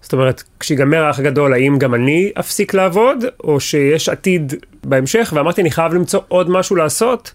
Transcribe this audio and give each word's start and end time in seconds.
זאת 0.01 0.13
אומרת, 0.13 0.43
כשיגמר 0.59 1.03
האח 1.03 1.19
הגדול, 1.19 1.53
האם 1.53 1.77
גם 1.77 1.95
אני 1.95 2.31
אפסיק 2.39 2.73
לעבוד, 2.73 3.25
או 3.43 3.59
שיש 3.59 4.09
עתיד 4.09 4.53
בהמשך, 4.83 5.33
ואמרתי, 5.35 5.61
אני 5.61 5.71
חייב 5.71 5.93
למצוא 5.93 6.19
עוד 6.27 6.49
משהו 6.49 6.75
לעשות. 6.75 7.33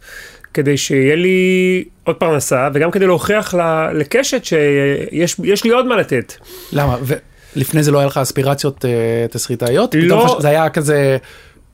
כדי 0.54 0.76
שיהיה 0.76 1.16
לי 1.16 1.84
עוד 2.04 2.16
פרנסה, 2.16 2.68
וגם 2.74 2.90
כדי 2.90 3.06
להוכיח 3.06 3.54
לקשת 3.94 4.44
שיש 4.44 5.64
לי 5.64 5.70
עוד 5.70 5.86
מה 5.86 5.96
לתת. 5.96 6.34
למה? 6.72 6.98
ולפני 7.56 7.82
זה 7.82 7.90
לא 7.90 7.98
היה 7.98 8.06
לך 8.06 8.18
אספירציות 8.18 8.84
uh, 8.84 9.32
תסריטאיות? 9.32 9.94
לא. 9.94 10.24
פתאום 10.24 10.40
זה 10.40 10.48
היה 10.48 10.68
כזה... 10.68 11.16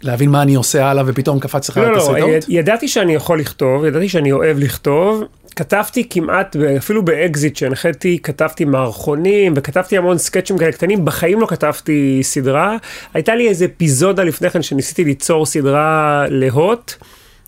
להבין 0.02 0.30
מה 0.30 0.42
אני 0.42 0.54
עושה 0.54 0.86
הלאה 0.86 1.04
ופתאום 1.06 1.40
קפץ 1.40 1.68
לך 1.68 1.76
לא, 1.76 1.92
לא, 1.92 1.98
תסריטאות? 1.98 2.44
ידעתי 2.48 2.88
שאני 2.88 3.14
יכול 3.14 3.40
לכתוב, 3.40 3.84
ידעתי 3.84 4.08
שאני 4.08 4.32
אוהב 4.32 4.58
לכתוב. 4.58 5.24
כתבתי 5.56 6.08
כמעט, 6.08 6.56
אפילו 6.78 7.04
באקזיט 7.04 7.56
שהנחיתי, 7.56 8.18
כתבתי 8.22 8.64
מערכונים 8.64 9.52
וכתבתי 9.56 9.98
המון 9.98 10.18
סקצ'ים 10.18 10.58
כאלה 10.58 10.72
קטנים, 10.72 11.04
בחיים 11.04 11.40
לא 11.40 11.46
כתבתי 11.46 12.18
סדרה. 12.22 12.76
הייתה 13.14 13.34
לי 13.34 13.48
איזה 13.48 13.64
אפיזודה 13.64 14.24
לפני 14.24 14.50
כן 14.50 14.62
שניסיתי 14.62 15.04
ליצור 15.04 15.46
סדרה 15.46 16.24
להוט. 16.28 16.94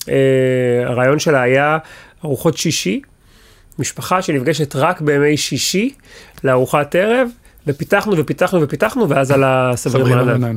אה, 0.08 0.14
הרעיון 0.84 1.18
שלה 1.18 1.42
היה 1.42 1.78
ארוחות 2.24 2.56
שישי, 2.56 3.00
משפחה 3.78 4.22
שנפגשת 4.22 4.76
רק 4.76 5.00
בימי 5.00 5.36
שישי 5.36 5.94
לארוחת 6.44 6.94
ערב, 6.94 7.28
ופיתחנו 7.66 8.18
ופיתחנו 8.18 8.62
ופיתחנו, 8.62 9.08
ואז 9.08 9.30
על 9.30 9.44
הסברים 9.46 10.18
הענן. 10.18 10.54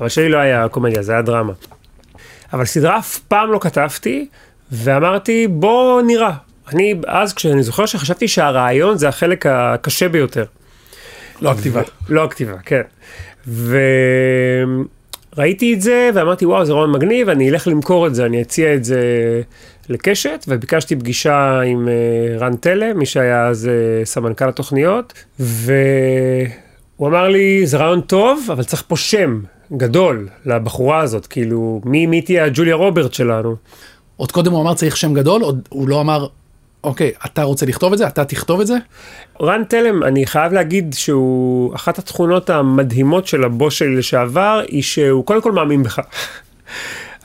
אבל 0.00 0.08
שלי 0.08 0.28
לא 0.28 0.36
היה 0.36 0.68
קומדיה, 0.68 1.02
זה 1.02 1.12
היה 1.12 1.22
דרמה. 1.22 1.52
אבל 2.52 2.64
סדרה 2.64 2.98
אף 2.98 3.18
פעם 3.18 3.52
לא 3.52 3.58
כתבתי, 3.58 4.26
ואמרתי, 4.72 5.46
בוא 5.48 6.02
נראה. 6.02 6.32
אני, 6.72 6.94
אז 7.06 7.34
כשאני 7.34 7.62
זוכר 7.62 7.86
שחשבתי 7.86 8.28
שהרעיון 8.28 8.98
זה 8.98 9.08
החלק 9.08 9.46
הקשה 9.46 10.08
ביותר. 10.08 10.44
לא 11.40 11.50
הכתיבה. 11.50 11.82
לא 12.08 12.24
הכתיבה, 12.24 12.56
כן. 12.64 12.82
ו... 13.46 13.76
ראיתי 15.38 15.74
את 15.74 15.80
זה 15.80 16.10
ואמרתי 16.14 16.46
וואו 16.46 16.64
זה 16.64 16.72
רעיון 16.72 16.92
מגניב 16.92 17.28
אני 17.28 17.50
אלך 17.50 17.68
למכור 17.68 18.06
את 18.06 18.14
זה 18.14 18.26
אני 18.26 18.42
אציע 18.42 18.74
את 18.74 18.84
זה 18.84 19.00
לקשת 19.88 20.44
וביקשתי 20.48 20.96
פגישה 20.96 21.60
עם 21.60 21.88
uh, 21.88 22.40
רן 22.40 22.56
טלה 22.56 22.94
מי 22.94 23.06
שהיה 23.06 23.46
אז 23.46 23.70
uh, 23.70 24.06
סמנכ"ל 24.06 24.48
התוכניות 24.48 25.12
והוא 25.38 26.48
אמר 27.08 27.28
לי 27.28 27.66
זה 27.66 27.76
רעיון 27.76 28.00
טוב 28.00 28.48
אבל 28.52 28.64
צריך 28.64 28.84
פה 28.88 28.96
שם 28.96 29.40
גדול 29.76 30.28
לבחורה 30.46 31.00
הזאת 31.00 31.26
כאילו 31.26 31.80
מי 31.84 32.06
מי 32.06 32.22
תהיה 32.22 32.44
הג'וליה 32.44 32.74
רוברט 32.74 33.12
שלנו. 33.12 33.56
עוד 34.16 34.32
קודם 34.32 34.52
הוא 34.52 34.62
אמר 34.62 34.74
צריך 34.74 34.96
שם 34.96 35.14
גדול 35.14 35.42
עוד 35.42 35.68
הוא 35.68 35.88
לא 35.88 36.00
אמר 36.00 36.26
אוקיי, 36.84 37.12
אתה 37.26 37.42
רוצה 37.42 37.66
לכתוב 37.66 37.92
את 37.92 37.98
זה? 37.98 38.06
אתה 38.06 38.24
תכתוב 38.24 38.60
את 38.60 38.66
זה? 38.66 38.76
רן 39.42 39.62
תלם, 39.68 40.02
אני 40.02 40.26
חייב 40.26 40.52
להגיד 40.52 40.94
שהוא, 40.98 41.74
אחת 41.74 41.98
התכונות 41.98 42.50
המדהימות 42.50 43.26
של 43.26 43.44
הבוס 43.44 43.74
שלי 43.74 43.96
לשעבר, 43.96 44.60
היא 44.68 44.82
שהוא 44.82 45.24
קודם 45.24 45.42
כל 45.42 45.52
מאמין 45.52 45.82
בך. 45.82 45.98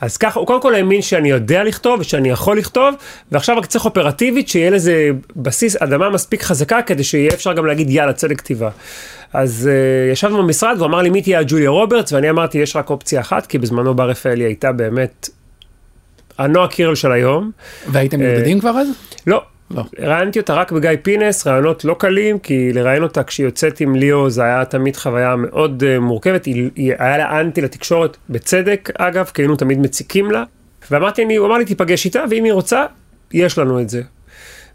אז 0.00 0.16
ככה, 0.16 0.40
הוא 0.40 0.46
קודם 0.46 0.62
כל 0.62 0.74
האמין 0.74 1.02
שאני 1.02 1.30
יודע 1.30 1.64
לכתוב 1.64 2.00
ושאני 2.00 2.30
יכול 2.30 2.58
לכתוב, 2.58 2.94
ועכשיו 3.32 3.56
רק 3.58 3.66
צריך 3.66 3.84
אופרטיבית 3.84 4.48
שיהיה 4.48 4.70
לזה 4.70 5.10
בסיס 5.36 5.76
אדמה 5.76 6.10
מספיק 6.10 6.42
חזקה 6.42 6.82
כדי 6.82 7.04
שיהיה 7.04 7.30
אפשר 7.34 7.52
גם 7.52 7.66
להגיד 7.66 7.90
יאללה 7.90 8.12
צדק 8.12 8.38
כתיבה. 8.38 8.70
אז 9.32 9.70
uh, 9.70 10.12
ישבנו 10.12 10.38
במשרד 10.38 10.74
והוא 10.76 10.86
אמר 10.86 11.02
לי 11.02 11.10
מי 11.10 11.22
תהיה 11.22 11.38
הג'וליה 11.38 11.70
רוברטס 11.70 12.12
ואני 12.12 12.30
אמרתי 12.30 12.58
יש 12.58 12.76
רק 12.76 12.90
אופציה 12.90 13.20
אחת 13.20 13.46
כי 13.46 13.58
בזמנו 13.58 13.94
בר 13.94 14.10
רפאלי 14.10 14.44
הייתה 14.44 14.72
באמת 14.72 15.28
הנועה 16.38 16.68
קירל 16.68 16.94
של 16.94 17.12
היום. 17.12 17.50
והייתם 17.92 18.22
ידידים 18.22 18.60
כבר 18.60 18.70
אז? 18.70 18.88
לא. 19.26 19.42
לא. 19.70 19.84
ראיינתי 19.98 20.38
אותה 20.38 20.54
רק 20.54 20.72
בגיא 20.72 20.90
פינס, 21.02 21.46
רעיונות 21.46 21.84
לא 21.84 21.96
קלים, 21.98 22.38
כי 22.38 22.72
לראיין 22.72 23.02
אותה 23.02 23.22
כשהיא 23.22 23.46
יוצאת 23.46 23.80
עם 23.80 23.94
ליאו 23.96 24.30
זה 24.30 24.42
היה 24.42 24.64
תמיד 24.64 24.96
חוויה 24.96 25.36
מאוד 25.36 25.82
uh, 25.82 26.00
מורכבת, 26.00 26.44
היא, 26.44 26.70
היא, 26.76 26.92
היה 26.98 27.18
לה 27.18 27.40
אנטי 27.40 27.60
לתקשורת, 27.60 28.16
בצדק 28.30 28.90
אגב, 28.98 29.30
כי 29.34 29.42
היינו 29.42 29.56
תמיד 29.56 29.78
מציקים 29.78 30.30
לה. 30.30 30.44
ואמרתי, 30.90 31.24
אני, 31.24 31.36
הוא 31.36 31.46
אמר 31.46 31.58
לי 31.58 31.64
תיפגש 31.64 32.04
איתה, 32.04 32.24
ואם 32.30 32.44
היא 32.44 32.52
רוצה, 32.52 32.86
יש 33.32 33.58
לנו 33.58 33.80
את 33.80 33.88
זה. 33.88 34.02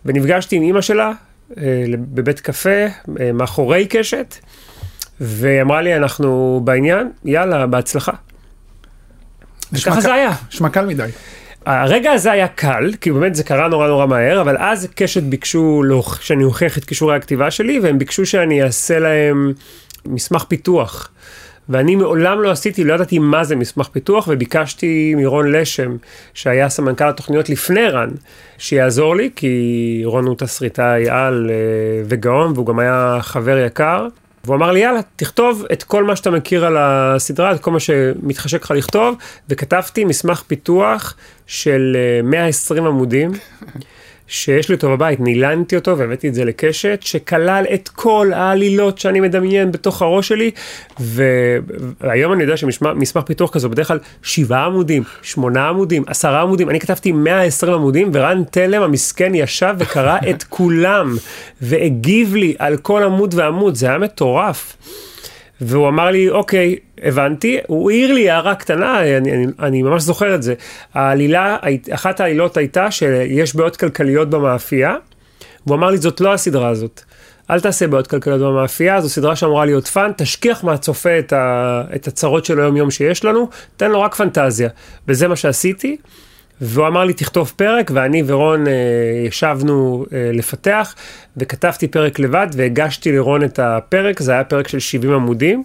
ונפגשתי 0.05 0.55
עם 0.55 0.61
אימא 0.61 0.81
שלה 0.81 1.11
uh, 1.51 1.55
בבית 1.97 2.39
קפה, 2.39 2.85
uh, 2.87 3.09
מאחורי 3.33 3.87
קשת, 3.89 4.35
והיא 5.19 5.61
אמרה 5.61 5.81
לי, 5.81 5.95
אנחנו 5.95 6.61
בעניין, 6.63 7.11
יאללה, 7.25 7.67
בהצלחה. 7.67 8.11
וככה 9.73 10.01
זה 10.01 10.13
היה. 10.13 10.31
נשמע 10.49 10.69
קל 10.69 10.85
מדי. 10.85 11.09
הרגע 11.65 12.11
הזה 12.11 12.31
היה 12.31 12.47
קל, 12.47 12.91
כי 13.01 13.11
באמת 13.11 13.35
זה 13.35 13.43
קרה 13.43 13.67
נורא 13.67 13.87
נורא 13.87 14.05
מהר, 14.05 14.41
אבל 14.41 14.57
אז 14.59 14.87
קשת 14.95 15.23
ביקשו 15.23 15.81
שאני 16.21 16.43
אוכיח 16.43 16.77
את 16.77 16.85
כישורי 16.85 17.15
הכתיבה 17.15 17.51
שלי, 17.51 17.79
והם 17.79 17.99
ביקשו 17.99 18.25
שאני 18.25 18.63
אעשה 18.63 18.99
להם 18.99 19.53
מסמך 20.05 20.43
פיתוח. 20.43 21.09
ואני 21.69 21.95
מעולם 21.95 22.41
לא 22.41 22.51
עשיתי, 22.51 22.83
לא 22.83 22.93
ידעתי 22.93 23.19
מה 23.19 23.43
זה 23.43 23.55
מסמך 23.55 23.87
פיתוח, 23.87 24.27
וביקשתי 24.31 25.15
מרון 25.17 25.51
לשם, 25.51 25.95
שהיה 26.33 26.69
סמנכ"ל 26.69 27.09
התוכניות 27.09 27.49
לפני 27.49 27.87
רן, 27.87 28.09
שיעזור 28.57 29.15
לי, 29.15 29.29
כי 29.35 30.01
רון 30.05 30.25
הוא 30.25 30.35
תסריטאי 30.37 31.09
על 31.09 31.49
אה, 31.49 32.03
וגאון, 32.05 32.51
והוא 32.55 32.65
גם 32.65 32.79
היה 32.79 33.17
חבר 33.21 33.57
יקר. 33.57 34.07
והוא 34.45 34.55
אמר 34.55 34.71
לי, 34.71 34.79
יאללה, 34.79 34.99
תכתוב 35.15 35.65
את 35.73 35.83
כל 35.83 36.03
מה 36.03 36.15
שאתה 36.15 36.31
מכיר 36.31 36.65
על 36.65 36.77
הסדרה, 36.77 37.51
את 37.51 37.59
כל 37.59 37.71
מה 37.71 37.79
שמתחשק 37.79 38.63
לך 38.63 38.71
לכתוב, 38.71 39.15
וכתבתי 39.49 40.05
מסמך 40.05 40.43
פיתוח 40.47 41.15
של 41.47 41.97
120 42.23 42.83
אה, 42.83 42.89
עמודים. 42.89 43.31
שיש 44.33 44.69
לי 44.69 44.75
אותו 44.75 44.89
בבית, 44.89 45.19
נילנתי 45.19 45.75
אותו 45.75 45.97
והבאתי 45.97 46.27
את 46.27 46.33
זה 46.33 46.45
לקשת, 46.45 46.99
שכלל 47.01 47.65
את 47.73 47.89
כל 47.89 48.31
העלילות 48.33 48.97
שאני 48.97 49.19
מדמיין 49.19 49.71
בתוך 49.71 50.01
הראש 50.01 50.27
שלי, 50.27 50.51
והיום 50.99 52.33
אני 52.33 52.43
יודע 52.43 52.57
שמסמך 52.57 53.23
פיתוח 53.25 53.51
כזה 53.51 53.67
בדרך 53.67 53.87
כלל 53.87 53.99
שבעה 54.23 54.65
עמודים, 54.65 55.03
שמונה 55.21 55.69
עמודים, 55.69 56.03
עשרה 56.07 56.41
עמודים, 56.41 56.69
אני 56.69 56.79
כתבתי 56.79 57.11
120 57.11 57.73
עמודים, 57.73 58.09
ורן 58.13 58.43
תלם 58.51 58.81
המסכן 58.81 59.35
ישב 59.35 59.75
וקרא 59.79 60.17
את 60.29 60.43
כולם, 60.43 61.15
והגיב 61.61 62.35
לי 62.35 62.55
על 62.59 62.77
כל 62.77 63.03
עמוד 63.03 63.33
ועמוד, 63.37 63.75
זה 63.75 63.87
היה 63.87 63.97
מטורף. 63.97 64.77
והוא 65.67 65.87
אמר 65.87 66.11
לי, 66.11 66.29
אוקיי, 66.29 66.75
הבנתי, 67.01 67.59
הוא 67.67 67.91
העיר 67.91 68.13
לי 68.13 68.29
הערה 68.29 68.55
קטנה, 68.55 69.17
אני, 69.17 69.31
אני, 69.31 69.45
אני 69.59 69.83
ממש 69.83 70.01
זוכר 70.01 70.35
את 70.35 70.43
זה. 70.43 70.53
העלילה, 70.93 71.57
אחת 71.91 72.19
העלילות 72.19 72.57
הייתה 72.57 72.91
שיש 72.91 73.55
בעיות 73.55 73.77
כלכליות 73.77 74.29
במאפייה, 74.29 74.95
והוא 75.67 75.77
אמר 75.77 75.89
לי, 75.89 75.97
זאת 75.97 76.21
לא 76.21 76.33
הסדרה 76.33 76.69
הזאת. 76.69 77.01
אל 77.49 77.59
תעשה 77.59 77.87
בעיות 77.87 78.07
כלכליות 78.07 78.41
במאפייה, 78.41 79.01
זו 79.01 79.09
סדרה 79.09 79.35
שאמורה 79.35 79.65
להיות 79.65 79.87
fun, 79.87 80.11
תשכיח 80.17 80.63
מהצופה 80.63 81.19
את, 81.19 81.33
ה, 81.33 81.81
את 81.95 82.07
הצרות 82.07 82.45
של 82.45 82.59
היום 82.59 82.77
יום 82.77 82.91
שיש 82.91 83.25
לנו, 83.25 83.49
תן 83.77 83.91
לו 83.91 84.01
רק 84.01 84.15
פנטזיה. 84.15 84.69
וזה 85.07 85.27
מה 85.27 85.35
שעשיתי, 85.35 85.97
והוא 86.63 86.87
אמר 86.87 87.03
לי 87.03 87.13
תכתוב 87.13 87.53
פרק, 87.55 87.91
ואני 87.93 88.23
ורון 88.25 88.67
אה, 88.67 88.73
ישבנו 89.27 90.05
אה, 90.13 90.29
לפתח, 90.33 90.95
וכתבתי 91.37 91.87
פרק 91.87 92.19
לבד, 92.19 92.47
והגשתי 92.53 93.11
לרון 93.11 93.43
את 93.43 93.59
הפרק, 93.59 94.19
זה 94.19 94.31
היה 94.31 94.43
פרק 94.43 94.67
של 94.67 94.79
70 94.79 95.13
עמודים. 95.13 95.63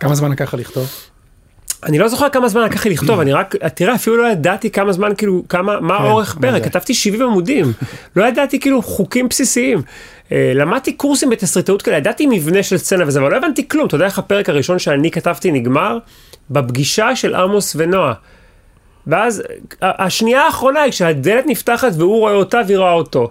כמה 0.00 0.14
זמן 0.14 0.30
לקח 0.30 0.44
לך 0.44 0.60
לכתוב? 0.60 0.88
אני 1.84 1.98
לא 1.98 2.08
זוכר 2.08 2.28
כמה 2.28 2.48
זמן 2.48 2.62
לקח 2.62 2.86
לי 2.86 2.92
לכתוב, 2.92 3.20
אני 3.20 3.32
רק, 3.32 3.56
תראה, 3.74 3.94
אפילו 3.94 4.16
לא 4.16 4.28
ידעתי 4.28 4.70
כמה 4.70 4.92
זמן, 4.92 5.12
כאילו, 5.18 5.44
כמה, 5.48 5.80
מה 5.80 5.98
כן, 5.98 6.04
אורך 6.04 6.38
פרק? 6.40 6.64
כתבתי 6.64 6.94
70 6.94 7.22
עמודים, 7.22 7.72
לא 8.16 8.24
ידעתי 8.24 8.60
כאילו 8.60 8.82
חוקים 8.82 9.28
בסיסיים. 9.28 9.82
אה, 10.32 10.52
למדתי 10.54 10.92
קורסים 10.92 11.30
בתסריטאות 11.30 11.82
כאלה, 11.82 11.96
ידעתי 11.96 12.26
מבנה 12.26 12.62
של 12.62 12.78
סצנה 12.78 13.04
וזה, 13.06 13.20
אבל 13.20 13.30
לא 13.30 13.36
הבנתי 13.36 13.68
כלום, 13.68 13.86
אתה 13.86 13.94
יודע 13.94 14.06
איך 14.06 14.18
הפרק 14.18 14.48
הראשון 14.48 14.78
שאני 14.78 15.10
כתבתי 15.10 15.50
נגמר? 15.52 15.98
בפגישה 16.50 17.16
של 17.16 17.34
עמוס 17.34 17.76
ונועה. 17.78 18.12
ואז 19.06 19.42
השנייה 19.82 20.42
האחרונה 20.42 20.80
היא 20.80 20.92
כשהדלת 20.92 21.44
נפתחת 21.46 21.92
והוא 21.96 22.18
רואה 22.18 22.34
אותה 22.34 22.60
והיא 22.66 22.78
רואה 22.78 22.92
אותו. 22.92 23.30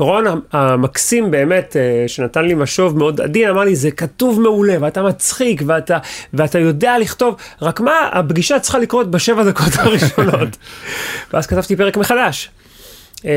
ורון 0.00 0.24
המקסים 0.52 1.30
באמת, 1.30 1.76
אה, 1.76 2.08
שנתן 2.08 2.44
לי 2.44 2.54
משוב 2.54 2.98
מאוד 2.98 3.20
עדין, 3.20 3.48
אמר 3.48 3.64
לי, 3.64 3.76
זה 3.76 3.90
כתוב 3.90 4.40
מעולה, 4.40 4.76
ואתה 4.80 5.02
מצחיק, 5.02 5.62
ואתה, 5.66 5.98
ואתה 6.34 6.58
יודע 6.58 6.98
לכתוב, 6.98 7.36
רק 7.62 7.80
מה, 7.80 8.08
הפגישה 8.12 8.58
צריכה 8.58 8.78
לקרות 8.78 9.10
בשבע 9.10 9.44
דקות 9.44 9.72
הראשונות. 9.78 10.48
ואז 11.32 11.46
כתבתי 11.46 11.76
פרק 11.76 11.96
מחדש. 11.96 12.50
אה, 13.24 13.32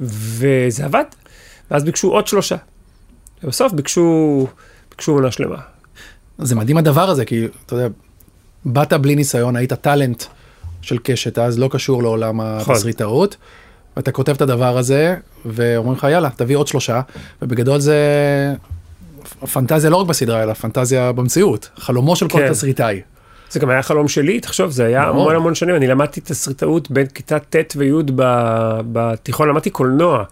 וזה 0.00 0.84
עבד. 0.84 1.04
ואז 1.70 1.84
ביקשו 1.84 2.10
עוד 2.10 2.26
שלושה. 2.26 2.56
ובסוף 3.44 3.72
ביקשו, 3.72 4.46
ביקשו 4.90 5.12
עונה 5.12 5.30
שלמה. 5.30 5.58
זה 6.38 6.54
מדהים 6.54 6.76
הדבר 6.76 7.10
הזה, 7.10 7.24
כי 7.24 7.46
אתה 7.66 7.74
יודע, 7.74 7.88
באת 8.64 8.92
בלי 8.92 9.14
ניסיון, 9.14 9.56
היית 9.56 9.72
טאלנט 9.72 10.22
של 10.86 10.98
קשת 11.02 11.38
אז, 11.38 11.58
לא 11.58 11.68
קשור 11.72 12.02
לעולם 12.02 12.40
נכון. 12.40 12.74
התסריטאות, 12.74 13.36
ואתה 13.96 14.12
כותב 14.12 14.32
את 14.32 14.40
הדבר 14.40 14.78
הזה, 14.78 15.16
ואומרים 15.46 15.96
לך, 15.96 16.06
יאללה, 16.10 16.30
תביא 16.36 16.56
עוד 16.56 16.66
שלושה, 16.66 17.00
ובגדול 17.42 17.80
זה 17.80 17.96
פנטזיה 19.52 19.90
לא 19.90 19.96
רק 19.96 20.06
בסדרה, 20.06 20.42
אלא 20.42 20.52
פנטזיה 20.52 21.12
במציאות, 21.12 21.70
חלומו 21.76 22.16
של 22.16 22.28
כל 22.28 22.38
כן. 22.38 22.52
תסריטאי. 22.52 23.00
זה 23.50 23.60
גם 23.60 23.70
היה 23.70 23.82
חלום 23.82 24.08
שלי, 24.08 24.40
תחשוב, 24.40 24.70
זה 24.70 24.84
היה. 24.84 25.02
המון 25.02 25.34
המון 25.34 25.54
שנים, 25.54 25.74
אני 25.74 25.86
למדתי 25.86 26.20
תסריטאות 26.20 26.90
בין 26.90 27.06
כיתה 27.06 27.38
ט' 27.38 27.76
וי' 27.76 27.92
בתיכון, 28.92 29.48
למדתי 29.48 29.70
קולנוע, 29.70 30.24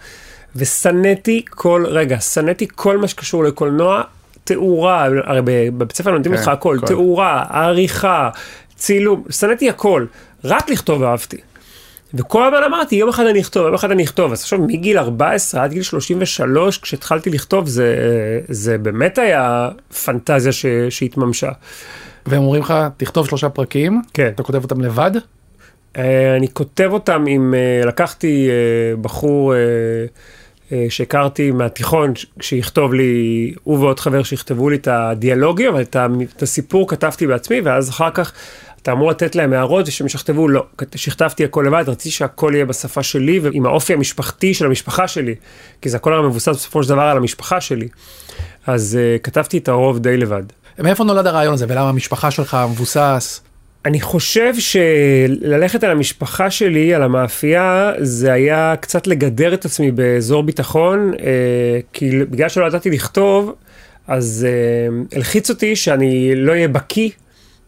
ושנאתי 0.56 1.44
כל, 1.50 1.84
רגע, 1.88 2.20
שנאתי 2.20 2.66
כל 2.74 2.96
מה 2.96 3.08
שקשור 3.08 3.44
לקולנוע, 3.44 4.02
תאורה, 4.44 5.08
הרי 5.24 5.40
בבית 5.44 5.96
ספר 5.96 6.10
לומדים 6.10 6.36
כן, 6.36 6.42
הכל, 6.42 6.76
הכל. 6.76 6.86
תאורה, 6.86 7.44
עריכה, 7.50 8.30
צילום, 8.76 9.24
שנאתי 9.30 9.70
הכל, 9.70 10.06
רק 10.44 10.70
לכתוב 10.70 11.02
אהבתי. 11.02 11.37
וכל 12.14 12.44
הזמן 12.44 12.62
אמרתי, 12.67 12.96
יום 12.96 13.08
אחד 13.08 13.26
אני 13.26 13.41
אכתוב, 13.41 13.64
יום 13.64 13.75
אחד 13.75 13.91
אני 13.91 14.05
אכתוב. 14.05 14.32
אז 14.32 14.43
עכשיו, 14.43 14.58
מגיל 14.58 14.99
14 14.99 15.64
עד 15.64 15.73
גיל 15.73 15.82
33, 15.82 16.79
כשהתחלתי 16.79 17.31
לכתוב, 17.31 17.69
זה, 17.69 17.96
זה 18.49 18.79
באמת 18.79 19.19
היה 19.19 19.69
פנטזיה 20.05 20.52
ש, 20.52 20.67
שהתממשה. 20.91 21.50
והם 22.26 22.43
אומרים 22.43 22.62
לך, 22.62 22.75
תכתוב 22.96 23.29
שלושה 23.29 23.49
פרקים, 23.49 24.02
כן. 24.14 24.29
אתה 24.35 24.43
כותב 24.43 24.62
אותם 24.62 24.81
לבד, 24.81 25.11
אה, 25.96 26.37
אני 26.37 26.49
כותב 26.49 26.88
אותם 26.93 27.25
עם, 27.29 27.55
אה, 27.55 27.87
לקחתי 27.87 28.49
אה, 28.50 28.97
בחור 28.97 29.55
שהכרתי 30.88 31.50
מהתיכון, 31.50 32.12
שיכתוב 32.40 32.94
לי, 32.94 33.55
הוא 33.64 33.79
ועוד 33.79 34.00
חבר 34.00 34.23
שיכתבו 34.23 34.70
לי 34.70 34.76
את 34.76 34.88
הדיאלוגים, 34.88 35.69
אבל 35.69 35.82
את 36.37 36.43
הסיפור 36.43 36.88
כתבתי 36.88 37.26
בעצמי, 37.26 37.61
ואז 37.61 37.90
אחר 37.90 38.11
כך 38.11 38.32
אתה 38.84 38.92
אמור 38.92 39.10
לתת 39.10 39.36
להם 39.36 39.52
הערות 39.52 39.88
ושהם 39.88 40.06
ישכתבו, 40.06 40.48
לא, 40.48 40.66
כת- 40.78 40.98
שכתבתי 40.98 41.44
הכל 41.44 41.64
לבד, 41.66 41.84
רציתי 41.88 42.10
שהכל 42.10 42.52
יהיה 42.54 42.64
בשפה 42.64 43.02
שלי 43.02 43.38
ועם 43.38 43.66
האופי 43.66 43.92
המשפחתי 43.92 44.54
של 44.54 44.66
המשפחה 44.66 45.08
שלי, 45.08 45.34
כי 45.82 45.88
זה 45.88 45.96
הכל 45.96 46.12
הרי 46.12 46.26
מבוסס 46.26 46.48
בסופו 46.48 46.82
של 46.82 46.88
דבר 46.88 47.02
על 47.02 47.16
המשפחה 47.16 47.60
שלי. 47.60 47.88
אז 48.66 48.98
uh, 48.98 49.22
כתבתי 49.22 49.58
את 49.58 49.69
הרוב 49.69 49.98
די 49.98 50.16
לבד. 50.16 50.42
מאיפה 50.78 51.04
נולד 51.04 51.26
הרעיון 51.26 51.54
הזה, 51.54 51.66
ולמה 51.69 51.88
המשפחה 51.88 52.31
שלך 52.31 52.56
מבוסס? 52.70 53.40
אני 53.84 54.00
חושב 54.00 54.52
שללכת 54.58 55.84
על 55.84 55.90
המשפחה 55.90 56.50
שלי, 56.50 56.94
על 56.94 57.02
המאפייה, 57.02 57.92
זה 57.98 58.32
היה 58.32 58.75
קצת 58.80 59.06
לגדר 59.06 59.54
את 59.54 59.64
עצמי 59.64 59.90
באזור 59.90 60.42
ביטחון, 60.42 61.12
אה, 61.20 61.80
כי 61.92 62.25
בגלל 62.30 62.48
שלא 62.48 62.66
ידעתי 62.66 62.90
לכתוב, 62.90 63.54
אז 64.08 64.46
אה, 64.48 65.16
הלחיץ 65.16 65.50
אותי 65.50 65.76
שאני 65.76 66.34
לא 66.34 66.52
אהיה 66.52 66.69
בקיא 66.69 67.10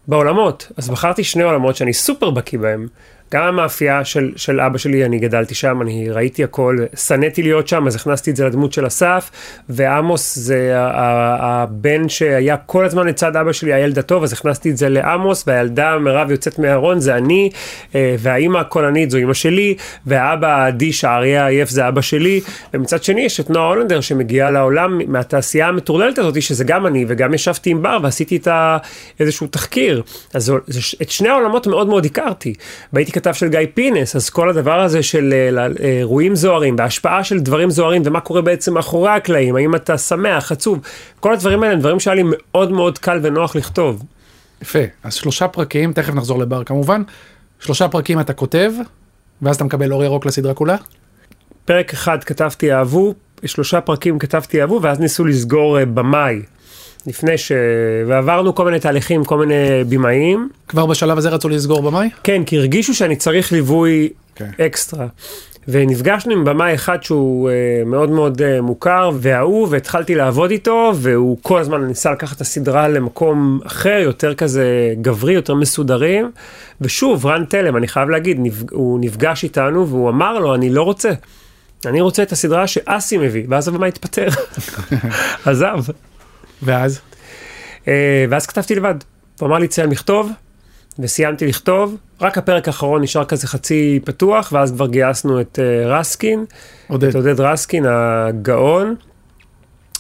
בעולמות. 0.08 0.73
אז 0.76 0.91
בחרתי 0.91 1.25
שני 1.25 1.43
עולמות 1.43 1.76
שאני 1.76 1.93
סופר 1.93 2.31
בקיא 2.31 2.58
בהם. 2.58 2.88
גם 3.34 3.44
המאפייה 3.44 4.05
של, 4.05 4.32
של 4.37 4.61
אבא 4.61 4.78
שלי, 4.78 5.05
אני 5.05 5.19
גדלתי 5.19 5.55
שם, 5.55 5.82
אני 5.82 6.11
ראיתי 6.11 6.44
הכל, 6.44 6.78
שנאתי 6.96 7.43
להיות 7.43 7.69
שם, 7.69 7.87
אז 7.87 7.94
הכנסתי 7.96 8.31
את 8.31 8.37
זה 8.37 8.46
לדמות 8.46 8.73
של 8.73 8.87
אסף, 8.87 9.31
ועמוס 9.69 10.38
זה 10.38 10.73
הבן 10.76 12.08
שהיה 12.08 12.56
כל 12.56 12.84
הזמן 12.84 13.06
לצד 13.06 13.37
אבא 13.37 13.52
שלי, 13.52 13.73
הילד 13.73 13.99
הטוב, 13.99 14.23
אז 14.23 14.32
הכנסתי 14.32 14.70
את 14.70 14.76
זה 14.76 14.88
לעמוס, 14.88 15.44
והילדה 15.46 15.99
מירב 15.99 16.31
יוצאת 16.31 16.58
מהארון 16.58 17.00
זה 17.00 17.17
אני, 17.17 17.50
אה, 17.94 18.17
והאימא 18.19 18.58
הקולנית 18.58 19.11
זו 19.11 19.19
אימא 19.19 19.34
שלי, 19.34 19.75
והאבא 20.06 20.49
האדיש, 20.49 21.05
האריה 21.05 21.44
העייף 21.44 21.70
זה 21.70 21.88
אבא 21.88 22.00
שלי, 22.00 22.40
ומצד 22.75 23.02
שני 23.02 23.20
יש 23.20 23.40
את 23.40 23.50
נועה 23.50 23.69
הולנדר 23.69 24.00
שמגיעה 24.00 24.50
לעולם 24.50 25.00
מהתעשייה 25.06 25.69
המטורללת 25.69 26.19
הזאת, 26.19 26.43
שזה 26.43 26.64
גם 26.64 26.87
אני, 26.87 27.05
וגם 27.08 27.34
ישבתי 27.34 27.70
עם 27.70 27.82
בר 27.82 27.99
ועשיתי 28.02 28.37
את 28.37 28.46
ה... 28.46 28.76
איזשהו 29.20 29.46
תחקיר. 29.46 30.02
אז 30.34 30.44
זה, 30.44 30.81
את 31.02 31.11
שני 31.11 31.29
העולמות 31.29 31.67
מאוד 31.67 31.87
מאוד 31.88 32.05
הכרתי. 32.05 32.55
כתב 33.16 33.32
של 33.32 33.48
גיא 33.48 33.60
פינס, 33.74 34.16
אז 34.16 34.30
כל 34.30 34.50
הדבר 34.50 34.80
הזה 34.80 35.02
של 35.02 35.32
אה, 35.32 35.66
אה, 35.66 35.98
אירועים 35.98 36.34
זוהרים, 36.34 36.76
והשפעה 36.78 37.24
של 37.24 37.40
דברים 37.40 37.70
זוהרים, 37.70 38.02
ומה 38.04 38.20
קורה 38.20 38.42
בעצם 38.42 38.74
מאחורי 38.74 39.10
הקלעים, 39.10 39.56
האם 39.56 39.74
אתה 39.74 39.98
שמח, 39.98 40.52
עצוב, 40.52 40.80
כל 41.20 41.32
הדברים 41.32 41.62
האלה 41.62 41.74
הם 41.74 41.80
דברים 41.80 42.00
שהיה 42.00 42.14
לי 42.14 42.22
מאוד 42.26 42.72
מאוד 42.72 42.98
קל 42.98 43.20
ונוח 43.22 43.56
לכתוב. 43.56 44.02
יפה, 44.62 44.78
אז 45.02 45.14
שלושה 45.14 45.48
פרקים, 45.48 45.92
תכף 45.92 46.14
נחזור 46.14 46.38
לבר 46.38 46.64
כמובן, 46.64 47.02
שלושה 47.60 47.88
פרקים 47.88 48.20
אתה 48.20 48.32
כותב, 48.32 48.72
ואז 49.42 49.56
אתה 49.56 49.64
מקבל 49.64 49.92
אור 49.92 50.04
ירוק 50.04 50.26
לסדרה 50.26 50.54
כולה? 50.54 50.76
פרק 51.64 51.92
אחד 51.92 52.24
כתבתי 52.24 52.72
אהבו, 52.72 53.14
שלושה 53.44 53.81
פרקים 53.81 54.19
כתבתי 54.19 54.60
אהבו, 54.60 54.82
ואז 54.82 55.00
ניסו 55.00 55.24
לסגור 55.24 55.79
אה, 55.79 55.84
במאי. 55.84 56.43
לפני 57.06 57.39
ש... 57.39 57.53
ועברנו 58.06 58.55
כל 58.55 58.65
מיני 58.65 58.81
תהליכים, 58.81 59.25
כל 59.25 59.39
מיני 59.39 59.84
במאים. 59.89 60.48
כבר 60.69 60.86
בשלב 60.86 61.19
הזה 61.19 61.29
רצו 61.29 61.48
לסגור 61.48 61.82
במאי? 61.82 62.08
כן, 62.25 62.44
כי 62.44 62.58
הרגישו 62.58 62.94
שאני 62.94 63.17
צריך 63.17 63.53
ליווי 63.53 64.08
כן. 64.34 64.51
אקסטרה. 64.60 65.06
ונפגשנו 65.69 66.32
עם 66.32 66.44
במאי 66.44 66.75
אחד 66.75 67.03
שהוא 67.03 67.51
אה, 67.51 67.55
מאוד 67.86 68.10
מאוד 68.10 68.43
אה, 68.43 68.60
מוכר 68.60 69.10
ואהוב, 69.15 69.72
והתחלתי 69.72 70.15
לעבוד 70.15 70.51
איתו, 70.51 70.93
והוא 70.94 71.39
כל 71.43 71.58
הזמן 71.58 71.84
ניסה 71.84 72.13
לקחת 72.13 72.36
את 72.36 72.41
הסדרה 72.41 72.89
למקום 72.89 73.60
אחר, 73.67 73.98
יותר 74.03 74.34
כזה 74.34 74.94
גברי, 75.01 75.32
יותר 75.32 75.55
מסודרים. 75.55 76.31
ושוב, 76.81 77.27
רן 77.27 77.44
תלם, 77.44 77.77
אני 77.77 77.89
חייב 77.89 78.08
להגיד, 78.08 78.36
נפג... 78.41 78.72
הוא 78.72 78.98
נפגש 79.01 79.44
איתנו 79.44 79.89
והוא 79.89 80.08
אמר 80.08 80.39
לו, 80.39 80.55
אני 80.55 80.70
לא 80.70 80.82
רוצה. 80.82 81.10
אני 81.86 82.01
רוצה 82.01 82.22
את 82.22 82.32
הסדרה 82.32 82.67
שאסי 82.67 83.19
מביא, 83.19 83.44
ואז 83.48 83.69
הבמאי 83.69 83.89
התפטר. 83.89 84.29
עזב. 85.46 85.79
ואז? 86.63 87.01
אה, 87.89 88.25
ואז 88.31 88.46
כתבתי 88.46 88.75
לבד. 88.75 88.94
הוא 89.41 89.48
אמר 89.48 89.58
לי, 89.58 89.69
ציין 89.69 89.91
לכתוב, 89.91 90.31
וסיימתי 90.98 91.46
לכתוב. 91.46 91.96
רק 92.20 92.39
הפרק 92.39 92.69
האחרון 92.69 93.03
נשאר 93.03 93.25
כזה 93.25 93.46
חצי 93.46 94.01
פתוח, 94.05 94.53
ואז 94.53 94.72
כבר 94.72 94.86
גייסנו 94.86 95.41
את 95.41 95.58
אה, 95.63 95.98
רסקין, 95.98 96.44
עודד. 96.89 97.08
את 97.08 97.15
עודד 97.15 97.41
רסקין 97.41 97.84
הגאון, 97.89 98.94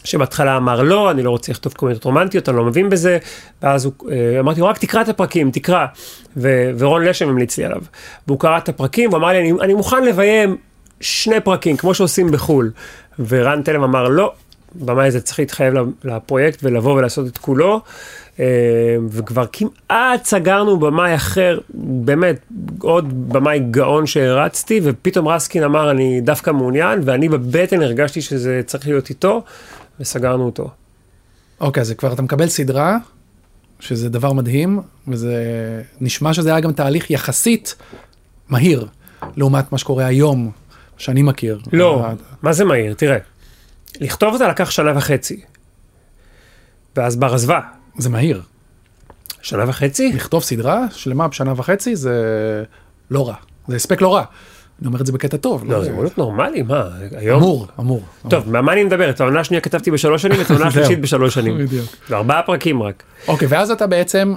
שבהתחלה 0.04 0.56
אמר 0.56 0.82
לא, 0.82 1.10
אני 1.10 1.22
לא 1.22 1.30
רוצה 1.30 1.52
לכתוב 1.52 1.72
קומדיות 1.72 2.04
רומנטיות, 2.04 2.48
אני 2.48 2.56
לא 2.56 2.64
מבין 2.64 2.90
בזה, 2.90 3.18
ואז 3.62 3.84
הוא, 3.84 3.92
אה, 4.10 4.40
אמרתי 4.40 4.60
לו, 4.60 4.66
רק 4.66 4.78
תקרא 4.78 5.00
את 5.00 5.08
הפרקים, 5.08 5.50
תקרא. 5.50 5.86
ו- 6.36 6.70
ורון 6.78 7.04
לשם 7.04 7.28
המליץ 7.28 7.58
לי 7.58 7.64
עליו. 7.64 7.82
והוא 8.26 8.40
קרא 8.40 8.58
את 8.58 8.68
הפרקים, 8.68 9.10
והוא 9.10 9.18
אמר 9.18 9.28
לי, 9.28 9.40
אני, 9.40 9.52
אני 9.60 9.74
מוכן 9.74 10.04
לביים 10.04 10.56
שני 11.00 11.40
פרקים, 11.40 11.76
כמו 11.76 11.94
שעושים 11.94 12.30
בחו"ל. 12.30 12.70
ורן 13.28 13.62
תלם 13.62 13.82
אמר, 13.82 14.08
לא, 14.08 14.32
במאי 14.80 15.06
הזה 15.06 15.20
צריך 15.20 15.38
להתחייב 15.38 15.74
לפרויקט 16.04 16.60
ולבוא 16.62 16.92
ולעשות 16.92 17.26
את 17.26 17.38
כולו. 17.38 17.80
אה, 18.40 18.96
וכבר 19.10 19.44
כמעט 19.52 20.24
סגרנו 20.24 20.78
במאי 20.78 21.14
אחר, 21.14 21.58
באמת, 21.74 22.36
עוד 22.78 23.32
במאי 23.32 23.58
גאון 23.70 24.06
שהרצתי, 24.06 24.80
ופתאום 24.82 25.28
רסקין 25.28 25.62
אמר, 25.62 25.90
אני 25.90 26.20
דווקא 26.20 26.50
מעוניין, 26.50 27.00
ואני 27.04 27.28
בבטן 27.28 27.82
הרגשתי 27.82 28.22
שזה 28.22 28.60
צריך 28.66 28.88
להיות 28.88 29.10
איתו, 29.10 29.42
וסגרנו 30.00 30.44
אותו. 30.44 30.70
אוקיי, 31.60 31.80
אז 31.80 31.92
כבר 31.98 32.12
אתה 32.12 32.22
מקבל 32.22 32.46
סדרה, 32.46 32.96
שזה 33.80 34.08
דבר 34.08 34.32
מדהים, 34.32 34.80
וזה 35.08 35.34
נשמע 36.00 36.34
שזה 36.34 36.50
היה 36.50 36.60
גם 36.60 36.72
תהליך 36.72 37.10
יחסית 37.10 37.74
מהיר, 38.48 38.86
לעומת 39.36 39.72
מה 39.72 39.78
שקורה 39.78 40.06
היום, 40.06 40.50
שאני 40.98 41.22
מכיר. 41.22 41.60
לא, 41.72 42.06
מה 42.42 42.52
זה 42.52 42.64
מהיר? 42.64 42.94
תראה. 42.94 43.18
לכתוב 44.00 44.32
אותה 44.32 44.48
לקח 44.48 44.70
שנה 44.70 44.92
וחצי. 44.96 45.40
ואז 46.96 47.16
בר 47.16 47.34
עזבה. 47.34 47.60
זה 47.98 48.08
מהיר. 48.08 48.42
שנה 49.42 49.64
וחצי? 49.68 50.12
לכתוב 50.12 50.42
סדרה 50.42 50.84
שלמה 50.92 51.28
בשנה 51.28 51.52
וחצי 51.56 51.96
זה 51.96 52.14
לא 53.10 53.28
רע. 53.28 53.34
זה 53.68 53.76
הספק 53.76 54.00
לא 54.00 54.14
רע. 54.14 54.24
אני 54.80 54.86
אומר 54.86 55.00
את 55.00 55.06
זה 55.06 55.12
בקטע 55.12 55.36
טוב. 55.36 55.64
לא, 55.72 55.84
זה 55.84 55.90
אמור 55.90 56.02
להיות 56.02 56.18
נורמלי, 56.18 56.62
מה? 56.62 56.88
היום... 57.16 57.42
אמור, 57.42 57.66
אמור. 57.80 58.02
טוב, 58.30 58.50
מה 58.60 58.72
אני 58.72 58.84
מדבר? 58.84 59.10
את 59.10 59.20
העונה 59.20 59.40
השנייה 59.40 59.60
כתבתי 59.60 59.90
בשלוש 59.90 60.22
שנים, 60.22 60.40
את 60.40 60.50
העונה 60.50 60.66
השלישית 60.70 61.00
בשלוש 61.00 61.34
שנים. 61.34 61.58
בדיוק. 61.66 61.86
זה 62.08 62.16
ארבעה 62.16 62.42
פרקים 62.42 62.82
רק. 62.82 63.02
אוקיי, 63.28 63.48
ואז 63.48 63.70
אתה 63.70 63.86
בעצם, 63.86 64.34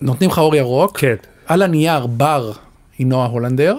נותנים 0.00 0.30
לך 0.30 0.38
אור 0.38 0.56
ירוק, 0.56 0.98
כן. 0.98 1.14
על 1.46 1.62
הנייר 1.62 2.06
בר 2.06 2.52
היא 2.98 3.06
נועה 3.06 3.26
הולנדר, 3.26 3.76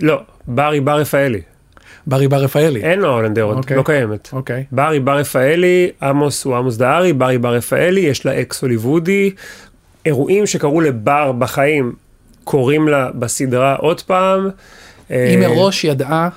לא, 0.00 0.20
ברי 0.46 0.80
בר 0.80 0.98
רפאלי. 0.98 1.40
ברי 2.10 2.28
בר 2.28 2.36
רפאלי. 2.36 2.82
אין 2.82 3.00
נועה 3.00 3.12
הולנדר 3.12 3.42
עוד, 3.42 3.56
אוקיי. 3.56 3.76
לא 3.76 3.82
קיימת. 3.82 4.28
אוקיי. 4.32 4.64
ברי 4.72 5.00
בר 5.00 5.16
רפאלי, 5.16 5.90
עמוס 6.02 6.44
הוא 6.44 6.56
עמוס 6.56 6.76
דהרי, 6.76 7.12
ברי 7.12 7.38
בר 7.38 7.54
רפאלי, 7.54 8.00
יש 8.00 8.26
לה 8.26 8.40
אקס 8.40 8.62
הוליוודי. 8.62 9.30
אירועים 10.06 10.46
שקרו 10.46 10.80
לבר 10.80 11.32
בחיים, 11.32 11.92
קורים 12.44 12.88
לה 12.88 13.10
בסדרה 13.14 13.74
עוד 13.74 14.00
פעם. 14.00 14.48
היא 15.08 15.18
אה, 15.18 15.48
מראש 15.48 15.84
ידעה 15.84 16.28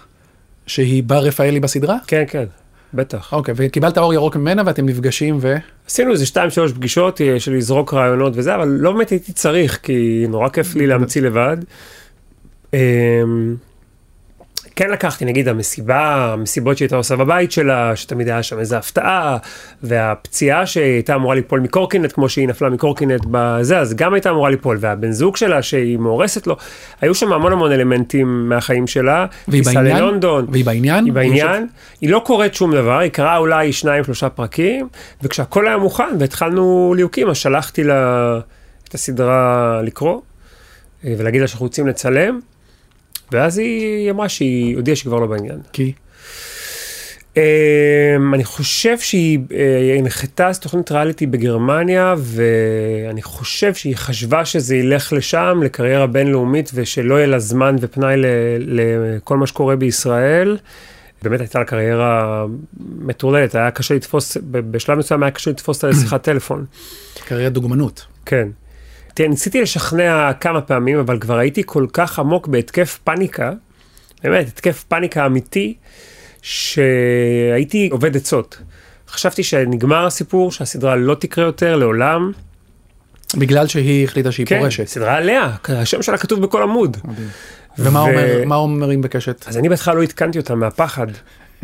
שהיא 0.67 1.03
בר 1.03 1.19
רפאלי 1.19 1.59
בסדרה? 1.59 1.97
כן, 2.07 2.23
כן, 2.27 2.45
בטח. 2.93 3.33
אוקיי, 3.33 3.53
וקיבלת 3.57 3.97
אור 3.97 4.13
ירוק 4.13 4.35
ממנה 4.35 4.61
ואתם 4.65 4.85
נפגשים 4.85 5.37
ו... 5.41 5.55
עשינו 5.87 6.11
איזה 6.11 6.25
שתיים 6.25 6.49
שלוש 6.49 6.71
פגישות 6.71 7.21
אה, 7.21 7.39
של 7.39 7.53
לזרוק 7.53 7.93
רעיונות 7.93 8.33
וזה, 8.35 8.55
אבל 8.55 8.67
לא 8.67 8.91
באמת 8.91 9.09
הייתי 9.09 9.33
צריך, 9.33 9.79
כי 9.83 10.25
נורא 10.29 10.49
כיף 10.49 10.75
לי 10.75 10.87
להמציא 10.87 11.21
לבד. 11.21 11.57
כן 14.75 14.89
לקחתי, 14.89 15.25
נגיד, 15.25 15.47
המסיבה, 15.47 16.33
המסיבות 16.33 16.77
שהייתה 16.77 16.95
עושה 16.95 17.15
בבית 17.15 17.51
שלה, 17.51 17.95
שתמיד 17.95 18.27
היה 18.27 18.43
שם 18.43 18.59
איזה 18.59 18.77
הפתעה, 18.77 19.37
והפציעה 19.83 20.65
שהייתה 20.65 21.15
אמורה 21.15 21.35
ליפול 21.35 21.59
מקורקינט, 21.59 22.11
כמו 22.11 22.29
שהיא 22.29 22.47
נפלה 22.47 22.69
מקורקינט 22.69 23.25
בזה, 23.31 23.79
אז 23.79 23.93
גם 23.93 24.13
הייתה 24.13 24.29
אמורה 24.29 24.49
ליפול, 24.49 24.77
והבן 24.79 25.11
זוג 25.11 25.37
שלה, 25.37 25.61
שהיא 25.61 25.97
מאורסת 25.97 26.47
לו, 26.47 26.57
היו 27.01 27.15
שם 27.15 27.33
המון 27.33 27.51
המון 27.51 27.71
אלמנטים 27.71 28.49
מהחיים 28.49 28.87
שלה. 28.87 29.25
והיא 29.47 29.63
בעניין? 29.65 29.97
ללונדון. 29.97 30.45
והיא 30.51 30.65
בעניין? 30.65 31.05
היא 31.05 31.13
בעניין, 31.13 31.67
היא 32.01 32.09
לא 32.09 32.21
קוראת 32.25 32.53
שום 32.53 32.75
דבר, 32.75 32.97
היא 32.97 33.11
קראה 33.11 33.37
אולי 33.37 33.73
שניים 33.73 34.03
שלושה 34.03 34.29
פרקים, 34.29 34.87
וכשהכל 35.23 35.67
היה 35.67 35.77
מוכן 35.77 36.15
והתחלנו 36.19 36.93
ליהוקים, 36.95 37.29
אז 37.29 37.37
שלחתי 37.37 37.83
לה 37.83 38.39
את 38.89 38.93
הסדרה 38.93 39.79
לקרוא, 39.83 40.21
אה, 41.05 41.13
ולהגיד 41.17 41.41
לה 41.41 41.47
שאנחנו 41.47 41.65
רוצים 41.65 41.87
לצלם, 41.87 42.39
ואז 43.33 43.57
היא 43.57 44.11
אמרה 44.11 44.29
שהיא 44.29 44.75
הודיעה 44.75 44.95
שהיא 44.95 45.09
כבר 45.09 45.19
לא 45.19 45.27
בעניין. 45.27 45.59
כי? 45.73 45.93
Um, 47.33 47.37
אני 48.33 48.43
חושב 48.43 48.99
שהיא 48.99 49.39
uh, 49.49 49.53
הנחתה 49.99 50.47
אז 50.47 50.59
תוכנית 50.59 50.91
ריאליטי 50.91 51.25
בגרמניה, 51.25 52.15
ואני 52.17 53.21
חושב 53.21 53.73
שהיא 53.73 53.95
חשבה 53.95 54.45
שזה 54.45 54.75
ילך 54.75 55.13
לשם, 55.13 55.59
לקריירה 55.63 56.07
בינלאומית, 56.07 56.71
ושלא 56.73 57.15
יהיה 57.15 57.27
לה 57.27 57.39
זמן 57.39 57.75
ופנאי 57.81 58.15
לכל 58.59 59.37
מה 59.37 59.47
שקורה 59.47 59.75
בישראל. 59.75 60.57
באמת 61.23 61.39
הייתה 61.39 61.59
לה 61.59 61.65
קריירה 61.65 62.45
מטורללת, 62.99 63.55
היה 63.55 63.71
קשה 63.71 63.95
לתפוס, 63.95 64.37
בשלב 64.51 64.97
מסוים 64.97 65.23
היה 65.23 65.31
קשה 65.31 65.51
לתפוס 65.51 65.77
אותה 65.77 65.87
לשיחת 65.87 66.23
טלפון. 66.23 66.65
קריירת 67.27 67.53
דוגמנות. 67.53 68.05
כן. 68.25 68.47
תראה, 69.13 69.29
ניסיתי 69.29 69.61
לשכנע 69.61 70.31
כמה 70.39 70.61
פעמים, 70.61 70.99
אבל 70.99 71.19
כבר 71.19 71.37
הייתי 71.37 71.61
כל 71.65 71.85
כך 71.93 72.19
עמוק 72.19 72.47
בהתקף 72.47 72.99
פאניקה, 73.03 73.51
באמת, 74.23 74.47
התקף 74.47 74.83
פאניקה 74.87 75.25
אמיתי, 75.25 75.73
שהייתי 76.41 77.89
עובד 77.91 78.15
עצות. 78.17 78.57
חשבתי 79.09 79.43
שנגמר 79.43 80.05
הסיפור, 80.05 80.51
שהסדרה 80.51 80.95
לא 80.95 81.15
תקרה 81.15 81.45
יותר 81.45 81.75
לעולם. 81.75 82.31
בגלל 83.37 83.67
שהיא 83.67 84.03
החליטה 84.03 84.31
שהיא 84.31 84.45
כן, 84.45 84.59
פורשת. 84.59 84.87
סדרה 84.87 85.15
עליה, 85.17 85.55
השם 85.69 86.01
שלה 86.01 86.17
כתוב 86.17 86.41
בכל 86.41 86.61
עמוד. 86.63 86.97
ומה 87.79 87.99
ו- 87.99 88.03
אומר- 88.43 88.55
אומרים 88.55 89.01
בקשת? 89.01 89.45
אז 89.47 89.57
אני 89.57 89.69
בהתחלה 89.69 89.93
לא 89.93 90.03
עדכנתי 90.03 90.37
אותם 90.37 90.59
מהפחד. 90.59 91.07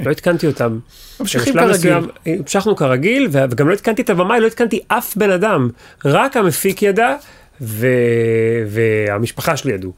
לא 0.05 0.11
עדכנתי 0.11 0.47
אותם. 0.47 0.79
ממשיכים 1.19 1.53
כרגיל. 1.53 1.93
המשכנו 2.25 2.75
כרגיל, 2.75 3.27
וגם 3.31 3.67
לא 3.67 3.73
עדכנתי 3.73 4.01
את 4.01 4.09
הבמאי, 4.09 4.39
לא 4.39 4.45
עדכנתי 4.45 4.79
אף 4.87 5.17
בן 5.17 5.31
אדם. 5.31 5.69
רק 6.05 6.37
המפיק 6.37 6.81
ידע, 6.81 7.15
ו... 7.61 7.87
והמשפחה 8.67 9.57
שלי 9.57 9.73
ידעו. 9.73 9.93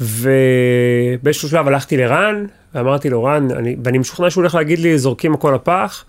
ובאיזשהו 0.00 1.48
שלב 1.48 1.68
הלכתי 1.68 1.96
לרן, 1.96 2.46
ואמרתי 2.74 3.10
לו, 3.10 3.24
רן, 3.24 3.48
אני... 3.50 3.76
ואני 3.84 3.98
משוכנע 3.98 4.30
שהוא 4.30 4.42
הולך 4.42 4.54
להגיד 4.54 4.78
לי, 4.78 4.98
זורקים 4.98 5.34
הכל 5.34 5.52
לפח, 5.54 6.04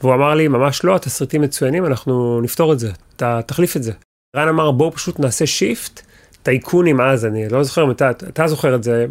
והוא 0.00 0.14
אמר 0.14 0.34
לי, 0.34 0.48
ממש 0.48 0.84
לא, 0.84 0.96
התסריטים 0.96 1.42
מצוינים, 1.42 1.86
אנחנו 1.86 2.40
נפתור 2.40 2.72
את 2.72 2.78
זה, 2.78 2.90
אתה 3.16 3.40
תחליף 3.46 3.76
את 3.76 3.82
זה. 3.82 3.92
רן 4.36 4.48
אמר, 4.48 4.70
בואו 4.70 4.92
פשוט 4.92 5.20
נעשה 5.20 5.46
shift, 5.46 6.00
טייקונים 6.42 7.00
אז, 7.00 7.24
אני 7.24 7.48
לא 7.48 7.62
זוכר 7.62 7.90
אתה, 7.90 8.10
אתה 8.10 8.46
זוכר 8.46 8.74
את 8.74 8.82
זה. 8.82 9.06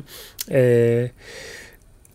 אה, 0.51 1.05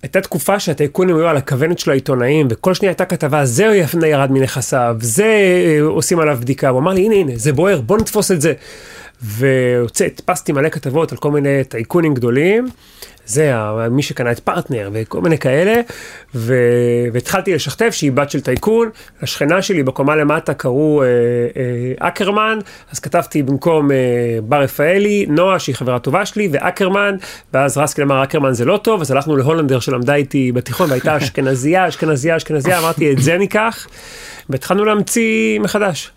הייתה 0.02 0.20
תקופה 0.20 0.60
שהטייקונים 0.60 1.16
היו 1.16 1.28
על 1.28 1.36
הכוונת 1.36 1.78
של 1.78 1.90
העיתונאים, 1.90 2.48
וכל 2.50 2.74
שנייה 2.74 2.90
הייתה 2.90 3.04
כתבה, 3.04 3.44
זה 3.44 3.64
יפנה 3.64 4.06
ירד 4.06 4.30
מנכסיו, 4.30 4.96
זה 5.00 5.24
אה, 5.24 5.82
עושים 5.82 6.20
עליו 6.20 6.38
בדיקה. 6.40 6.68
הוא 6.68 6.80
אמר 6.80 6.92
לי, 6.92 7.06
הנה, 7.06 7.14
הנה, 7.14 7.32
זה 7.36 7.52
בוער, 7.52 7.80
בוא 7.80 7.98
נתפוס 7.98 8.30
את 8.30 8.40
זה. 8.40 8.52
והדפסתי 9.22 10.52
מלא 10.52 10.68
כתבות 10.68 11.12
על 11.12 11.18
כל 11.18 11.30
מיני 11.30 11.64
טייקונים 11.64 12.14
גדולים, 12.14 12.68
זה 13.30 13.54
מי 13.90 14.02
שקנה 14.02 14.32
את 14.32 14.40
פרטנר 14.40 14.90
וכל 14.92 15.20
מיני 15.20 15.38
כאלה, 15.38 15.80
ו... 16.34 16.54
והתחלתי 17.12 17.54
לשכתב 17.54 17.90
שהיא 17.90 18.12
בת 18.12 18.30
של 18.30 18.40
טייקון, 18.40 18.90
השכנה 19.22 19.62
שלי 19.62 19.82
בקומה 19.82 20.16
למטה 20.16 20.54
קראו 20.54 21.02
אה, 21.02 21.06
אה, 21.08 22.08
אקרמן, 22.08 22.58
אז 22.92 22.98
כתבתי 22.98 23.42
במקום 23.42 23.90
אה, 23.90 23.96
בר 24.42 24.62
רפאלי, 24.62 25.26
נועה 25.28 25.58
שהיא 25.58 25.74
חברה 25.74 25.98
טובה 25.98 26.26
שלי, 26.26 26.48
ואקרמן, 26.52 27.16
ואז 27.54 27.78
רסקל 27.78 28.02
אמר 28.02 28.22
אקרמן 28.22 28.52
זה 28.52 28.64
לא 28.64 28.76
טוב, 28.76 29.00
אז 29.00 29.10
הלכנו 29.10 29.36
להולנדר 29.36 29.80
שלמדה 29.80 30.14
איתי 30.14 30.52
בתיכון, 30.52 30.90
והייתה 30.90 31.16
אשכנזייה, 31.16 31.88
אשכנזייה, 31.88 32.36
אשכנזייה, 32.36 32.78
אמרתי 32.78 33.12
את 33.12 33.18
זה 33.18 33.38
ניקח, 33.38 33.86
והתחלנו 34.48 34.84
להמציא 34.84 35.60
מחדש. 35.60 36.10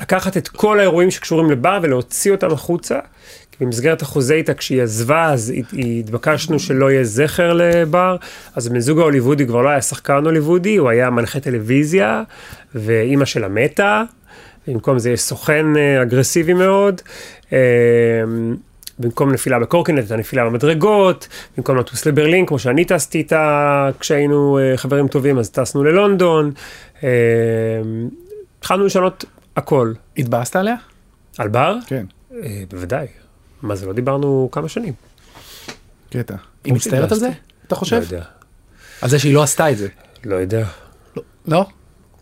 לקחת 0.00 0.36
את 0.36 0.48
כל 0.48 0.78
האירועים 0.78 1.10
שקשורים 1.10 1.50
לבר 1.50 1.78
ולהוציא 1.82 2.32
אותם 2.32 2.52
החוצה. 2.52 2.98
במסגרת 3.60 4.02
החוזה 4.02 4.34
איתה, 4.34 4.54
כשהיא 4.54 4.82
עזבה, 4.82 5.24
אז 5.32 5.52
הת- 5.56 5.74
התבקשנו 5.98 6.58
שלא 6.58 6.90
יהיה 6.90 7.04
זכר 7.04 7.52
לבר. 7.52 8.16
אז 8.56 8.66
הבן 8.66 8.80
זוג 8.80 8.98
ההוליוודי 8.98 9.46
כבר 9.46 9.62
לא 9.62 9.68
היה 9.68 9.82
שחקן 9.82 10.24
הוליוודי, 10.24 10.76
הוא 10.76 10.88
היה 10.88 11.10
מנחה 11.10 11.40
טלוויזיה, 11.40 12.22
ואימא 12.74 13.24
שלה 13.24 13.48
מתה. 13.48 14.02
במקום 14.66 14.98
זה 14.98 15.10
יש 15.10 15.20
סוכן 15.20 15.76
אה, 15.76 16.02
אגרסיבי 16.02 16.54
מאוד. 16.54 17.00
אה, 17.52 17.58
במקום 18.98 19.32
נפילה 19.32 19.58
בקורקינט, 19.58 19.98
הייתה 19.98 20.16
נפילה 20.16 20.44
במדרגות, 20.44 21.28
במקום 21.56 21.76
לטוס 21.76 22.06
לברלין, 22.06 22.46
כמו 22.46 22.58
שאני 22.58 22.84
טסתי 22.84 23.18
איתה 23.18 23.90
כשהיינו 24.00 24.58
אה, 24.58 24.76
חברים 24.76 25.08
טובים, 25.08 25.38
אז 25.38 25.50
טסנו 25.50 25.84
ללונדון. 25.84 26.52
אה, 27.04 27.08
התחלנו 28.58 28.84
לשנות 28.86 29.24
הכל. 29.56 29.92
התבאסת 30.18 30.56
עליה? 30.56 30.74
על 31.38 31.48
בר? 31.48 31.76
כן. 31.86 32.04
אה, 32.42 32.62
בוודאי. 32.70 33.06
מה 33.62 33.76
זה, 33.76 33.86
לא 33.86 33.92
דיברנו 33.92 34.48
כמה 34.52 34.68
שנים. 34.68 34.92
קטע. 36.10 36.34
היא 36.64 36.74
מצטערת 36.74 37.12
על 37.12 37.18
זה? 37.18 37.28
אתה 37.66 37.74
חושב? 37.74 37.96
לא 37.96 38.02
יודע. 38.02 38.22
על 39.02 39.08
זה 39.08 39.18
שהיא 39.18 39.34
לא 39.34 39.42
עשתה 39.42 39.70
את 39.70 39.78
זה. 39.78 39.88
לא 40.24 40.34
יודע. 40.34 40.66
לא? 41.48 41.66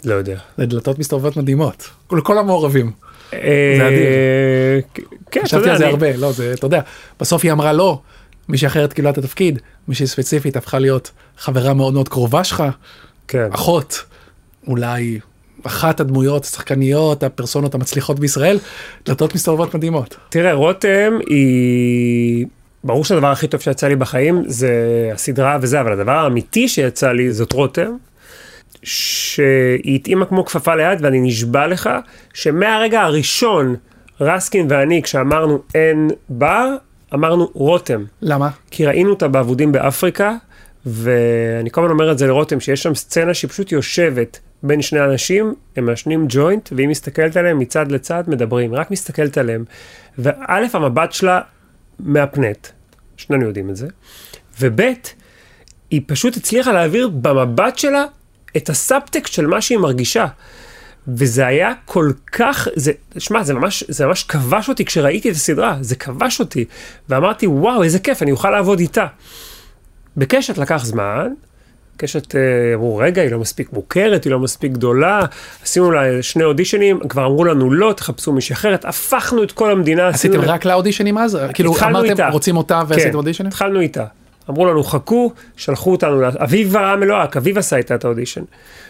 לא 0.04 0.14
יודע. 0.14 0.38
זה 0.58 0.66
דלתות 0.66 0.98
מסתובבות 0.98 1.36
מדהימות. 1.36 1.90
לכל 2.12 2.38
המעורבים. 2.38 2.92
אה, 3.32 3.88
אדיר. 3.88 4.06
כן, 5.30 5.40
אתה 5.40 5.48
חשבתי 5.48 5.62
יודע, 5.62 5.72
על 5.72 5.78
זה 5.78 5.86
הרבה, 5.86 6.16
לא, 6.16 6.32
זה, 6.32 6.52
אתה 6.52 6.66
יודע, 6.66 6.80
בסוף 7.20 7.44
היא 7.44 7.52
אמרה 7.52 7.72
לא, 7.72 8.00
מישהי 8.48 8.66
אחרת 8.66 8.92
קיבלה 8.92 9.10
את 9.10 9.18
התפקיד, 9.18 9.58
מישהי 9.88 10.06
ספציפית 10.06 10.56
הפכה 10.56 10.78
להיות 10.78 11.10
חברה 11.38 11.74
מאוד 11.74 11.94
מאוד 11.94 12.08
קרובה 12.08 12.44
שלך, 12.44 12.62
כן. 13.28 13.48
אחות, 13.52 14.04
אולי 14.66 15.20
אחת 15.62 16.00
הדמויות, 16.00 16.44
השחקניות, 16.44 17.22
הפרסונות 17.22 17.74
המצליחות 17.74 18.20
בישראל, 18.20 18.58
דלתות 19.06 19.34
מסתובבות 19.34 19.74
מדהימות. 19.74 20.16
תראה, 20.28 20.52
רותם 20.52 21.12
היא... 21.26 22.46
ברור 22.84 23.04
שהדבר 23.04 23.26
הכי 23.26 23.48
טוב 23.48 23.60
שיצא 23.60 23.88
לי 23.88 23.96
בחיים 23.96 24.42
זה 24.46 24.70
הסדרה 25.14 25.58
וזה, 25.60 25.80
אבל 25.80 25.92
הדבר 25.92 26.12
האמיתי 26.12 26.68
שיצא 26.68 27.12
לי 27.12 27.32
זאת 27.32 27.52
רותם, 27.52 27.90
שהיא 28.82 29.94
התאימה 29.94 30.24
כמו 30.24 30.44
כפפה 30.44 30.74
ליד, 30.74 30.98
ואני 31.02 31.20
נשבע 31.20 31.66
לך 31.66 31.90
שמהרגע 32.34 33.02
הראשון, 33.02 33.76
רסקין 34.20 34.66
ואני, 34.70 35.02
כשאמרנו 35.02 35.62
אין 35.74 36.10
בר, 36.28 36.68
אמרנו 37.14 37.50
רותם. 37.54 38.04
למה? 38.22 38.48
כי 38.70 38.86
ראינו 38.86 39.10
אותה 39.10 39.28
באבודים 39.28 39.72
באפריקה, 39.72 40.34
ואני 40.86 41.70
כל 41.70 41.80
הזמן 41.80 41.92
אומר 41.92 42.12
את 42.12 42.18
זה 42.18 42.26
לרותם, 42.26 42.60
שיש 42.60 42.82
שם 42.82 42.94
סצנה 42.94 43.34
שהיא 43.34 43.50
פשוט 43.50 43.72
יושבת 43.72 44.40
בין 44.62 44.82
שני 44.82 45.04
אנשים, 45.04 45.54
הם 45.76 45.86
מעשנים 45.86 46.26
ג'וינט, 46.28 46.68
והיא 46.72 46.88
מסתכלת 46.88 47.36
עליהם 47.36 47.58
מצד 47.58 47.92
לצד, 47.92 48.24
מדברים, 48.26 48.74
רק 48.74 48.90
מסתכלת 48.90 49.38
עליהם. 49.38 49.64
וא', 50.18 50.66
המבט 50.72 51.12
שלה 51.12 51.40
מהפנט, 52.00 52.68
שנינו 53.16 53.46
יודעים 53.46 53.70
את 53.70 53.76
זה, 53.76 53.88
וב', 54.60 54.80
היא 55.90 56.00
פשוט 56.06 56.36
הצליחה 56.36 56.72
להעביר 56.72 57.08
במבט 57.08 57.78
שלה 57.78 58.04
את 58.56 58.70
הסאבטקסט 58.70 59.32
של 59.32 59.46
מה 59.46 59.60
שהיא 59.60 59.78
מרגישה. 59.78 60.26
וזה 61.08 61.46
היה 61.46 61.72
כל 61.84 62.10
כך, 62.32 62.68
זה, 62.76 62.92
שמע, 63.18 63.42
זה 63.42 63.54
ממש, 63.54 63.84
זה 63.88 64.06
ממש 64.06 64.24
כבש 64.24 64.68
אותי 64.68 64.84
כשראיתי 64.84 65.30
את 65.30 65.34
הסדרה, 65.34 65.78
זה 65.80 65.96
כבש 65.96 66.40
אותי. 66.40 66.64
ואמרתי, 67.08 67.46
וואו, 67.46 67.82
איזה 67.82 67.98
כיף, 67.98 68.22
אני 68.22 68.30
אוכל 68.30 68.50
לעבוד 68.50 68.80
איתה. 68.80 69.06
בקשת 70.16 70.58
לקח 70.58 70.84
זמן, 70.84 71.32
קשת 71.96 72.34
אה, 72.34 72.40
אמרו, 72.74 72.96
רגע, 72.96 73.22
היא 73.22 73.30
לא 73.30 73.38
מספיק 73.38 73.72
מוכרת, 73.72 74.24
היא 74.24 74.32
לא 74.32 74.38
מספיק 74.38 74.72
גדולה, 74.72 75.20
עשינו 75.62 75.90
לה 75.90 76.22
שני 76.22 76.44
אודישנים, 76.44 77.00
כבר 77.08 77.26
אמרו 77.26 77.44
לנו 77.44 77.70
לא, 77.72 77.92
תחפשו 77.96 78.32
מישהי 78.32 78.52
אחרת, 78.52 78.84
הפכנו 78.84 79.42
את 79.42 79.52
כל 79.52 79.70
המדינה. 79.70 80.08
עשיתם 80.08 80.40
רק 80.40 80.64
לאודישנים 80.64 81.18
אז? 81.18 81.38
כאילו 81.54 81.74
אמרתם, 81.82 82.10
איתה. 82.10 82.28
רוצים 82.28 82.56
אותה 82.56 82.82
ועשיתם 82.88 83.10
כן, 83.10 83.16
אודישנים? 83.16 83.48
התחלנו 83.48 83.80
איתה. 83.80 84.04
אמרו 84.50 84.66
לנו, 84.66 84.84
חכו, 84.84 85.32
שלחו 85.56 85.90
אותנו, 85.90 86.28
אביב 86.28 86.68
ורם 86.74 87.02
אלוהק, 87.02 87.36
אביב 87.36 87.58
עשה 87.58 87.76
איתה 87.76 87.94
את 87.94 88.04
האודישן. 88.04 88.42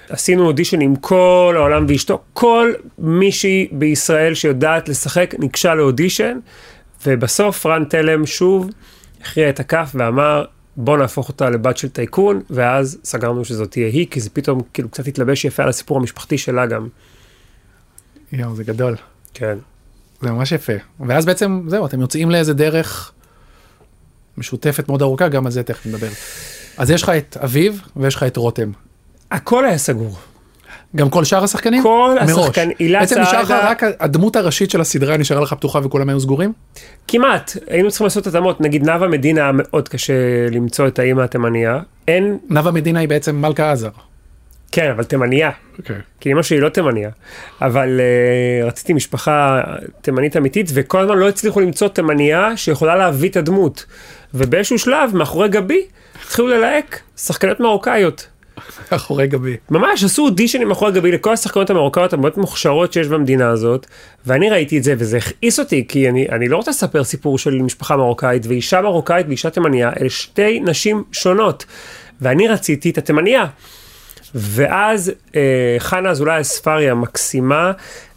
עשינו 0.08 0.46
אודישן 0.46 0.80
עם 0.80 0.96
כל 0.96 1.54
העולם 1.56 1.86
ואשתו, 1.88 2.20
כל 2.32 2.72
מישהי 2.98 3.68
בישראל 3.72 4.34
שיודעת 4.34 4.88
לשחק 4.88 5.34
ניגשה 5.38 5.74
לאודישן, 5.74 6.38
ובסוף 7.06 7.66
רן 7.66 7.84
תלם 7.84 8.26
שוב 8.26 8.70
הכריע 9.20 9.48
את 9.48 9.60
הכף 9.60 9.90
ואמר, 9.94 10.44
בוא 10.76 10.98
נהפוך 10.98 11.28
אותה 11.28 11.50
לבת 11.50 11.76
של 11.76 11.88
טייקון, 11.88 12.42
ואז 12.50 12.98
סגרנו 13.04 13.44
שזאת 13.44 13.70
תהיה 13.70 13.86
היא, 13.86 14.06
כי 14.10 14.20
זה 14.20 14.30
פתאום 14.30 14.60
כאילו 14.74 14.88
קצת 14.88 15.06
התלבש 15.06 15.44
יפה 15.44 15.62
על 15.62 15.68
הסיפור 15.68 15.98
המשפחתי 15.98 16.38
שלה 16.38 16.66
גם. 16.66 16.88
יואו, 18.32 18.56
זה 18.56 18.64
גדול. 18.64 18.96
כן. 19.34 19.58
זה 20.22 20.30
ממש 20.30 20.52
יפה. 20.52 20.72
ואז 21.00 21.26
בעצם, 21.26 21.62
זהו, 21.68 21.86
אתם 21.86 22.00
יוצאים 22.00 22.30
לאיזה 22.30 22.54
דרך 22.54 23.12
משותפת 24.38 24.88
מאוד 24.88 25.02
ארוכה, 25.02 25.28
גם 25.28 25.46
על 25.46 25.52
זה 25.52 25.62
תכף 25.62 25.86
נדבר. 25.86 26.08
אז 26.76 26.90
יש 26.90 27.02
לך 27.02 27.08
את 27.08 27.36
אביב 27.36 27.80
ויש 27.96 28.14
לך 28.14 28.22
את 28.22 28.36
רותם. 28.36 28.70
הכל 29.30 29.64
היה 29.64 29.78
סגור. 29.78 30.18
גם 30.96 31.10
כל 31.10 31.24
שאר 31.24 31.44
השחקנים? 31.44 31.82
כל 31.82 32.16
השחקנים, 32.20 32.76
הילה. 32.78 33.00
בעצם 33.00 33.20
נשאר 33.20 33.42
לך 33.42 33.50
רק 33.50 33.82
הדמות 34.00 34.36
הראשית 34.36 34.70
של 34.70 34.80
הסדרה 34.80 35.16
נשארה 35.16 35.40
לך 35.40 35.52
פתוחה 35.52 35.80
וכולם 35.84 36.08
היו 36.08 36.20
סגורים? 36.20 36.52
כמעט, 37.08 37.56
היינו 37.66 37.88
צריכים 37.88 38.04
לעשות 38.04 38.26
התאמות, 38.26 38.60
נגיד 38.60 38.84
נאוה 38.84 39.08
מדינה 39.08 39.42
היה 39.42 39.50
מאוד 39.54 39.88
קשה 39.88 40.14
למצוא 40.50 40.86
את 40.86 40.98
האימא 40.98 41.22
התימניה, 41.22 41.80
אין... 42.08 42.38
נאוה 42.50 42.70
מדינה 42.70 43.00
היא 43.00 43.08
בעצם 43.08 43.36
מלכה 43.36 43.72
עזר. 43.72 43.88
כן, 44.72 44.90
אבל 44.90 45.04
תימניה. 45.04 45.50
Okay. 45.50 45.78
אוקיי. 45.78 45.96
כי 46.20 46.32
אמא 46.32 46.42
שלי 46.42 46.60
לא 46.60 46.68
תימניה. 46.68 47.10
אבל 47.60 48.00
uh, 48.00 48.66
רציתי 48.66 48.92
משפחה 48.92 49.60
תימנית 50.00 50.36
אמיתית, 50.36 50.70
וכל 50.74 51.00
הזמן 51.00 51.18
לא 51.18 51.28
הצליחו 51.28 51.60
למצוא 51.60 51.88
תימניה 51.88 52.56
שיכולה 52.56 52.96
להביא 52.96 53.28
את 53.28 53.36
הדמות. 53.36 53.84
ובאיזשהו 54.34 54.78
שלב, 54.78 55.10
מאחורי 55.14 55.48
גבי, 55.48 55.80
התחילו 56.22 56.48
ללהק 56.48 57.00
שחקניות 57.16 57.60
מרוקאיות. 57.60 58.28
מאחורי 58.92 59.26
גבי. 59.26 59.56
ממש, 59.70 60.04
עשו 60.04 60.22
אודישנים 60.22 60.68
מאחורי 60.68 60.92
גבי 60.92 61.12
לכל 61.12 61.32
השחקניות 61.32 61.70
המרוקאיות 61.70 62.12
המאוד 62.12 62.32
מוכשרות 62.36 62.92
שיש 62.92 63.08
במדינה 63.08 63.48
הזאת, 63.48 63.86
ואני 64.26 64.50
ראיתי 64.50 64.78
את 64.78 64.82
זה 64.82 64.94
וזה 64.98 65.16
הכעיס 65.16 65.60
אותי, 65.60 65.84
כי 65.88 66.08
אני, 66.08 66.28
אני 66.28 66.48
לא 66.48 66.56
רוצה 66.56 66.70
לספר 66.70 67.04
סיפור 67.04 67.38
של 67.38 67.62
משפחה 67.62 67.96
מרוקאית, 67.96 68.46
ואישה 68.46 68.80
מרוקאית 68.80 69.26
ואישה 69.28 69.50
תימניה, 69.50 69.90
אלה 70.00 70.10
שתי 70.10 70.60
נשים 70.60 71.04
שונות, 71.12 71.64
ואני 72.20 72.48
רציתי 72.48 72.90
את 72.90 72.98
התימניה. 72.98 73.46
ואז 74.34 75.12
אה, 75.36 75.76
חנה 75.78 76.10
אזולאי 76.10 76.40
אספריה 76.40 76.92
המקסימה 76.92 77.72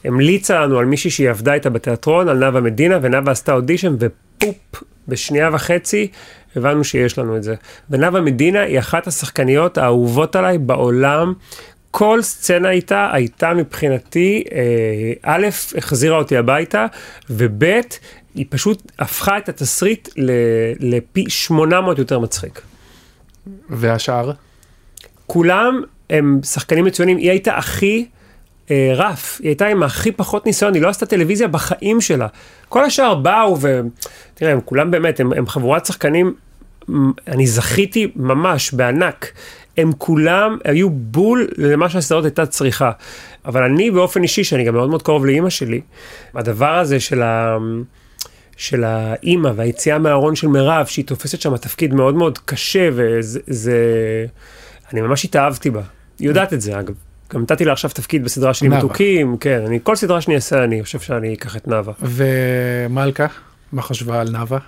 המליצה 0.05 0.59
לנו 0.59 0.79
על 0.79 0.85
מישהי 0.85 1.11
שהיא 1.11 1.29
עבדה 1.29 1.53
איתה 1.53 1.69
בתיאטרון, 1.69 2.29
על 2.29 2.37
נאוה 2.37 2.61
מדינה, 2.61 2.99
ונאוה 3.01 3.31
עשתה 3.31 3.53
אודישן, 3.53 3.95
ופופ, 4.43 4.83
בשנייה 5.07 5.49
וחצי 5.53 6.07
הבנו 6.55 6.83
שיש 6.83 7.17
לנו 7.17 7.37
את 7.37 7.43
זה. 7.43 7.55
ונאוה 7.89 8.21
מדינה 8.21 8.61
היא 8.61 8.79
אחת 8.79 9.07
השחקניות 9.07 9.77
האהובות 9.77 10.35
עליי 10.35 10.57
בעולם. 10.57 11.33
כל 11.91 12.21
סצנה 12.21 12.69
איתה 12.69 13.09
הייתה 13.13 13.53
מבחינתי, 13.53 14.43
אה, 14.51 15.13
א', 15.23 15.47
החזירה 15.77 16.17
אותי 16.17 16.37
הביתה, 16.37 16.85
וב', 17.29 17.63
היא 18.35 18.45
פשוט 18.49 18.91
הפכה 18.99 19.37
את 19.37 19.49
התסריט 19.49 20.09
לפי 20.79 21.25
800 21.27 21.99
יותר 21.99 22.19
מצחיק. 22.19 22.61
והשאר? 23.69 24.31
כולם 25.27 25.81
הם 26.09 26.39
שחקנים 26.43 26.85
מצוינים, 26.85 27.17
היא 27.17 27.29
הייתה 27.29 27.57
הכי 27.57 28.05
אה, 28.71 28.91
רף, 28.95 29.37
היא 29.41 29.49
הייתה 29.49 29.67
עם 29.67 29.83
הכי 29.83 30.11
פחות 30.11 30.45
ניסיון, 30.45 30.73
היא 30.73 30.81
לא 30.81 30.89
עשתה 30.89 31.05
טלוויזיה 31.05 31.47
בחיים 31.47 32.01
שלה. 32.01 32.27
כל 32.69 32.83
השאר 32.83 33.15
באו 33.15 33.57
ו... 33.61 33.81
תראה, 34.33 34.51
הם 34.51 34.59
כולם 34.65 34.91
באמת, 34.91 35.19
הם, 35.19 35.33
הם 35.33 35.47
חבורת 35.47 35.85
שחקנים, 35.85 36.33
אני 37.27 37.47
זכיתי 37.47 38.11
ממש 38.15 38.73
בענק. 38.73 39.31
הם 39.77 39.91
כולם 39.97 40.57
היו 40.63 40.89
בול 40.89 41.47
למה 41.57 41.89
שהסדרות 41.89 42.23
הייתה 42.25 42.45
צריכה. 42.45 42.91
אבל 43.45 43.63
אני 43.63 43.91
באופן 43.91 44.23
אישי, 44.23 44.43
שאני 44.43 44.63
גם 44.63 44.73
מאוד 44.73 44.89
מאוד 44.89 45.03
קרוב 45.03 45.25
לאימא 45.25 45.49
שלי, 45.49 45.81
הדבר 46.33 46.77
הזה 46.79 46.99
של 46.99 47.21
ה... 47.21 47.57
של 48.57 48.83
האימא 48.83 49.51
והיציאה 49.55 49.99
מהארון 49.99 50.35
של 50.35 50.47
מירב, 50.47 50.85
שהיא 50.85 51.05
תופסת 51.05 51.41
שם 51.41 51.57
תפקיד 51.57 51.93
מאוד 51.93 52.15
מאוד 52.15 52.37
קשה, 52.37 52.89
וזה... 52.93 53.75
אני 54.93 55.01
ממש 55.01 55.25
התאהבתי 55.25 55.69
בה. 55.69 55.81
היא 56.19 56.27
יודעת 56.27 56.53
את 56.53 56.61
זה, 56.61 56.79
אגב. 56.79 57.08
גם 57.33 57.41
נתתי 57.41 57.65
לה 57.65 57.71
עכשיו 57.71 57.91
תפקיד 57.91 58.23
בסדרה 58.23 58.53
שלי 58.53 58.69
מתוקים, 58.69 59.37
כן, 59.37 59.61
אני, 59.65 59.79
כל 59.83 59.95
סדרה 59.95 60.21
שאני 60.21 60.35
אעשה, 60.35 60.63
אני 60.63 60.83
חושב 60.83 60.99
שאני 60.99 61.33
אקח 61.33 61.57
את 61.57 61.67
נאוה. 61.67 61.93
ומלכה, 62.01 63.25
מה 63.71 63.81
חשבה 63.81 64.21
על 64.21 64.29
נאוה? 64.29 64.59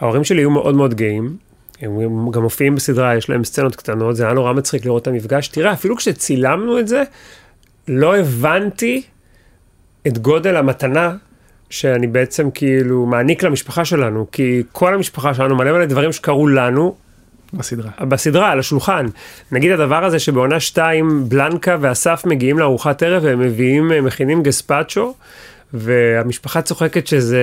ההורים 0.00 0.24
שלי 0.24 0.40
היו 0.40 0.50
מאוד 0.50 0.74
מאוד 0.74 0.94
גאים, 0.94 1.36
הם 1.82 2.30
גם 2.30 2.42
מופיעים 2.42 2.74
בסדרה, 2.74 3.16
יש 3.16 3.30
להם 3.30 3.44
סצנות 3.44 3.76
קטנות, 3.76 4.16
זה 4.16 4.24
היה 4.24 4.32
נורא 4.32 4.52
מצחיק 4.52 4.84
לראות 4.84 5.02
את 5.02 5.08
המפגש. 5.08 5.48
תראה, 5.48 5.72
אפילו 5.72 5.96
כשצילמנו 5.96 6.78
את 6.78 6.88
זה, 6.88 7.02
לא 7.88 8.16
הבנתי 8.16 9.02
את 10.06 10.18
גודל 10.18 10.56
המתנה 10.56 11.14
שאני 11.70 12.06
בעצם 12.06 12.50
כאילו 12.50 13.06
מעניק 13.06 13.42
למשפחה 13.42 13.84
שלנו, 13.84 14.26
כי 14.32 14.62
כל 14.72 14.94
המשפחה 14.94 15.34
שלנו 15.34 15.56
מלא 15.56 15.72
מלא 15.72 15.84
דברים 15.84 16.12
שקרו 16.12 16.48
לנו, 16.48 16.96
בסדרה. 17.52 17.90
בסדרה, 18.00 18.50
על 18.50 18.58
השולחן. 18.58 19.06
נגיד 19.52 19.72
הדבר 19.72 20.04
הזה 20.04 20.18
שבעונה 20.18 20.60
2 20.60 21.28
בלנקה 21.28 21.76
ואסף 21.80 22.22
מגיעים 22.26 22.58
לארוחת 22.58 23.02
ערב 23.02 23.24
והם 23.24 23.40
מביאים, 23.40 23.88
מכינים 24.04 24.42
גספצ'ו. 24.42 25.14
והמשפחה 25.72 26.62
צוחקת 26.62 27.06
שזה 27.06 27.40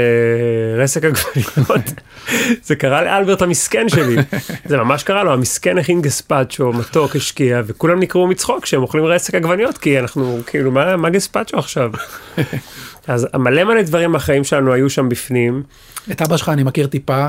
רסק 0.78 1.02
עגבניות. 1.06 1.94
זה 2.68 2.76
קרה 2.76 3.04
לאלברט 3.04 3.42
המסכן 3.42 3.90
שלי. 3.90 4.16
זה 4.70 4.78
ממש 4.78 5.04
קרה 5.04 5.24
לו, 5.24 5.34
המסכן 5.34 5.78
הכין 5.78 6.02
גספצ'ו, 6.02 6.74
מתוק, 6.74 7.16
השקיע, 7.16 7.62
וכולם 7.66 8.00
נקראו 8.00 8.28
מצחוק 8.28 8.66
שהם 8.66 8.82
אוכלים 8.82 9.06
רסק 9.06 9.36
עגבניות, 9.36 9.78
כי 9.78 10.00
אנחנו, 10.00 10.40
כאילו, 10.46 10.72
מה, 10.72 10.96
מה 10.98 11.10
גספצ'ו 11.10 11.58
עכשיו? 11.58 11.92
אז 13.08 13.28
מלא 13.36 13.64
מלא 13.64 13.82
דברים 13.82 14.12
מהחיים 14.12 14.44
שלנו 14.44 14.74
היו 14.74 14.90
שם 14.90 15.10
בפנים. 15.10 15.64
את 16.12 16.22
אבא 16.22 16.38
שלך 16.38 16.50
אני 16.50 16.64
מכיר 16.64 16.88
טיפה, 16.88 17.28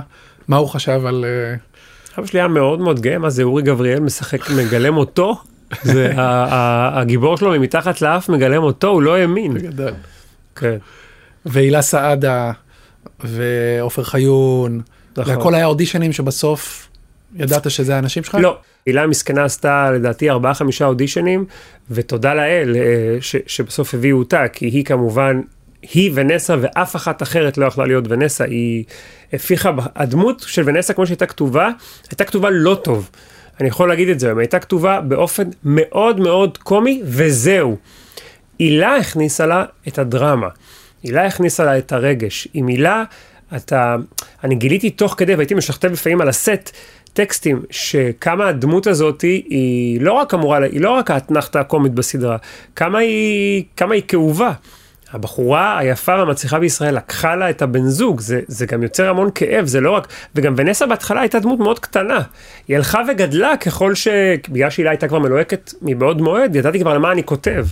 מה 0.48 0.56
הוא 0.56 0.68
חשב 0.68 1.00
על... 1.06 1.24
Uh... 1.24 1.73
אבא 2.18 2.27
שלי 2.27 2.40
היה 2.40 2.48
מאוד 2.48 2.81
מאוד 2.81 3.00
גאה, 3.00 3.18
מה 3.18 3.31
זה 3.31 3.42
אורי 3.42 3.62
גבריאל 3.62 4.00
משחק, 4.00 4.50
מגלם 4.50 4.96
אותו, 4.96 5.37
זה 5.83 6.12
הגיבור 6.16 7.37
שלו 7.37 7.50
ממתחת 7.50 8.00
לאף 8.00 8.29
מגלם 8.29 8.62
אותו, 8.62 8.88
הוא 8.88 9.03
לא 9.03 9.16
האמין. 9.16 9.59
גדול. 9.59 9.92
כן. 10.57 10.77
והילה 11.46 11.83
סעדה, 11.83 12.53
ועופר 13.20 14.03
חיון, 14.03 14.81
נכון. 15.16 15.35
והכל 15.37 15.55
היה 15.55 15.66
אודישנים 15.66 16.12
שבסוף 16.12 16.88
ידעת 17.37 17.70
שזה 17.70 17.96
האנשים 17.96 18.24
שלך? 18.24 18.35
לא. 18.35 18.57
הילה 18.87 19.07
מסכנה 19.07 19.44
עשתה 19.44 19.90
לדעתי 19.90 20.31
ארבעה 20.31 20.55
חמישה 20.55 20.87
אודישנים, 20.87 21.44
ותודה 21.90 22.35
לאל 22.35 22.77
אה, 22.77 23.16
ש, 23.20 23.37
שבסוף 23.46 23.94
הביאו 23.94 24.18
אותה, 24.18 24.48
כי 24.53 24.66
היא 24.66 24.85
כמובן 24.85 25.40
היא 25.92 26.11
ונסה 26.14 26.55
ואף 26.61 26.96
אחת 26.96 27.22
אחרת 27.22 27.59
לא 27.59 27.66
יכלה 27.66 27.87
להיות 27.87 28.05
ונסה, 28.09 28.44
היא 28.44 28.85
הפיחה, 29.35 29.70
הדמות 29.94 30.44
של 30.47 30.62
ונסה 30.66 30.92
כמו 30.92 31.07
שהייתה 31.07 31.27
כתובה, 31.27 31.70
הייתה 32.11 32.25
כתובה 32.25 32.51
לא 32.51 32.79
טוב. 32.85 33.11
אני 33.61 33.68
יכול 33.68 33.88
להגיד 33.88 34.09
את 34.09 34.20
זה, 34.20 34.29
היא 34.29 34.38
הייתה 34.38 34.59
כתובה 34.59 35.01
באופן 35.01 35.49
מאוד 35.64 36.20
מאוד 36.20 36.59
קומי, 36.59 37.03
וזהו. 37.05 37.77
הילה 38.59 38.97
הכניסה 38.97 39.47
לה 39.47 39.64
את 39.88 39.99
הדרמה. 39.99 40.49
הילה 41.03 41.27
הכניסה 41.27 41.64
לה 41.64 41.79
את 41.79 41.92
הרגש. 41.92 42.49
עם 42.55 42.66
הילה, 42.66 43.05
אתה... 43.57 43.97
אני 44.44 44.55
גיליתי 44.55 44.90
תוך 44.90 45.14
כדי, 45.18 45.35
והייתי 45.35 45.55
משכתב 45.55 45.92
לפעמים 45.92 46.20
על 46.20 46.29
הסט, 46.29 46.70
טקסטים, 47.12 47.62
שכמה 47.70 48.49
הדמות 48.49 48.87
הזאת 48.87 49.20
היא 49.20 50.01
לא 50.01 50.12
רק 50.12 50.35
אמורה, 50.35 50.59
היא 50.59 50.81
לא 50.81 50.90
רק 50.90 51.11
האתנחתה 51.11 51.61
הקומית 51.61 51.92
בסדרה, 51.92 52.37
כמה 52.77 52.99
היא, 52.99 53.64
כמה 53.77 53.94
היא 53.94 54.03
כאובה. 54.09 54.53
הבחורה 55.14 55.79
היפה 55.79 56.12
והמצליחה 56.18 56.59
בישראל 56.59 56.96
לקחה 56.96 57.37
לה 57.37 57.50
את 57.50 57.62
הבן 57.62 57.87
זוג, 57.87 58.20
זה, 58.20 58.40
זה 58.48 58.66
גם 58.66 58.83
יוצר 58.83 59.09
המון 59.09 59.31
כאב, 59.35 59.66
זה 59.66 59.81
לא 59.81 59.90
רק, 59.90 60.09
וגם 60.35 60.55
ונסה 60.57 60.87
בהתחלה 60.87 61.20
הייתה 61.20 61.38
דמות 61.38 61.59
מאוד 61.59 61.79
קטנה. 61.79 62.20
היא 62.68 62.77
הלכה 62.77 63.00
וגדלה 63.09 63.57
ככל 63.57 63.94
ש... 63.94 64.09
בגלל 64.48 64.70
שהילה 64.70 64.90
הייתה 64.90 65.09
כבר 65.09 65.18
מלוהקת 65.18 65.74
מבעוד 65.83 66.20
מועד, 66.20 66.57
ידעתי 66.57 66.81
כבר 66.81 66.90
על 66.90 66.98
מה 66.98 67.12
אני 67.12 67.24
כותב. 67.24 67.66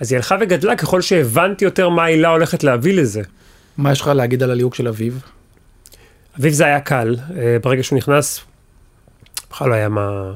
אז 0.00 0.12
היא 0.12 0.16
הלכה 0.16 0.36
וגדלה 0.40 0.76
ככל 0.76 1.00
שהבנתי 1.00 1.64
יותר 1.64 1.88
מה 1.88 2.04
הילה 2.04 2.28
הולכת 2.28 2.64
להביא 2.64 2.94
לזה. 2.94 3.22
מה 3.76 3.92
יש 3.92 4.00
לך 4.00 4.06
להגיד 4.06 4.42
על 4.42 4.50
הליהוק 4.50 4.74
של 4.74 4.88
אביב? 4.88 5.22
אביב 6.38 6.52
זה 6.52 6.64
היה 6.64 6.80
קל, 6.80 7.16
אה, 7.36 7.56
ברגע 7.62 7.82
שהוא 7.82 7.96
נכנס, 7.96 8.40
בכלל 9.50 9.68
לא 9.68 9.74
היה 9.74 9.88
מה... 9.88 10.32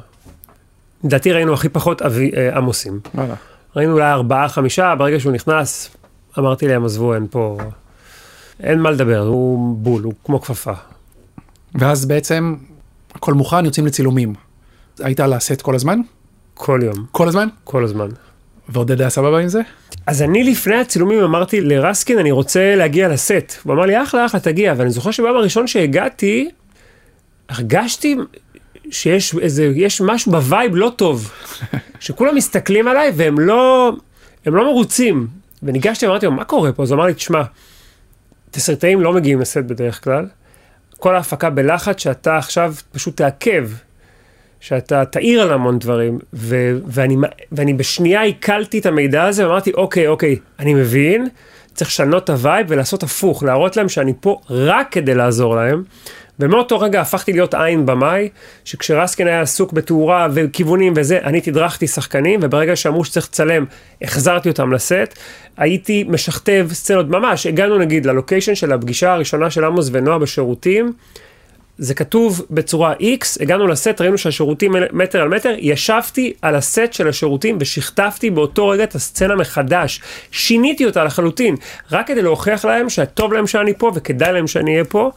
לדעתי 1.04 1.32
ראינו 1.32 1.54
הכי 1.54 1.68
פחות 1.68 2.02
אבי, 2.02 2.30
אה, 2.36 2.56
עמוסים. 2.56 3.00
ראינו 3.76 3.92
אולי 3.92 4.12
ארבעה, 4.12 4.48
חמישה, 4.48 4.94
ברגע 4.98 5.20
שהוא 5.20 5.32
נכנס, 5.32 5.96
אמרתי 6.38 6.68
להם, 6.68 6.84
עזבו, 6.84 7.14
אין 7.14 7.26
פה... 7.30 7.58
אין 8.62 8.80
מה 8.80 8.90
לדבר, 8.90 9.18
הוא 9.18 9.76
בול, 9.76 10.02
הוא 10.02 10.12
כמו 10.24 10.40
כפפה. 10.40 10.72
ואז 11.74 12.06
בעצם 12.06 12.54
הכל 13.14 13.34
מוכן, 13.34 13.64
יוצאים 13.64 13.86
לצילומים. 13.86 14.34
היית 14.98 15.20
על 15.20 15.32
הסט 15.32 15.62
כל 15.62 15.74
הזמן? 15.74 16.00
כל 16.54 16.80
יום, 16.82 17.06
כל 17.10 17.28
הזמן? 17.28 17.48
כל 17.64 17.84
הזמן. 17.84 18.08
ועודד 18.68 19.00
היה 19.00 19.10
סבבה 19.10 19.38
עם 19.38 19.48
זה? 19.48 19.60
אז 20.06 20.22
אני 20.22 20.44
לפני 20.44 20.76
הצילומים 20.76 21.22
אמרתי 21.22 21.60
לרסקין, 21.60 22.18
אני 22.18 22.30
רוצה 22.30 22.74
להגיע 22.76 23.08
לסט. 23.08 23.54
הוא 23.62 23.72
אמר 23.72 23.82
לי, 23.82 24.02
אחלה, 24.02 24.26
אחלה, 24.26 24.40
תגיע. 24.40 24.74
ואני 24.76 24.90
זוכר 24.90 25.10
שביום 25.10 25.36
הראשון 25.36 25.66
שהגעתי, 25.66 26.50
הרגשתי 27.48 28.16
שיש 28.90 29.34
איזה, 29.34 29.64
יש 29.74 30.00
משהו 30.00 30.32
ב 30.32 30.41
vibe 30.41 30.76
לא 30.76 30.92
טוב. 30.96 31.30
שכולם 32.00 32.34
מסתכלים 32.34 32.88
עליי 32.88 33.12
והם 33.14 33.38
לא, 33.38 33.92
הם 34.46 34.54
לא 34.54 34.64
מרוצים. 34.64 35.26
וניגשתי 35.64 36.06
ואמרתי 36.06 36.26
לו, 36.26 36.32
מה 36.32 36.44
קורה 36.44 36.72
פה? 36.72 36.82
אז 36.82 36.90
הוא 36.90 36.96
אמר 36.96 37.06
לי, 37.06 37.14
תשמע, 37.14 37.42
תסריטאים 38.50 39.00
לא 39.00 39.12
מגיעים 39.12 39.40
לסט 39.40 39.56
בדרך 39.56 40.04
כלל. 40.04 40.26
כל 40.98 41.16
ההפקה 41.16 41.50
בלחץ 41.50 42.02
שאתה 42.02 42.36
עכשיו 42.36 42.74
פשוט 42.92 43.16
תעכב. 43.16 43.68
שאתה 44.64 45.04
תעיר 45.04 45.42
על 45.42 45.52
המון 45.52 45.78
דברים, 45.78 46.18
ו- 46.32 46.78
ואני, 46.86 47.16
ואני 47.52 47.74
בשנייה 47.74 48.22
עיכלתי 48.22 48.78
את 48.78 48.86
המידע 48.86 49.24
הזה 49.24 49.48
ואמרתי, 49.48 49.72
אוקיי, 49.72 50.06
אוקיי, 50.06 50.36
אני 50.58 50.74
מבין, 50.74 51.28
צריך 51.74 51.90
לשנות 51.90 52.24
את 52.24 52.30
ה 52.30 52.37
vibe 52.37 52.66
ולעשות 52.70 53.02
הפוך, 53.02 53.42
להראות 53.42 53.76
להם 53.76 53.88
שאני 53.88 54.12
פה 54.20 54.40
רק 54.50 54.92
כדי 54.92 55.14
לעזור 55.14 55.56
להם. 55.56 55.82
ומאותו 56.38 56.80
רגע 56.80 57.00
הפכתי 57.00 57.32
להיות 57.32 57.54
עין 57.54 57.86
במאי, 57.86 58.28
שכשרסקין 58.64 59.26
היה 59.26 59.40
עסוק 59.40 59.72
בתאורה 59.72 60.28
וכיוונים 60.34 60.92
וזה, 60.96 61.18
אני 61.24 61.40
תדרכתי 61.40 61.86
שחקנים, 61.86 62.40
וברגע 62.42 62.76
שאמרו 62.76 63.04
שצריך 63.04 63.26
לצלם, 63.26 63.64
החזרתי 64.02 64.48
אותם 64.48 64.72
לסט. 64.72 65.18
הייתי 65.56 66.04
משכתב 66.08 66.68
סצנות 66.72 67.08
ממש, 67.08 67.46
הגענו 67.46 67.78
נגיד 67.78 68.06
ללוקיישן 68.06 68.54
של 68.54 68.72
הפגישה 68.72 69.12
הראשונה 69.12 69.50
של 69.50 69.64
עמוס 69.64 69.88
ונועה 69.92 70.18
בשירותים. 70.18 70.92
זה 71.78 71.94
כתוב 71.94 72.42
בצורה 72.50 72.92
X, 72.92 73.42
הגענו 73.42 73.66
לסט, 73.66 74.00
ראינו 74.00 74.18
שהשירותים 74.18 74.72
מטר 74.92 75.20
על 75.20 75.28
מטר, 75.28 75.54
ישבתי 75.58 76.32
על 76.42 76.54
הסט 76.54 76.92
של 76.92 77.08
השירותים 77.08 77.56
ושכתבתי 77.60 78.30
באותו 78.30 78.68
רגע 78.68 78.84
את 78.84 78.94
הסצנה 78.94 79.34
מחדש. 79.34 80.00
שיניתי 80.30 80.86
אותה 80.86 81.04
לחלוטין, 81.04 81.56
רק 81.92 82.06
כדי 82.06 82.22
להוכיח 82.22 82.64
להם 82.64 82.90
שטוב 82.90 83.32
להם 83.32 83.46
שאני 83.46 83.74
פה 83.78 83.92
וכדאי 83.94 84.32
להם 84.32 84.46
שאני 84.46 84.72
אהיה 84.72 84.84
פה. 84.84 85.10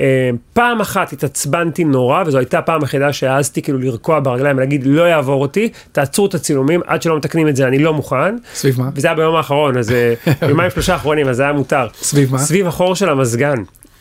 אה, 0.00 0.30
פעם 0.52 0.80
אחת 0.80 1.12
התעצבנתי 1.12 1.84
נורא, 1.84 2.22
וזו 2.26 2.38
הייתה 2.38 2.58
הפעם 2.58 2.82
היחידה 2.82 3.12
שהעזתי 3.12 3.62
כאילו 3.62 3.78
לרקוע 3.78 4.20
ברגליים 4.20 4.56
ולהגיד 4.56 4.86
לא 4.86 5.02
יעבור 5.02 5.42
אותי, 5.42 5.68
תעצרו 5.92 6.26
את 6.26 6.34
הצילומים, 6.34 6.80
עד 6.86 7.02
שלא 7.02 7.16
מתקנים 7.16 7.48
את 7.48 7.56
זה 7.56 7.68
אני 7.68 7.78
לא 7.78 7.94
מוכן. 7.94 8.36
סביב 8.54 8.80
מה? 8.80 8.90
וזה 8.94 9.08
היה 9.08 9.16
ביום 9.16 9.36
האחרון, 9.36 9.78
אז 9.78 9.92
אה, 9.92 10.14
יומיים 10.48 10.70
שלושה 10.70 10.96
אחרונים, 10.96 11.28
אז 11.28 11.36
זה 11.36 11.42
היה 11.42 11.52
מותר. 11.52 11.86
סביב 12.02 12.32
מה? 12.32 12.38
סביב 12.38 12.66
החור 12.66 12.94
של 12.94 13.08
המזגן. 13.08 13.56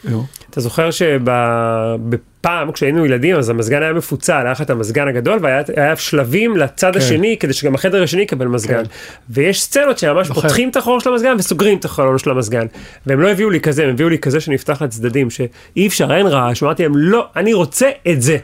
נו. 0.07 0.25
אתה 0.49 0.61
זוכר 0.61 0.89
שבפעם 0.91 2.71
כשהיינו 2.71 3.05
ילדים 3.05 3.35
אז 3.35 3.49
המזגן 3.49 3.81
היה 3.81 3.93
מפוצל, 3.93 4.41
היה 4.43 4.51
לך 4.51 4.61
את 4.61 4.69
המזגן 4.69 5.07
הגדול 5.07 5.39
והיה 5.41 5.95
שלבים 5.95 6.57
לצד 6.57 6.91
כן. 6.93 6.99
השני 6.99 7.37
כדי 7.39 7.53
שגם 7.53 7.75
החדר 7.75 8.03
השני 8.03 8.21
יקבל 8.21 8.47
מזגן. 8.47 8.83
כן. 8.83 8.89
ויש 9.29 9.61
סצנות 9.61 9.97
שממש 9.97 10.27
זוכר. 10.27 10.41
פותחים 10.41 10.69
את 10.69 10.75
החור 10.75 10.99
של 10.99 11.09
המזגן 11.09 11.35
וסוגרים 11.37 11.77
את 11.77 11.85
החלון 11.85 12.17
של 12.17 12.29
המזגן. 12.29 12.65
והם 13.05 13.21
לא 13.21 13.29
הביאו 13.29 13.49
לי 13.49 13.59
כזה, 13.59 13.83
הם 13.83 13.89
הביאו 13.89 14.09
לי 14.09 14.19
כזה 14.19 14.39
שנפתח 14.39 14.81
לצדדים, 14.81 15.29
שאי 15.29 15.87
אפשר, 15.87 16.13
אין 16.13 16.27
רעש, 16.27 16.63
אמרתי 16.63 16.83
להם 16.83 16.97
לא, 16.97 17.27
אני 17.35 17.53
רוצה 17.53 17.89
את 18.11 18.21
זה. 18.21 18.37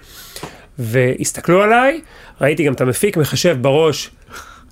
והסתכלו 0.80 1.63
עליי, 1.63 2.02
ראיתי 2.41 2.63
גם 2.63 2.73
את 2.73 2.82
המפיק 2.82 3.17
מחשב 3.17 3.58
בראש. 3.62 4.10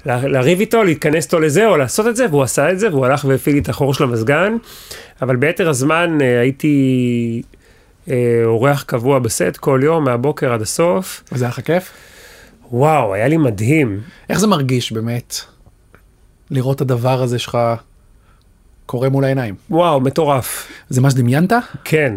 לריב 0.05 0.59
איתו, 0.59 0.83
להתכנס 0.83 1.25
איתו 1.25 1.39
לזה, 1.39 1.67
או 1.67 1.77
לעשות 1.77 2.07
את 2.07 2.15
זה, 2.15 2.25
והוא 2.29 2.43
עשה 2.43 2.71
את 2.71 2.79
זה, 2.79 2.89
והוא 2.89 3.05
הלך 3.05 3.25
והפעיל 3.25 3.55
לי 3.55 3.61
את 3.61 3.69
החור 3.69 3.93
של 3.93 4.03
המזגן. 4.03 4.57
אבל 5.21 5.35
ביתר 5.35 5.69
הזמן 5.69 6.17
אה, 6.21 6.39
הייתי 6.39 7.41
אה, 8.09 8.41
אורח 8.45 8.83
קבוע 8.83 9.19
בסט 9.19 9.57
כל 9.59 9.81
יום, 9.83 10.03
מהבוקר 10.03 10.53
עד 10.53 10.61
הסוף. 10.61 11.23
וזה 11.31 11.45
היה 11.45 11.49
לך 11.49 11.59
כיף? 11.59 11.91
וואו, 12.71 13.13
היה 13.13 13.27
לי 13.27 13.37
מדהים. 13.37 14.01
איך 14.29 14.39
זה 14.39 14.47
מרגיש 14.47 14.91
באמת 14.91 15.35
לראות 16.49 16.75
את 16.75 16.81
הדבר 16.81 17.21
הזה 17.21 17.39
שלך 17.39 17.57
קורה 18.85 19.09
מול 19.09 19.23
העיניים? 19.23 19.55
וואו, 19.69 19.99
מטורף. 19.99 20.67
זה 20.89 21.01
מה 21.01 21.11
שדמיינת? 21.11 21.53
כן, 21.83 22.13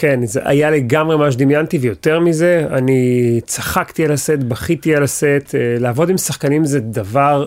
כן, 0.00 0.26
זה 0.26 0.40
היה 0.44 0.70
לגמרי 0.70 1.16
מה 1.16 1.32
שדמיינתי, 1.32 1.78
ויותר 1.78 2.20
מזה, 2.20 2.66
אני 2.70 3.40
צחקתי 3.46 4.04
על 4.04 4.12
הסט, 4.12 4.38
בכיתי 4.48 4.96
על 4.96 5.02
הסט, 5.02 5.54
אה, 5.54 5.76
לעבוד 5.78 6.10
עם 6.10 6.18
שחקנים 6.18 6.64
זה 6.64 6.80
דבר... 6.80 7.46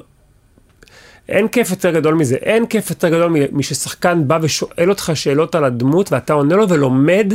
אין 1.29 1.47
כיף 1.47 1.71
יותר 1.71 1.91
גדול 1.91 2.13
מזה, 2.13 2.35
אין 2.35 2.65
כיף 2.65 2.89
יותר 2.89 3.09
גדול 3.09 3.35
מששחקן 3.51 4.27
בא 4.27 4.39
ושואל 4.41 4.89
אותך 4.89 5.11
שאלות 5.13 5.55
על 5.55 5.63
הדמות, 5.63 6.11
ואתה 6.11 6.33
עונה 6.33 6.55
לו 6.55 6.69
ולומד. 6.69 7.33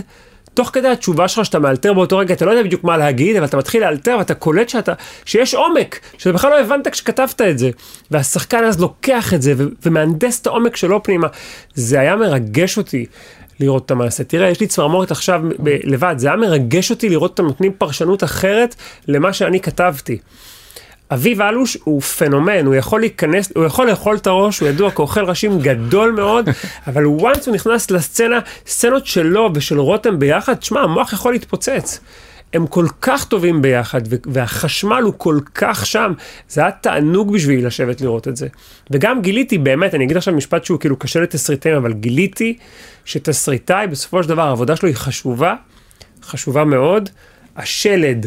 תוך 0.54 0.70
כדי 0.72 0.88
התשובה 0.88 1.28
שלך 1.28 1.44
שאתה 1.44 1.58
מאלתר 1.58 1.92
באותו 1.92 2.18
רגע, 2.18 2.34
אתה 2.34 2.44
לא 2.44 2.50
יודע 2.50 2.62
בדיוק 2.62 2.84
מה 2.84 2.96
להגיד, 2.96 3.36
אבל 3.36 3.44
אתה 3.44 3.56
מתחיל 3.56 3.82
לאלתר 3.82 4.16
ואתה 4.18 4.34
קולט 4.34 4.68
שאתה, 4.68 4.92
שיש 5.24 5.54
עומק, 5.54 6.00
שאתה 6.18 6.32
בכלל 6.32 6.50
לא 6.50 6.60
הבנת 6.60 6.88
כשכתבת 6.88 7.40
את 7.40 7.58
זה. 7.58 7.70
והשחקן 8.10 8.64
אז 8.64 8.80
לוקח 8.80 9.34
את 9.34 9.42
זה 9.42 9.54
ומהנדס 9.86 10.40
את 10.40 10.46
העומק 10.46 10.76
שלו 10.76 11.02
פנימה. 11.02 11.26
זה 11.74 12.00
היה 12.00 12.16
מרגש 12.16 12.78
אותי 12.78 13.06
לראות 13.60 13.86
את 13.86 13.90
המעשה. 13.90 14.24
תראה, 14.24 14.50
יש 14.50 14.60
לי 14.60 14.66
צמרמורת 14.66 15.10
עכשיו 15.10 15.40
ב- 15.62 15.76
לבד, 15.84 16.14
זה 16.18 16.26
היה 16.28 16.36
מרגש 16.36 16.90
אותי 16.90 17.08
לראות 17.08 17.30
אותם 17.30 17.44
נותנים 17.44 17.72
פרשנות 17.78 18.24
אחרת 18.24 18.74
למה 19.08 19.32
שאני 19.32 19.60
כתבתי. 19.60 20.18
אביב 21.10 21.40
אלוש 21.42 21.76
הוא 21.84 22.00
פנומן, 22.00 22.66
הוא 22.66 22.74
יכול 22.74 23.00
להיכנס, 23.00 23.52
הוא 23.56 23.64
יכול 23.64 23.90
לאכול 23.90 24.16
את 24.16 24.26
הראש, 24.26 24.60
הוא 24.60 24.68
ידוע 24.68 24.90
כאוכל 24.90 25.24
ראשים 25.24 25.60
גדול 25.60 26.10
מאוד, 26.10 26.48
אבל 26.88 27.04
once 27.04 27.46
הוא 27.46 27.54
נכנס 27.54 27.90
לסצנה, 27.90 28.38
סצנות 28.66 29.06
שלו 29.06 29.50
ושל 29.54 29.78
רותם 29.78 30.18
ביחד, 30.18 30.54
תשמע, 30.54 30.80
המוח 30.80 31.12
יכול 31.12 31.32
להתפוצץ. 31.32 32.00
הם 32.52 32.66
כל 32.66 32.86
כך 33.00 33.24
טובים 33.24 33.62
ביחד, 33.62 34.00
והחשמל 34.26 35.02
הוא 35.02 35.14
כל 35.16 35.38
כך 35.54 35.86
שם, 35.86 36.12
זה 36.48 36.60
היה 36.60 36.70
תענוג 36.70 37.32
בשבילי 37.32 37.62
לשבת 37.62 38.00
לראות 38.00 38.28
את 38.28 38.36
זה. 38.36 38.48
וגם 38.90 39.22
גיליתי, 39.22 39.58
באמת, 39.58 39.94
אני 39.94 40.04
אגיד 40.04 40.16
עכשיו 40.16 40.34
משפט 40.34 40.64
שהוא 40.64 40.80
כאילו 40.80 40.96
קשה 40.96 41.20
לתסריטאים, 41.20 41.74
אבל 41.74 41.92
גיליתי 41.92 42.58
שתסריטאי, 43.04 43.86
בסופו 43.86 44.22
של 44.22 44.28
דבר, 44.28 44.42
העבודה 44.42 44.76
שלו 44.76 44.88
היא 44.88 44.96
חשובה, 44.96 45.54
חשובה 46.22 46.64
מאוד. 46.64 47.10
השלד 47.56 48.26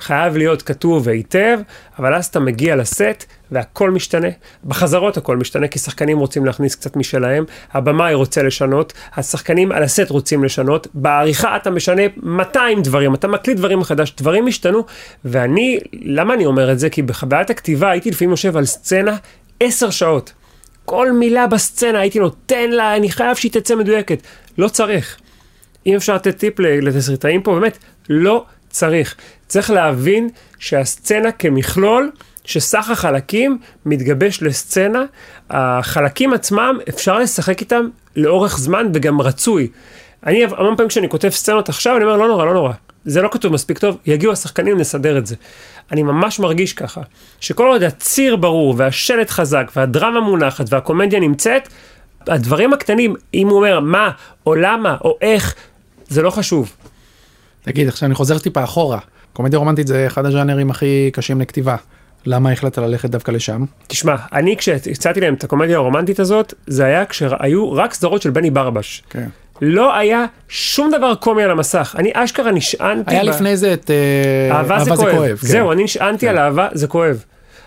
חייב 0.00 0.36
להיות 0.36 0.62
כתוב 0.62 1.08
היטב, 1.08 1.58
אבל 1.98 2.14
אז 2.14 2.26
אתה 2.26 2.40
מגיע 2.40 2.76
לסט 2.76 3.24
והכל 3.50 3.90
משתנה. 3.90 4.28
בחזרות 4.64 5.16
הכל 5.16 5.36
משתנה, 5.36 5.68
כי 5.68 5.78
שחקנים 5.78 6.18
רוצים 6.18 6.46
להכניס 6.46 6.74
קצת 6.74 6.96
משלהם, 6.96 7.44
הבמאי 7.72 8.14
רוצה 8.14 8.42
לשנות, 8.42 8.92
השחקנים 9.14 9.72
על 9.72 9.82
הסט 9.82 10.10
רוצים 10.10 10.44
לשנות, 10.44 10.86
בעריכה 10.94 11.56
אתה 11.56 11.70
משנה 11.70 12.02
200 12.22 12.82
דברים, 12.82 13.14
אתה 13.14 13.28
מקליט 13.28 13.56
דברים 13.56 13.78
מחדש, 13.78 14.14
דברים 14.18 14.46
השתנו, 14.46 14.84
ואני, 15.24 15.78
למה 15.92 16.34
אני 16.34 16.46
אומר 16.46 16.72
את 16.72 16.78
זה? 16.78 16.90
כי 16.90 17.02
בחוויית 17.02 17.50
הכתיבה 17.50 17.90
הייתי 17.90 18.10
לפעמים 18.10 18.30
יושב 18.30 18.56
על 18.56 18.64
סצנה 18.64 19.16
10 19.60 19.90
שעות. 19.90 20.32
כל 20.84 21.12
מילה 21.12 21.46
בסצנה 21.46 22.00
הייתי 22.00 22.18
נותן 22.18 22.70
לה, 22.70 22.96
אני 22.96 23.10
חייב 23.10 23.36
שהיא 23.36 23.52
תצא 23.52 23.74
מדויקת. 23.74 24.22
לא 24.58 24.68
צריך. 24.68 25.16
אם 25.86 25.94
אפשר 25.94 26.14
לתת 26.14 26.38
טיפ 26.38 26.60
לתסריטאים 26.60 27.42
פה, 27.42 27.54
באמת, 27.54 27.78
לא 28.08 28.44
צריך. 28.70 29.16
צריך 29.50 29.70
להבין 29.70 30.28
שהסצנה 30.58 31.32
כמכלול, 31.32 32.10
שסך 32.44 32.90
החלקים 32.90 33.58
מתגבש 33.86 34.42
לסצנה, 34.42 35.04
החלקים 35.50 36.32
עצמם, 36.32 36.78
אפשר 36.88 37.18
לשחק 37.18 37.60
איתם 37.60 37.88
לאורך 38.16 38.58
זמן 38.58 38.86
וגם 38.94 39.20
רצוי. 39.20 39.68
אני 40.26 40.44
המון 40.44 40.76
פעמים 40.76 40.88
כשאני 40.88 41.08
כותב 41.08 41.28
סצנות 41.28 41.68
עכשיו, 41.68 41.96
אני 41.96 42.04
אומר, 42.04 42.16
לא 42.16 42.28
נורא, 42.28 42.44
לא 42.44 42.54
נורא. 42.54 42.72
זה 43.04 43.22
לא 43.22 43.28
כתוב 43.32 43.52
מספיק 43.52 43.78
טוב, 43.78 43.96
יגיעו 44.06 44.32
השחקנים, 44.32 44.78
נסדר 44.78 45.18
את 45.18 45.26
זה. 45.26 45.34
אני 45.92 46.02
ממש 46.02 46.40
מרגיש 46.40 46.72
ככה, 46.72 47.00
שכל 47.40 47.66
עוד 47.66 47.82
הציר 47.82 48.36
ברור 48.36 48.74
והשלט 48.78 49.30
חזק 49.30 49.70
והדרמה 49.76 50.20
מונחת 50.20 50.66
והקומדיה 50.68 51.20
נמצאת, 51.20 51.68
הדברים 52.26 52.72
הקטנים, 52.72 53.14
אם 53.34 53.48
הוא 53.48 53.56
אומר 53.56 53.80
מה 53.80 54.10
או 54.46 54.54
למה 54.54 54.96
או 55.04 55.18
איך, 55.20 55.54
זה 56.08 56.22
לא 56.22 56.30
חשוב. 56.30 56.72
תגיד, 57.62 57.88
עכשיו 57.88 58.06
אני 58.06 58.14
חוזר 58.14 58.38
טיפה 58.38 58.64
אחורה. 58.64 58.98
קומדיה 59.32 59.58
רומנטית 59.58 59.86
זה 59.86 60.06
אחד 60.06 60.26
הז'אנרים 60.26 60.70
הכי 60.70 61.10
קשים 61.12 61.40
לכתיבה. 61.40 61.76
למה 62.26 62.52
החלטת 62.52 62.78
ללכת 62.78 63.10
דווקא 63.10 63.30
לשם? 63.30 63.64
תשמע, 63.86 64.14
אני 64.32 64.56
כשהצעתי 64.56 65.20
להם 65.20 65.34
את 65.34 65.44
הקומדיה 65.44 65.76
הרומנטית 65.76 66.20
הזאת, 66.20 66.54
זה 66.66 66.84
היה 66.84 67.04
כשהיו 67.04 67.72
רק 67.72 67.94
סדרות 67.94 68.22
של 68.22 68.30
בני 68.30 68.50
ברבש. 68.50 69.02
כן. 69.10 69.28
לא 69.62 69.96
היה 69.96 70.24
שום 70.48 70.90
דבר 70.90 71.14
קומי 71.14 71.42
על 71.42 71.50
המסך. 71.50 71.94
אני 71.98 72.10
אשכרה 72.14 72.52
נשענתי... 72.52 73.14
היה 73.14 73.24
ב- 73.24 73.26
לפני 73.26 73.56
זה 73.56 73.72
את 73.72 73.90
אה, 73.90 74.56
אהבה 74.56 74.84
זה 74.84 74.90
כואב. 74.96 75.36
כן. 75.36 75.46
זהו, 75.46 75.72
אני 75.72 75.84
נשענתי 75.84 76.28
על 76.28 76.38
אהבה 76.38 76.68
זה 76.72 76.86
כואב. 76.86 77.24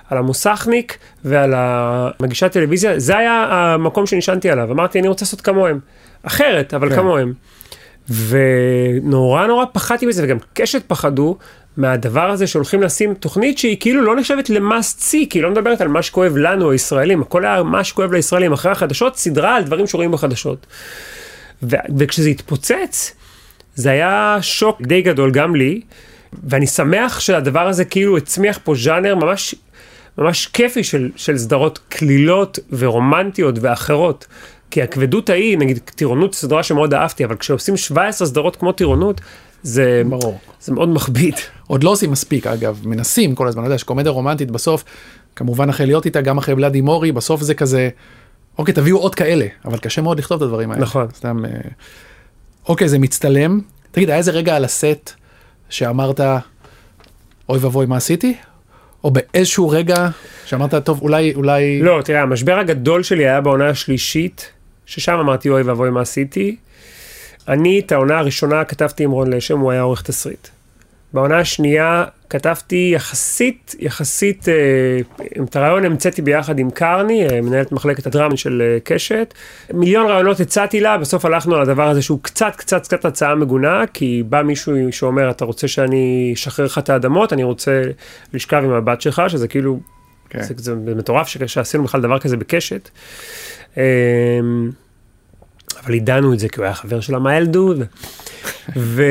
על 0.10 0.18
המוסכניק 0.18 0.98
ועל 1.26 1.54
המגישת 1.56 2.52
טלוויזיה, 2.52 3.00
זה 3.00 3.18
היה 3.18 3.46
המקום 3.50 4.06
שנשענתי 4.06 4.50
עליו. 4.50 4.72
אמרתי, 4.72 5.00
אני 5.00 5.08
רוצה 5.08 5.26
לעשות 5.26 5.42
כמוהם. 5.42 5.80
אחרת, 6.24 6.74
אבל 6.74 6.90
כן. 6.90 6.96
כמוהם. 6.96 7.34
ונורא 8.10 9.48
נורא 9.48 9.66
פחדתי 9.72 10.06
מזה, 10.06 10.24
וגם 10.24 10.38
קשת 10.54 10.84
פחדו, 10.88 11.38
מהדבר 11.78 12.30
הזה 12.30 12.48
שהולכים 12.48 12.82
לשים 12.82 13.14
תוכנית 13.14 13.58
שהיא 13.58 13.78
כאילו 13.80 14.02
לא 14.02 14.16
נחשבת 14.16 14.50
למאסט 14.50 15.00
סי, 15.00 15.28
כי 15.30 15.38
היא 15.38 15.44
לא 15.44 15.52
מדברת 15.52 15.82
על 15.82 15.88
מה 15.88 16.02
שכואב 16.02 16.38
לנו 16.38 16.72
הישראלים, 16.72 17.22
הכל 17.22 17.46
היה 17.46 17.64
מה 17.64 17.84
שכואב 17.84 18.12
לישראלים. 18.14 18.54
אחרי 18.54 18.72
החדשות, 18.72 19.18
סדרה 19.18 19.56
על 19.56 19.64
דברים 19.64 19.88
שרואים 19.88 20.12
בחדשות. 20.12 20.66
ו- 21.64 21.76
וכשזה 21.98 22.30
התפוצץ, 22.30 23.16
זה 23.76 23.92
היה 23.92 24.38
שוק 24.42 24.82
די 24.82 25.02
גדול 25.02 25.32
גם 25.32 25.56
לי, 25.56 25.82
ואני 26.44 26.68
שמח 26.68 27.20
שהדבר 27.20 27.68
הזה 27.68 27.86
כאילו 27.86 28.18
הצמיח 28.18 28.60
פה 28.64 28.76
ז'אנר 28.76 29.16
ממש, 29.16 29.56
ממש 30.18 30.48
כיפי 30.48 30.84
של, 30.84 31.10
של 31.16 31.38
סדרות 31.38 31.80
קלילות 31.90 32.60
ורומנטיות 32.72 33.56
ואחרות. 33.62 34.28
כי 34.74 34.82
הכבדות 34.82 35.30
ההיא, 35.30 35.58
נגיד 35.58 35.78
טירונות 35.78 36.36
סדרה 36.36 36.64
שמאוד 36.64 36.94
אהבתי, 36.94 37.26
אבל 37.26 37.36
כשעושים 37.36 37.78
17 37.78 38.28
סדרות 38.28 38.56
כמו 38.56 38.72
טירונות, 38.72 39.22
זה, 39.64 40.02
ברור. 40.10 40.40
זה 40.62 40.74
מאוד 40.74 40.90
מכביד. 40.90 41.36
עוד 41.68 41.84
לא 41.84 41.90
עושים 41.90 42.12
מספיק 42.12 42.48
אגב, 42.48 42.82
מנסים 42.86 43.36
כל 43.36 43.48
הזמן, 43.48 43.64
אתה 43.64 43.68
יודע 43.68 43.78
שקומדיה 43.78 44.12
רומנטית 44.12 44.52
בסוף, 44.52 44.84
כמובן 45.36 45.70
אחרי 45.70 45.86
להיות 45.86 46.06
איתה, 46.06 46.22
גם 46.22 46.38
אחרי 46.38 46.54
ולאדי 46.54 46.82
מורי, 46.82 47.12
בסוף 47.12 47.42
זה 47.42 47.54
כזה, 47.54 47.90
אוקיי 48.58 48.74
תביאו 48.74 48.98
עוד 48.98 49.16
כאלה, 49.16 49.46
אבל 49.66 49.78
קשה 49.78 50.02
מאוד 50.02 50.20
לכתוב 50.20 50.38
את 50.38 50.42
הדברים 50.42 50.72
האלה. 50.72 50.82
נכון. 50.82 51.08
סתם, 51.16 51.46
אה, 51.46 51.52
אוקיי 52.68 52.90
זה 52.90 53.00
מצטלם, 53.00 53.60
תגיד 53.92 54.10
היה 54.10 54.18
איזה 54.18 54.32
רגע 54.32 54.56
על 54.56 54.66
הסט 54.66 55.12
שאמרת, 55.70 56.20
אוי 57.50 57.60
ואבוי 57.60 57.86
מה 57.86 57.98
עשיתי? 57.98 58.36
או 59.04 59.12
באיזשהו 59.12 59.70
רגע 59.70 60.08
שאמרת, 60.46 60.76
טוב 60.76 61.02
אולי, 61.02 61.34
אולי, 61.34 61.82
לא, 61.82 62.02
תראה, 62.06 62.22
המשבר 62.22 62.60
הגדול 62.60 63.04
שלי 63.04 63.28
היה 63.28 63.42
בעונה 63.42 63.70
השלישית, 63.70 64.53
ששם 64.86 65.18
אמרתי 65.20 65.50
אוי 65.50 65.62
ואבוי 65.62 65.90
מה 65.90 66.02
עשיתי. 66.02 66.56
אני 67.48 67.80
את 67.80 67.92
העונה 67.92 68.20
הראשונה 68.20 68.64
כתבתי 68.64 69.04
עם 69.04 69.12
רון 69.12 69.34
לשם, 69.34 69.60
הוא 69.60 69.72
היה 69.72 69.82
עורך 69.82 70.02
תסריט. 70.02 70.48
בעונה 71.14 71.40
השנייה 71.40 72.06
כתבתי 72.30 72.92
יחסית, 72.96 73.76
יחסית, 73.80 74.50
אה, 74.50 74.54
את 75.44 75.56
הרעיון 75.56 75.86
המצאתי 75.86 76.22
ביחד 76.22 76.60
עם 76.60 76.72
קרני, 76.72 77.28
אה, 77.30 77.42
מנהלת 77.42 77.72
מחלקת 77.72 78.08
הדרמה 78.08 78.38
של 78.38 78.62
אה, 78.66 78.80
קשת. 78.84 79.34
מיליון 79.74 80.06
רעיונות 80.06 80.40
הצעתי 80.40 80.82
לה, 80.82 80.98
בסוף 80.98 81.26
הלכנו 81.26 81.56
על 81.56 81.62
הדבר 81.62 81.90
הזה 81.90 82.02
שהוא 82.02 82.20
קצת, 82.22 82.56
קצת, 82.56 82.84
קצת 82.84 83.06
הצעה 83.06 83.36
מגונה, 83.36 83.84
כי 83.94 84.24
בא 84.30 84.42
מישהו 84.42 84.74
שאומר, 84.92 85.30
אתה 85.32 85.46
רוצה 85.46 85.68
שאני 85.68 86.32
אשחרר 86.34 86.66
לך 86.66 86.78
את 86.78 86.90
האדמות, 86.90 87.34
אני 87.34 87.44
רוצה 87.44 87.82
לשכב 88.34 88.62
עם 88.64 88.72
הבת 88.72 89.02
שלך, 89.02 89.22
שזה 89.28 89.48
כאילו, 89.48 89.80
כן. 90.30 90.44
זה, 90.44 90.54
זה 90.58 90.96
מטורף 90.96 91.28
שעשינו 91.28 91.84
בכלל 91.84 92.02
דבר 92.02 92.20
כזה 92.20 92.38
בקשת. 92.38 92.90
אה, 93.78 93.84
אבל 95.86 95.94
ידענו 95.94 96.34
את 96.34 96.40
זה 96.40 96.50
כי 96.50 96.60
הוא 96.60 96.66
היה 96.66 96.74
חבר 96.74 97.00
של 97.00 97.16
המיילדוד. 97.16 97.84
ו... 98.76 99.04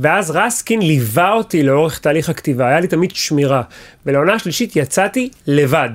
ואז 0.00 0.30
רסקין 0.30 0.82
ליווה 0.82 1.32
אותי 1.32 1.62
לאורך 1.62 1.98
תהליך 1.98 2.28
הכתיבה, 2.28 2.68
היה 2.68 2.80
לי 2.80 2.86
תמיד 2.86 3.10
שמירה. 3.14 3.62
ולעונה 4.06 4.34
השלישית 4.34 4.76
יצאתי 4.76 5.30
לבד. 5.46 5.90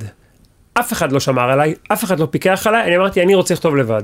אף 0.73 0.93
אחד 0.93 1.11
לא 1.11 1.19
שמר 1.19 1.51
עליי, 1.51 1.73
אף 1.93 2.03
אחד 2.03 2.19
לא 2.19 2.27
פיקח 2.31 2.67
עליי, 2.67 2.83
אני 2.83 2.97
אמרתי, 2.97 3.21
אני 3.21 3.35
רוצה 3.35 3.53
לכתוב 3.53 3.75
לבד. 3.75 4.03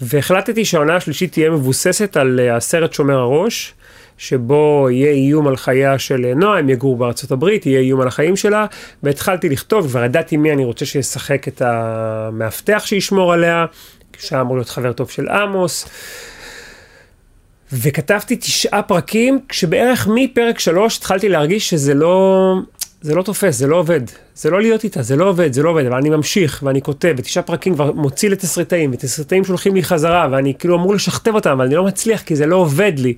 והחלטתי 0.00 0.64
שהעונה 0.64 0.96
השלישית 0.96 1.32
תהיה 1.32 1.50
מבוססת 1.50 2.16
על 2.16 2.40
אה, 2.40 2.56
הסרט 2.56 2.92
שומר 2.92 3.18
הראש, 3.18 3.74
שבו 4.20 4.88
יהיה 4.90 5.12
איום 5.12 5.48
על 5.48 5.56
חייה 5.56 5.98
של 5.98 6.32
נועה, 6.36 6.58
הם 6.58 6.68
יגורו 6.68 6.96
בארצות 6.96 7.30
הברית, 7.30 7.66
יהיה 7.66 7.80
איום 7.80 8.00
על 8.00 8.08
החיים 8.08 8.36
שלה, 8.36 8.66
והתחלתי 9.02 9.48
לכתוב, 9.48 9.88
כבר 9.88 10.04
ידעתי 10.04 10.36
מי 10.36 10.52
אני 10.52 10.64
רוצה 10.64 10.86
שישחק 10.86 11.48
את 11.48 11.62
המאבטח 11.64 12.82
שישמור 12.86 13.32
עליה, 13.32 13.66
שהיה 14.18 14.42
אמור 14.42 14.56
להיות 14.56 14.68
חבר 14.68 14.92
טוב 14.92 15.10
של 15.10 15.28
עמוס. 15.28 15.88
וכתבתי 17.72 18.36
תשעה 18.36 18.82
פרקים, 18.82 19.40
כשבערך 19.48 20.08
מפרק 20.14 20.58
שלוש 20.58 20.98
התחלתי 20.98 21.28
להרגיש 21.28 21.70
שזה 21.70 21.94
לא, 21.94 22.54
זה 23.02 23.14
לא 23.14 23.22
תופס, 23.22 23.56
זה 23.56 23.66
לא 23.66 23.76
עובד. 23.76 24.00
זה 24.34 24.50
לא 24.50 24.60
להיות 24.60 24.84
איתה, 24.84 25.02
זה 25.02 25.16
לא 25.16 25.28
עובד, 25.28 25.52
זה 25.52 25.62
לא 25.62 25.70
עובד, 25.70 25.86
אבל 25.86 25.96
אני 25.96 26.10
ממשיך 26.10 26.62
ואני 26.66 26.82
כותב, 26.82 27.14
ותשעה 27.16 27.42
פרקים 27.42 27.74
כבר 27.74 27.92
מוציא 27.92 28.30
לתסריטאים, 28.30 28.90
ותסריטאים 28.92 29.44
שולחים 29.44 29.74
לי 29.74 29.82
חזרה, 29.82 30.28
ואני 30.30 30.54
כאילו 30.54 30.76
אמור 30.76 30.94
לשכתב 30.94 31.34
אותם, 31.34 31.50
אבל 31.50 31.64
אני 31.64 31.74
לא 31.74 31.84
מצליח 31.84 32.22
כי 32.22 32.36
זה 32.36 32.46
לא 32.46 32.56
עובד 32.56 32.92
לי. 32.96 33.14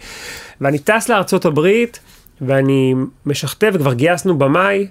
ואני 0.60 0.78
טס 0.78 1.08
לארצות 1.08 1.44
הברית, 1.44 2.00
ואני 2.40 2.94
משכתב, 3.26 3.72
וכבר 3.74 3.92
גייסנו 3.92 4.38
במאי, 4.38 4.86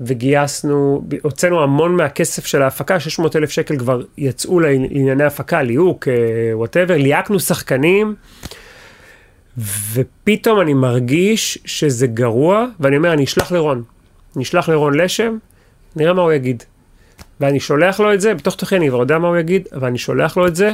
וגייסנו, 0.00 1.04
הוצאנו 1.22 1.62
המון 1.62 1.96
מהכסף 1.96 2.46
של 2.46 2.62
ההפקה, 2.62 3.00
600 3.00 3.36
אלף 3.36 3.50
שקל 3.50 3.78
כבר 3.78 4.02
יצאו 4.18 4.60
לענייני 4.60 5.24
הפקה, 5.24 5.62
ליהוק, 5.62 6.08
whatever, 6.52 6.96
ליהקנו 6.96 7.40
שחקנים. 7.40 8.14
ופתאום 9.92 10.60
אני 10.60 10.74
מרגיש 10.74 11.58
שזה 11.64 12.06
גרוע, 12.06 12.66
ואני 12.80 12.96
אומר, 12.96 13.12
אני 13.12 13.24
אשלח 13.24 13.52
לרון. 13.52 13.82
אני 14.36 14.42
אשלח 14.44 14.68
לרון 14.68 14.94
לשם, 14.94 15.36
נראה 15.96 16.12
מה 16.12 16.22
הוא 16.22 16.32
יגיד. 16.32 16.62
ואני 17.40 17.60
שולח 17.60 18.00
לו 18.00 18.14
את 18.14 18.20
זה, 18.20 18.34
בתוך 18.34 18.56
תוכי 18.56 18.76
אני 18.76 18.88
כבר 18.88 18.98
יודע 18.98 19.18
מה 19.18 19.28
הוא 19.28 19.36
יגיד, 19.36 19.68
אבל 19.72 19.86
אני 19.86 19.98
שולח 19.98 20.36
לו 20.36 20.46
את 20.46 20.56
זה, 20.56 20.72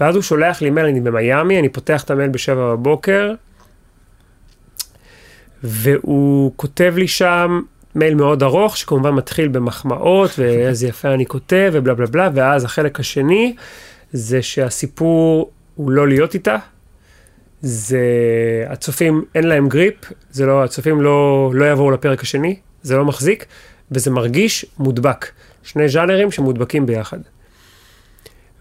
ואז 0.00 0.14
הוא 0.14 0.22
שולח 0.22 0.62
לי 0.62 0.70
מייל, 0.70 0.86
אני 0.86 1.00
במיאמי, 1.00 1.58
אני 1.58 1.68
פותח 1.68 2.04
את 2.04 2.10
המייל 2.10 2.30
בשבע 2.30 2.72
בבוקר, 2.72 3.32
והוא 5.62 6.52
כותב 6.56 6.94
לי 6.96 7.08
שם 7.08 7.60
מייל 7.94 8.14
מאוד 8.14 8.42
ארוך, 8.42 8.76
שכמובן 8.76 9.10
מתחיל 9.10 9.48
במחמאות, 9.48 10.30
ואיזה 10.38 10.86
יפה 10.86 11.14
אני 11.14 11.26
כותב, 11.26 11.70
ובלה 11.74 11.94
בלה 11.94 12.06
בלה, 12.06 12.28
ואז 12.34 12.64
החלק 12.64 13.00
השני, 13.00 13.54
זה 14.12 14.42
שהסיפור 14.42 15.50
הוא 15.74 15.90
לא 15.90 16.08
להיות 16.08 16.34
איתה, 16.34 16.56
זה 17.62 18.00
הצופים 18.68 19.24
אין 19.34 19.44
להם 19.44 19.68
גריפ, 19.68 19.94
זה 20.30 20.46
לא, 20.46 20.64
הצופים 20.64 21.00
לא, 21.00 21.50
לא 21.54 21.70
יבואו 21.70 21.90
לפרק 21.90 22.22
השני, 22.22 22.56
זה 22.82 22.96
לא 22.96 23.04
מחזיק, 23.04 23.46
וזה 23.90 24.10
מרגיש 24.10 24.66
מודבק. 24.78 25.26
שני 25.62 25.88
ז'אנרים 25.88 26.30
שמודבקים 26.30 26.86
ביחד. 26.86 27.18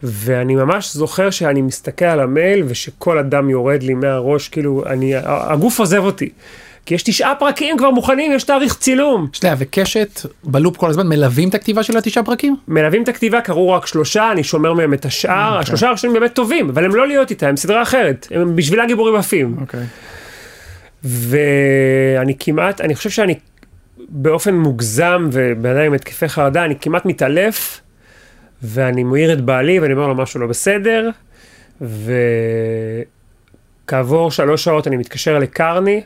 ואני 0.03 0.55
ממש 0.55 0.93
זוכר 0.93 1.29
שאני 1.29 1.61
מסתכל 1.61 2.05
על 2.05 2.19
המייל 2.19 2.63
ושכל 2.67 3.17
אדם 3.17 3.49
יורד 3.49 3.83
לי 3.83 3.93
מהראש, 3.93 4.47
כאילו, 4.47 4.83
אני, 4.85 5.13
הגוף 5.23 5.79
עוזב 5.79 6.03
אותי. 6.03 6.29
כי 6.85 6.95
יש 6.95 7.03
תשעה 7.03 7.35
פרקים 7.35 7.77
כבר 7.77 7.91
מוכנים, 7.91 8.31
יש 8.31 8.43
תאריך 8.43 8.75
צילום. 8.77 9.27
שנייה, 9.33 9.55
וקשת 9.59 10.21
בלופ 10.43 10.77
כל 10.77 10.89
הזמן 10.89 11.07
מלווים 11.07 11.49
את 11.49 11.55
הכתיבה 11.55 11.83
של 11.83 11.97
התשעה 11.97 12.23
פרקים? 12.23 12.55
מלווים 12.67 13.03
את 13.03 13.07
הכתיבה, 13.07 13.41
קראו 13.41 13.71
רק 13.71 13.85
שלושה, 13.85 14.31
אני 14.31 14.43
שומר 14.43 14.73
מהם 14.73 14.93
את 14.93 15.05
השאר, 15.05 15.47
אוקיי. 15.47 15.59
השלושה 15.59 15.87
הראשונים 15.87 16.19
באמת 16.19 16.33
טובים, 16.33 16.69
אבל 16.69 16.85
הם 16.85 16.95
לא 16.95 17.07
להיות 17.07 17.29
איתה, 17.29 17.47
הם 17.47 17.57
סדרה 17.57 17.81
אחרת, 17.81 18.27
הם 18.31 18.55
בשבילה 18.55 18.85
גיבורים 18.85 19.15
עפים. 19.15 19.57
אוקיי. 19.61 19.83
ואני 21.03 22.33
כמעט, 22.39 22.81
אני 22.81 22.95
חושב 22.95 23.09
שאני 23.09 23.35
באופן 24.11 24.55
מוגזם 24.55 25.29
ובעיניי 25.31 25.85
עם 25.85 25.93
התקפי 25.93 26.29
חרדה, 26.29 26.65
אני 26.65 26.75
כמעט 26.81 27.05
מתעלף, 27.05 27.81
ואני 28.63 29.03
מעיר 29.03 29.33
את 29.33 29.41
בעלי 29.41 29.79
ואני 29.79 29.93
אומר 29.93 30.07
לו 30.07 30.15
משהו 30.15 30.39
לא 30.39 30.47
בסדר, 30.47 31.09
וכעבור 33.85 34.31
שלוש 34.31 34.63
שעות 34.63 34.87
אני 34.87 34.97
מתקשר 34.97 35.39
לקרני, 35.39 36.01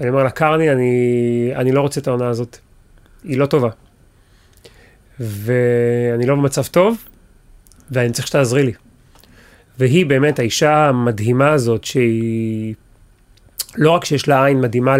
ואני 0.00 0.10
אומר 0.10 0.22
לה, 0.22 0.30
קרני, 0.30 0.72
אני, 0.72 1.52
אני 1.56 1.72
לא 1.72 1.80
רוצה 1.80 2.00
את 2.00 2.06
העונה 2.06 2.28
הזאת, 2.28 2.58
היא 3.24 3.38
לא 3.38 3.46
טובה. 3.46 3.68
ואני 5.20 6.26
לא 6.26 6.34
במצב 6.34 6.66
טוב, 6.66 7.04
ואני 7.90 8.12
צריך 8.12 8.26
שתעזרי 8.26 8.62
לי. 8.62 8.72
והיא 9.78 10.06
באמת 10.06 10.38
האישה 10.38 10.88
המדהימה 10.88 11.50
הזאת, 11.50 11.84
שהיא... 11.84 12.74
לא 13.76 13.90
רק 13.90 14.04
שיש 14.04 14.28
לה 14.28 14.44
עין 14.44 14.60
מדהימה 14.60 14.96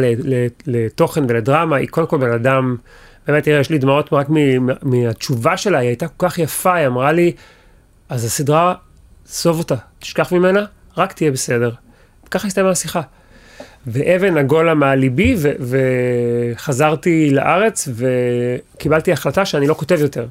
לתוכן 0.66 1.24
ולדרמה, 1.28 1.76
היא 1.76 1.88
קודם 1.88 2.06
כל 2.06 2.18
בן 2.18 2.32
אדם, 2.32 2.76
באמת, 3.26 3.44
תראה, 3.44 3.60
יש 3.60 3.70
לי 3.70 3.78
דמעות 3.78 4.12
רק 4.12 4.26
מהתשובה 4.82 5.56
שלה, 5.56 5.78
היא 5.78 5.88
הייתה 5.88 6.08
כל 6.08 6.28
כך 6.28 6.38
יפה, 6.38 6.74
היא 6.74 6.86
אמרה 6.86 7.12
לי, 7.12 7.32
אז 8.08 8.24
הסדרה, 8.24 8.74
סוב 9.26 9.58
אותה, 9.58 9.74
תשכח 9.98 10.32
ממנה, 10.32 10.64
רק 10.96 11.12
תהיה 11.12 11.30
בסדר. 11.30 11.70
ככה 12.30 12.48
הסתיימה 12.48 12.70
השיחה. 12.70 13.00
ואבן 13.86 14.38
נגולה 14.38 14.74
מהליבי, 14.74 15.34
ו- 15.38 15.52
וחזרתי 16.54 17.30
לארץ, 17.30 17.88
וקיבלתי 17.94 19.12
החלטה 19.12 19.44
שאני 19.44 19.66
לא 19.66 19.74
כותב 19.74 20.00
יותר. 20.00 20.26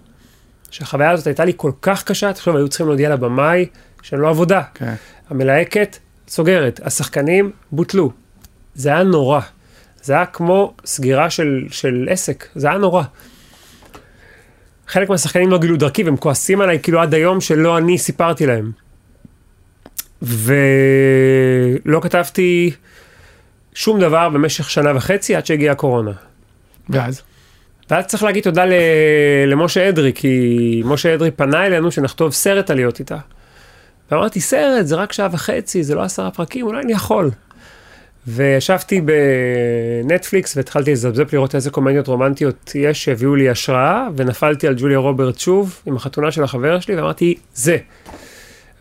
שהחוויה 0.72 1.12
הזאת 1.12 1.28
הייתה 1.28 1.46
לי 1.46 1.54
כל 1.56 1.72
כך 1.82 2.04
קשה, 2.04 2.34
תחשוב, 2.34 2.56
היו 2.56 2.68
צריכים 2.68 2.88
להודיע 2.88 3.10
לבמאי 3.10 3.66
שאין 4.02 4.22
לו 4.22 4.28
עבודה. 4.30 4.62
כן. 4.74 4.94
המלהקת 5.30 5.98
סוגרת, 6.28 6.80
השחקנים 6.84 7.52
בוטלו. 7.72 8.12
זה 8.78 8.90
היה 8.90 9.04
נורא. 9.04 9.40
זה 10.02 10.14
היה 10.14 10.26
כמו 10.26 10.74
סגירה 10.86 11.30
של, 11.30 11.66
של 11.72 12.08
עסק, 12.12 12.48
זה 12.56 12.68
היה 12.68 12.78
נורא. 12.78 13.04
חלק 14.88 15.10
מהשחקנים 15.10 15.50
לא 15.50 15.58
גילו 15.58 15.78
דרכי 15.78 16.04
והם 16.04 16.18
כועסים 16.18 16.62
עליי 16.62 16.80
כאילו 16.84 17.02
עד 17.02 17.14
היום 17.14 17.42
שלא 17.42 17.78
אני 17.78 17.98
סיפרתי 17.98 18.46
להם. 18.46 18.72
ולא 20.22 22.00
כתבתי 22.02 22.72
שום 23.74 24.00
דבר 24.00 24.30
במשך 24.30 24.70
שנה 24.70 24.96
וחצי 24.96 25.36
עד 25.36 25.46
שהגיעה 25.46 25.72
הקורונה. 25.72 26.12
ואז? 26.90 27.22
ואז 27.90 28.06
צריך 28.06 28.24
להגיד 28.24 28.44
תודה 28.44 28.66
ל... 28.66 28.74
למשה 29.48 29.90
אדרי, 29.90 30.12
כי 30.16 30.82
משה 30.86 31.16
אדרי 31.16 31.32
פנה 31.32 31.66
אלינו 31.66 31.92
שנכתוב 31.92 32.34
סרט 32.34 32.70
על 32.70 32.76
להיות 32.76 33.00
איתה. 33.00 33.18
ואמרתי, 34.12 34.42
סרט, 34.42 34.86
זה 34.86 34.96
רק 34.96 35.14
שעה 35.14 35.30
וחצי, 35.32 35.84
זה 35.84 35.96
לא 35.96 36.02
עשרה 36.02 36.32
פרקים, 36.32 36.66
אולי 36.66 36.82
אני 36.82 36.94
יכול. 36.94 37.32
וישבתי 38.28 39.02
בנטפליקס 40.04 40.58
והתחלתי 40.58 40.92
לזבזב 40.92 41.26
לראות 41.34 41.56
איזה 41.56 41.70
קומדיות 41.70 42.08
רומנטיות 42.08 42.72
יש 42.76 43.04
שהביאו 43.04 43.36
לי 43.36 43.50
השראה, 43.50 44.08
ונפלתי 44.16 44.68
על 44.68 44.76
ג'וליה 44.78 44.98
רוברט 44.98 45.40
שוב, 45.40 45.82
עם 45.86 45.96
החתונה 45.96 46.32
של 46.32 46.44
החבר 46.44 46.80
שלי, 46.80 46.96
ואמרתי, 46.96 47.36
זה. 47.54 47.78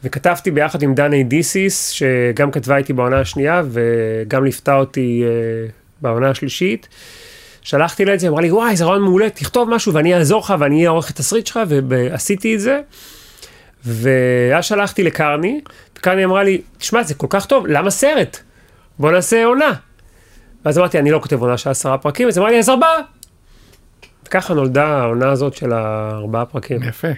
וכתבתי 0.04 0.50
ביחד 0.50 0.82
עם 0.82 0.94
דני 0.94 1.24
דיסיס, 1.24 1.88
שגם 1.88 2.50
כתבה 2.50 2.76
איתי 2.76 2.92
בעונה 2.92 3.20
השנייה, 3.20 3.62
וגם 3.70 4.44
ליוותה 4.44 4.76
אותי 4.76 5.24
uh, 5.24 5.72
בעונה 6.02 6.30
השלישית. 6.30 6.88
שלחתי 7.62 8.04
לה 8.04 8.14
את 8.14 8.20
זה, 8.20 8.28
אמרה 8.28 8.40
לי, 8.40 8.52
וואי, 8.52 8.76
זה 8.76 8.84
רעיון 8.84 9.02
מעולה, 9.02 9.30
תכתוב 9.30 9.70
משהו 9.70 9.94
ואני 9.94 10.14
אעזור 10.14 10.40
לך 10.40 10.54
ואני 10.58 10.76
אהיה 10.76 10.90
עורך 10.90 11.10
התסריט 11.10 11.46
שלך, 11.46 11.60
ועשיתי 11.88 12.54
את 12.54 12.60
זה. 12.60 12.80
ואז 13.84 14.64
שלחתי 14.64 15.02
לקרני, 15.02 15.60
וקרני 15.98 16.24
אמרה 16.24 16.42
לי, 16.42 16.60
תשמע, 16.78 17.02
זה 17.02 17.14
כל 17.14 17.26
כך 17.30 17.46
טוב, 17.46 17.66
למה 17.66 17.90
סרט? 17.90 18.40
בוא 18.98 19.10
נעשה 19.12 19.44
עונה. 19.44 19.72
ואז 20.64 20.78
אמרתי, 20.78 20.98
אני 20.98 21.10
לא 21.10 21.18
כותב 21.18 21.42
עונה 21.42 21.58
של 21.58 21.70
עשרה 21.70 21.98
פרקים, 21.98 22.28
אז 22.28 22.38
אמרה 22.38 22.50
לי, 22.50 22.58
אז 22.58 22.68
ארבעה. 22.68 22.98
וככה 24.26 24.54
נולדה 24.54 24.86
העונה 24.86 25.30
הזאת 25.30 25.54
של 25.54 25.72
הארבעה 25.72 26.44
פרקים. 26.44 26.82
יפה. 26.82 27.08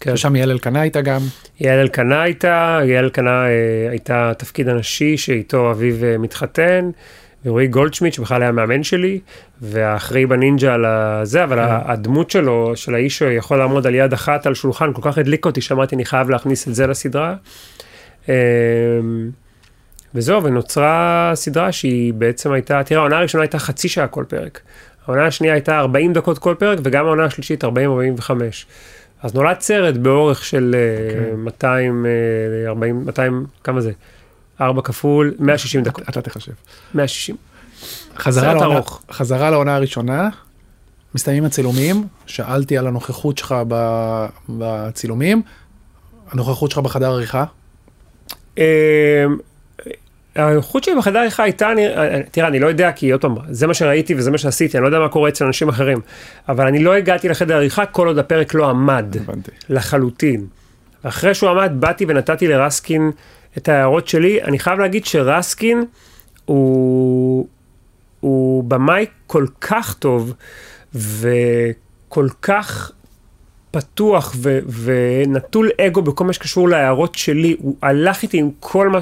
כן. 0.00 0.16
שם 0.16 0.36
יעל 0.36 0.50
אלקנה 0.50 0.80
הייתה 0.80 1.00
גם. 1.00 1.20
יעל 1.60 1.78
אלקנה 1.78 2.22
הייתה, 2.22 2.80
יעל 2.84 3.04
אלקנה 3.04 3.46
אה, 3.46 3.90
הייתה 3.90 4.32
תפקיד 4.38 4.68
הנשי 4.68 5.16
שאיתו 5.16 5.70
אביו 5.70 6.04
אה, 6.04 6.18
מתחתן, 6.18 6.90
ורועי 7.44 7.66
גולדשמיט 7.66 8.12
שבכלל 8.14 8.42
היה 8.42 8.52
מאמן 8.52 8.82
שלי, 8.82 9.20
והאחראי 9.60 10.26
בנינג'ה 10.26 10.74
על 10.74 10.84
הזה, 10.84 11.44
אבל 11.44 11.56
כן. 11.56 11.76
הדמות 11.84 12.30
שלו, 12.30 12.72
של 12.76 12.94
האיש 12.94 13.18
שיכול 13.18 13.58
לעמוד 13.58 13.86
על 13.86 13.94
יד 13.94 14.12
אחת 14.12 14.46
על 14.46 14.54
שולחן, 14.54 14.92
כל 14.92 15.02
כך 15.04 15.18
הדליק 15.18 15.46
אותי 15.46 15.60
שאמרתי, 15.60 15.94
אני 15.94 16.04
חייב 16.04 16.30
להכניס 16.30 16.68
את 16.68 16.74
זה 16.74 16.86
לסדרה. 16.86 17.34
אה, 18.28 18.34
וזהו, 20.14 20.44
ונוצרה 20.44 21.32
סדרה 21.34 21.72
שהיא 21.72 22.14
בעצם 22.14 22.52
הייתה, 22.52 22.82
תראה, 22.84 23.00
העונה 23.00 23.18
הראשונה 23.18 23.42
הייתה 23.42 23.58
חצי 23.58 23.88
שעה 23.88 24.06
כל 24.06 24.24
פרק. 24.28 24.60
העונה 25.06 25.26
השנייה 25.26 25.54
הייתה 25.54 25.78
40 25.78 26.12
דקות 26.12 26.38
כל 26.38 26.54
פרק, 26.58 26.78
וגם 26.84 27.06
העונה 27.06 27.24
השלישית 27.24 27.64
40-45. 27.64 27.66
אז 29.22 29.34
נולד 29.34 29.60
סרט 29.60 29.94
באורך 29.94 30.44
של 30.44 30.76
אה. 31.30 31.36
200, 31.36 32.06
אה, 32.06 32.68
40, 32.68 33.04
200, 33.06 33.46
כמה 33.64 33.80
זה? 33.80 33.92
4 34.60 34.82
כפול, 34.82 35.34
160 35.38 35.82
דקות, 35.82 36.08
אתה 36.08 36.22
תחשב. 36.22 36.52
160. 36.94 37.36
חזרה 38.16 38.54
לעונה, 38.54 38.74
ארוך. 38.74 39.02
חזרה 39.10 39.50
לעונה 39.50 39.76
הראשונה, 39.76 40.28
מסתיימים 41.14 41.44
הצילומים, 41.44 42.06
שאלתי 42.26 42.78
על 42.78 42.86
הנוכחות 42.86 43.38
שלך 43.38 43.54
בצילומים, 44.48 45.42
הנוכחות 46.30 46.70
שלך 46.70 46.78
בחדר 46.78 47.10
עריכה, 47.10 47.44
האיכות 50.40 50.84
שלי 50.84 50.94
בחדר 50.94 51.18
עריכה 51.18 51.42
הייתה, 51.42 51.72
אני, 51.72 51.86
תראה, 52.30 52.48
אני 52.48 52.58
לא 52.58 52.66
יודע, 52.66 52.92
כי 52.92 53.10
עוד 53.10 53.20
פעם, 53.20 53.34
זה 53.48 53.66
מה 53.66 53.74
שראיתי 53.74 54.14
וזה 54.14 54.30
מה 54.30 54.38
שעשיתי, 54.38 54.76
אני 54.76 54.82
לא 54.82 54.88
יודע 54.88 54.98
מה 54.98 55.08
קורה 55.08 55.28
אצל 55.28 55.44
אנשים 55.44 55.68
אחרים, 55.68 55.98
אבל 56.48 56.66
אני 56.66 56.78
לא 56.78 56.94
הגעתי 56.94 57.28
לחדר 57.28 57.56
עריכה 57.56 57.86
כל 57.86 58.06
עוד 58.06 58.18
הפרק 58.18 58.54
לא 58.54 58.70
עמד. 58.70 59.16
הבנתי. 59.16 59.50
לחלוטין. 59.68 60.46
אחרי 61.02 61.34
שהוא 61.34 61.50
עמד, 61.50 61.72
באתי 61.74 62.04
ונתתי 62.08 62.48
לרסקין 62.48 63.10
את 63.58 63.68
ההערות 63.68 64.08
שלי. 64.08 64.42
אני 64.42 64.58
חייב 64.58 64.78
להגיד 64.78 65.04
שרסקין 65.04 65.84
הוא, 66.44 67.46
הוא 68.20 68.64
במאי 68.64 69.06
כל 69.26 69.46
כך 69.60 69.94
טוב 69.94 70.34
וכל 70.94 72.28
כך 72.42 72.92
פתוח 73.70 74.34
ו- 74.36 74.58
ונטול 74.82 75.70
אגו 75.80 76.02
בכל 76.02 76.24
מה 76.24 76.32
שקשור 76.32 76.68
להערות 76.68 77.14
שלי. 77.14 77.56
הוא 77.58 77.76
הלך 77.82 78.22
איתי 78.22 78.38
עם 78.38 78.50
כל 78.60 78.88
מה... 78.88 78.98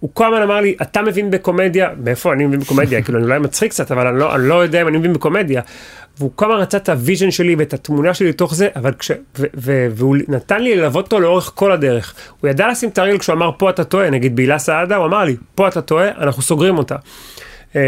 הוא 0.00 0.10
כל 0.14 0.24
הזמן 0.26 0.42
אמר 0.42 0.60
לי, 0.60 0.74
אתה 0.82 1.02
מבין 1.02 1.30
בקומדיה? 1.30 1.90
מאיפה 2.04 2.32
אני 2.32 2.46
מבין 2.46 2.60
בקומדיה? 2.60 3.02
כאילו, 3.04 3.18
אני 3.18 3.26
אולי 3.26 3.38
מצחיק 3.38 3.70
קצת, 3.70 3.90
אבל 3.90 4.06
אני 4.06 4.18
לא, 4.18 4.34
אני 4.34 4.48
לא 4.48 4.62
יודע 4.62 4.82
אם 4.82 4.88
אני 4.88 4.98
מבין 4.98 5.12
בקומדיה. 5.12 5.62
והוא 6.18 6.30
כל 6.34 6.44
הזמן 6.44 6.62
רצה 6.62 6.76
את 6.76 6.88
ה 6.88 6.94
vision 6.94 7.30
שלי 7.30 7.54
ואת 7.54 7.74
התמונה 7.74 8.14
שלי 8.14 8.28
לתוך 8.28 8.54
זה, 8.54 8.68
אבל 8.76 8.92
כש... 8.92 9.10
ו- 9.10 9.46
ו- 9.56 9.86
והוא 9.90 10.16
נתן 10.28 10.62
לי 10.62 10.76
ללוות 10.76 11.04
אותו 11.04 11.20
לאורך 11.20 11.52
כל 11.54 11.72
הדרך. 11.72 12.14
הוא 12.40 12.50
ידע 12.50 12.68
לשים 12.68 12.88
את 12.88 12.98
הרגל 12.98 13.18
כשהוא 13.18 13.34
אמר, 13.34 13.50
פה 13.58 13.70
אתה 13.70 13.84
טועה, 13.84 14.10
נגיד 14.10 14.36
בהילה 14.36 14.58
סעדה, 14.58 14.96
הוא 14.96 15.06
אמר 15.06 15.24
לי, 15.24 15.36
פה 15.54 15.68
אתה 15.68 15.80
טועה, 15.80 16.08
אנחנו 16.08 16.42
סוגרים 16.42 16.78
אותה. 16.78 16.96
אה, 17.76 17.80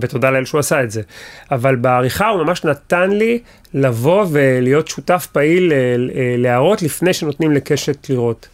ותודה 0.00 0.30
לאל 0.30 0.44
שהוא 0.44 0.58
עשה 0.58 0.82
את 0.82 0.90
זה. 0.90 1.02
אבל 1.50 1.76
בעריכה 1.76 2.28
הוא 2.28 2.42
ממש 2.42 2.64
נתן 2.64 3.10
לי 3.10 3.38
לבוא 3.74 4.26
ולהיות 4.30 4.88
שותף 4.88 5.26
פעיל 5.32 5.72
אה, 5.72 5.76
אה, 5.76 6.34
להערות 6.38 6.82
לפני 6.82 7.12
שנותנים 7.12 7.52
לקשת 7.52 8.10
לראות. 8.10 8.48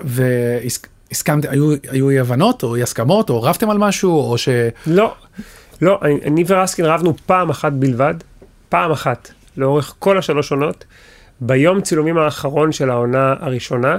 והסכמתם, 0.00 1.50
היו, 1.50 1.74
היו 1.90 2.10
אי 2.10 2.18
הבנות 2.18 2.62
או 2.62 2.76
אי 2.76 2.82
הסכמות 2.82 3.30
או 3.30 3.42
רבתם 3.42 3.70
על 3.70 3.78
משהו 3.78 4.30
או 4.30 4.38
ש... 4.38 4.48
לא, 4.86 5.14
לא, 5.82 5.98
אני, 6.02 6.20
אני 6.24 6.44
ורסקין 6.46 6.84
רבנו 6.84 7.16
פעם 7.26 7.50
אחת 7.50 7.72
בלבד, 7.72 8.14
פעם 8.68 8.90
אחת, 8.90 9.30
לאורך 9.56 9.94
כל 9.98 10.18
השלוש 10.18 10.52
עונות, 10.52 10.84
ביום 11.40 11.80
צילומים 11.80 12.18
האחרון 12.18 12.72
של 12.72 12.90
העונה 12.90 13.34
הראשונה. 13.40 13.98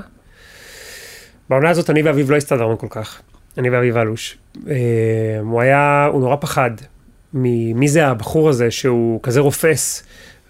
בעונה 1.49 1.69
הזאת 1.69 1.89
אני 1.89 2.01
ואביב 2.01 2.31
לא 2.31 2.35
הסתדרנו 2.35 2.77
כל 2.77 2.87
כך, 2.89 3.21
אני 3.57 3.69
ואביב 3.69 3.97
אלוש. 3.97 4.37
אה, 4.69 4.75
הוא 5.41 5.61
היה, 5.61 6.09
הוא 6.11 6.21
נורא 6.21 6.35
פחד 6.35 6.71
ממי 7.33 7.87
זה 7.87 8.07
הבחור 8.07 8.49
הזה 8.49 8.71
שהוא 8.71 9.19
כזה 9.23 9.39
רופס. 9.39 10.03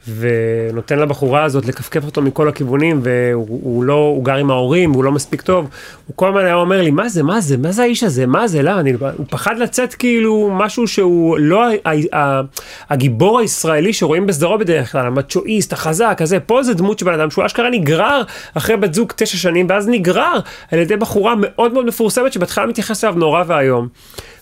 ונותן 0.08 1.00
לבחורה 1.00 1.44
הזאת 1.44 1.66
לכפכף 1.66 2.06
אותו 2.06 2.22
מכל 2.22 2.48
הכיוונים, 2.48 3.00
והוא 3.04 3.60
הוא 3.64 3.84
לא, 3.84 3.94
הוא 3.94 4.26
גר 4.26 4.36
עם 4.36 4.52
ההורים, 4.52 4.92
והוא 4.92 5.04
לא 5.04 5.12
מספיק 5.12 5.42
טוב. 5.42 5.70
הוא 6.08 6.16
כל 6.16 6.28
הזמן 6.28 6.46
היה 6.46 6.56
אומר 6.56 6.82
לי, 6.82 6.92
מה 6.92 7.10
זה, 7.10 7.24
מה 7.24 7.42
זה, 7.42 7.58
מה 7.58 7.72
זה 7.72 7.82
האיש 7.82 8.04
הזה, 8.04 8.26
מה 8.26 8.48
זה, 8.48 8.62
למה, 8.62 8.80
אני, 8.80 8.94
הוא 9.18 9.26
פחד 9.30 9.58
לצאת 9.58 9.94
כאילו 9.94 10.50
משהו 10.54 10.88
שהוא 10.88 11.38
לא 11.40 11.64
ה, 11.66 11.72
ה, 11.86 12.18
ה, 12.18 12.42
הגיבור 12.90 13.40
הישראלי 13.40 13.94
שרואים 13.94 14.28
בסדרו 14.28 14.58
בדרך 14.58 14.92
כלל, 14.92 15.06
המצ'ואיסט, 15.06 15.74
החזק, 15.74 16.18
הזה, 16.20 16.40
פה 16.40 16.64
זה 16.64 16.74
דמות 16.74 17.00
של 17.00 17.06
בן 17.06 17.14
אדם 17.14 17.30
שהוא 17.30 17.46
אשכרה 17.46 17.70
נגרר 17.70 18.22
אחרי 18.54 18.78
בת 18.78 18.94
זוג 18.94 19.12
תשע 19.16 19.38
שנים, 19.38 19.68
ואז 19.70 19.88
נגרר 19.88 20.40
על 20.72 20.80
ידי 20.80 20.96
בחורה 20.96 21.34
מאוד 21.38 21.74
מאוד 21.74 21.86
מפורסמת 21.86 22.34
שבהתחלה 22.34 22.66
מתייחס 22.66 23.04
אליו 23.04 23.16
נורא 23.16 23.44
ואיום. 23.48 23.88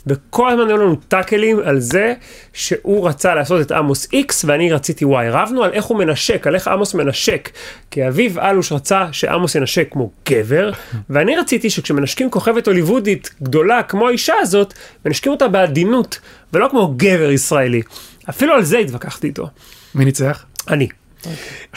וכל 0.07 0.49
הזמן 0.49 0.67
היו 0.67 0.77
לנו 0.77 0.95
טאקלים 0.95 1.59
על 1.65 1.79
זה 1.79 2.13
שהוא 2.53 3.07
רצה 3.07 3.35
לעשות 3.35 3.61
את 3.61 3.71
עמוס 3.71 4.05
X 4.05 4.33
ואני 4.45 4.71
רציתי 4.71 5.05
Y. 5.05 5.07
רבנו 5.31 5.63
על 5.63 5.73
איך 5.73 5.85
הוא 5.85 5.97
מנשק, 5.97 6.47
על 6.47 6.55
איך 6.55 6.67
עמוס 6.67 6.93
מנשק. 6.93 7.49
כי 7.91 8.07
אביב 8.07 8.39
אלוש 8.39 8.71
רצה 8.71 9.05
שעמוס 9.11 9.55
ינשק 9.55 9.87
כמו 9.91 10.11
גבר, 10.29 10.71
ואני 11.09 11.35
רציתי 11.35 11.69
שכשמנשקים 11.69 12.29
כוכבת 12.29 12.67
הוליוודית 12.67 13.29
גדולה 13.43 13.83
כמו 13.83 14.07
האישה 14.07 14.33
הזאת, 14.41 14.73
מנשקים 15.05 15.31
אותה 15.31 15.47
בעדינות, 15.47 16.19
ולא 16.53 16.67
כמו 16.71 16.93
גבר 16.97 17.31
ישראלי. 17.31 17.81
אפילו 18.29 18.53
על 18.53 18.63
זה 18.63 18.77
התווכחתי 18.77 19.27
איתו. 19.27 19.47
מי 19.95 20.05
ניצח? 20.05 20.45
אני. 20.69 20.87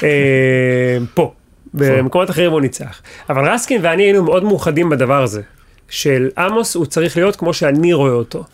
אה, 0.02 0.98
פה. 1.14 1.32
במקומות 1.74 2.30
אחרים 2.30 2.50
הוא 2.50 2.60
ניצח. 2.60 3.02
אבל 3.30 3.48
רסקין 3.48 3.80
ואני 3.84 4.02
היינו 4.02 4.24
מאוד 4.24 4.44
מאוחדים 4.44 4.88
בדבר 4.90 5.22
הזה. 5.22 5.42
של 5.88 6.31
עמוס 6.38 6.75
הוא 6.75 6.87
צריך 6.87 7.16
להיות 7.16 7.37
כמו 7.37 7.55
שאני 7.55 7.92
רואה 7.92 8.12
אותו. 8.12 8.44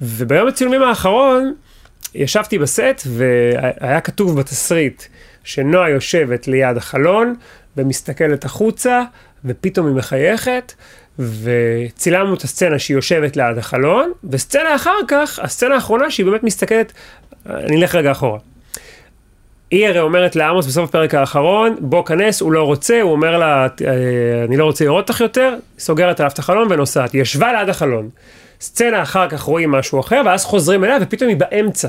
וביום 0.00 0.48
הצילומים 0.48 0.82
האחרון 0.82 1.54
ישבתי 2.14 2.58
בסט 2.58 3.06
והיה 3.06 4.00
כתוב 4.00 4.40
בתסריט 4.40 5.02
שנועה 5.44 5.90
יושבת 5.90 6.48
ליד 6.48 6.76
החלון 6.76 7.34
ומסתכלת 7.76 8.44
החוצה 8.44 9.02
ופתאום 9.44 9.86
היא 9.86 9.94
מחייכת 9.94 10.72
וצילמנו 11.18 12.34
את 12.34 12.42
הסצנה 12.42 12.78
שהיא 12.78 12.94
יושבת 12.94 13.36
ליד 13.36 13.58
החלון 13.58 14.12
וסצנה 14.30 14.74
אחר 14.74 14.98
כך, 15.08 15.38
הסצנה 15.42 15.74
האחרונה 15.74 16.10
שהיא 16.10 16.26
באמת 16.26 16.42
מסתכלת, 16.42 16.92
אני 17.46 17.76
אלך 17.76 17.94
רגע 17.94 18.12
אחורה. 18.12 18.38
היא 19.72 19.88
הרי 19.88 20.00
אומרת 20.00 20.36
לעמוס 20.36 20.66
בסוף 20.66 20.88
הפרק 20.88 21.14
האחרון, 21.14 21.76
בוא 21.80 22.04
כנס, 22.04 22.40
הוא 22.40 22.52
לא 22.52 22.62
רוצה, 22.62 23.00
הוא 23.00 23.12
אומר 23.12 23.38
לה, 23.38 23.62
"אה, 23.66 24.44
אני 24.48 24.56
לא 24.56 24.64
רוצה 24.64 24.84
לראות 24.84 25.08
אותך 25.08 25.20
יותר, 25.20 25.54
סוגרת 25.78 26.20
עליו 26.20 26.32
את 26.34 26.38
החלון 26.38 26.72
ונוסעת. 26.72 27.12
היא 27.12 27.22
ישבה 27.22 27.52
ליד 27.52 27.68
החלון. 27.68 28.08
סצנה 28.60 29.02
אחר 29.02 29.28
כך 29.28 29.40
רואים 29.40 29.70
משהו 29.70 30.00
אחר, 30.00 30.22
ואז 30.26 30.44
חוזרים 30.44 30.84
אליה, 30.84 30.96
ופתאום 31.00 31.28
היא 31.28 31.36
באמצע. 31.36 31.88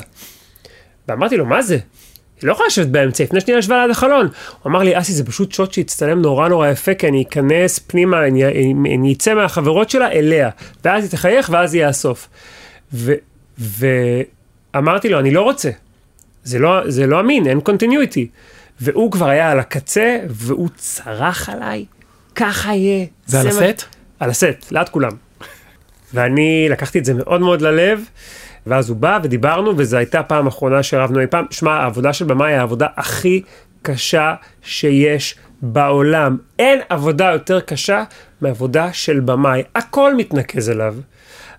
ואמרתי 1.08 1.38
לו, 1.38 1.46
מה 1.46 1.62
זה? 1.62 1.74
היא 2.42 2.48
לא 2.48 2.52
יכולה 2.52 2.68
לשבת 2.68 2.88
באמצע, 2.88 3.24
לפני 3.24 3.42
שנייה 3.42 3.58
ישבה 3.58 3.82
ליד 3.82 3.92
החלון. 3.92 4.26
הוא 4.62 4.70
אמר 4.70 4.80
לי, 4.84 5.00
אסי, 5.00 5.14
זה 5.14 5.26
פשוט 5.26 5.52
שוט 5.52 5.74
שהצטלם 5.74 6.22
נורא 6.22 6.48
נורא 6.48 6.70
יפה, 6.70 6.94
כי 6.94 7.08
אני 7.08 7.24
אכנס 7.30 7.80
פנימה, 7.80 8.28
אני, 8.28 8.46
אני, 8.46 8.96
אני 8.96 9.14
אצא 9.14 9.34
מהחברות 9.34 9.90
שלה 9.90 10.12
אליה, 10.12 10.50
ואז 10.86 11.04
היא 11.04 11.12
תחייך, 11.12 11.50
ואז 11.54 11.78
הסוף. 11.86 12.28
ו, 12.94 13.14
ואמרתי 13.58 15.10
לו, 15.10 15.20
אני 15.20 15.32
לא 15.32 15.42
רוצה. 15.42 15.70
זה 16.44 16.60
לא, 16.60 16.90
זה 16.90 17.08
לא 17.08 17.20
אמין, 17.20 17.48
אין 17.48 17.60
continuity. 17.60 18.28
והוא 18.82 19.12
כבר 19.12 19.30
היה 19.30 19.52
על 19.52 19.60
הקצה, 19.60 20.20
והוא 20.30 20.70
צרח 20.76 21.50
עליי, 21.50 21.86
ככה 22.36 22.74
יהיה. 22.74 23.06
זה 23.26 23.40
על 23.40 23.46
מה-" 23.46 23.52
הסט? 23.52 23.84
על 24.20 24.30
הסט, 24.30 24.72
ליד 24.72 24.90
כולם. 24.90 25.12
ואני 26.14 26.68
לקחתי 26.70 27.00
את 27.00 27.06
זה 27.06 27.14
מאוד 27.14 27.42
מאוד 27.42 27.62
ללב, 27.62 28.06
ואז 28.68 28.90
הוא 28.90 28.98
בא 28.98 29.20
ודיברנו, 29.24 29.74
וזו 29.78 29.98
הייתה 29.98 30.24
פעם 30.24 30.48
אחרונה 30.48 30.84
שרבנו 30.84 31.20
אי 31.20 31.28
פעם. 31.28 31.46
שמע, 31.52 31.72
העבודה 31.72 32.14
של 32.14 32.26
במאי 32.26 32.52
היא 32.52 32.58
העבודה 32.60 32.88
הכי 32.98 33.42
קשה 33.82 34.36
שיש 34.62 35.36
בעולם. 35.62 36.38
אין 36.60 36.80
עבודה 36.90 37.26
יותר 37.26 37.60
קשה 37.60 38.04
מעבודה 38.42 38.94
של 38.94 39.20
במאי. 39.20 39.64
הכל 39.76 40.16
מתנקז 40.16 40.70
אליו. 40.70 40.96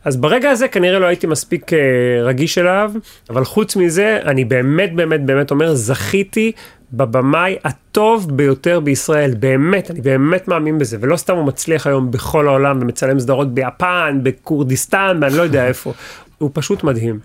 אז 0.05 0.17
ברגע 0.17 0.51
הזה 0.51 0.69
כנראה 0.69 0.99
לא 0.99 1.07
הייתי 1.07 1.27
מספיק 1.27 1.73
אה, 1.73 1.79
רגיש 2.23 2.59
אליו, 2.59 2.93
אבל 3.31 3.45
חוץ 3.45 3.77
מזה, 3.77 4.19
אני 4.25 4.45
באמת 4.45 4.95
באמת 4.95 5.27
באמת 5.27 5.51
אומר, 5.51 5.75
זכיתי 5.75 6.53
בבמאי 6.93 7.57
הטוב 7.65 8.37
ביותר 8.37 8.81
בישראל, 8.81 9.35
באמת, 9.35 9.91
אני 9.91 10.01
באמת 10.01 10.49
מאמין 10.49 10.79
בזה, 10.79 10.97
ולא 11.01 11.17
סתם 11.17 11.37
הוא 11.37 11.45
מצליח 11.45 11.87
היום 11.87 12.11
בכל 12.11 12.49
העולם 12.49 12.79
ומצלם 12.83 13.21
סדרות 13.21 13.55
ביפן, 13.55 14.21
בכורדיסטן, 14.23 15.19
ואני 15.21 15.37
לא 15.37 15.43
יודע 15.43 15.67
איפה, 15.69 15.93
הוא 16.39 16.51
פשוט 16.53 16.85
מדהים. 16.85 17.21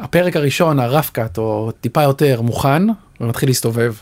הפרק 0.00 0.36
הראשון, 0.36 0.80
הרף 0.80 1.10
קאט, 1.10 1.38
או 1.38 1.70
טיפה 1.80 2.02
יותר, 2.02 2.42
מוכן, 2.42 2.82
ומתחיל 3.20 3.48
להסתובב. 3.48 3.94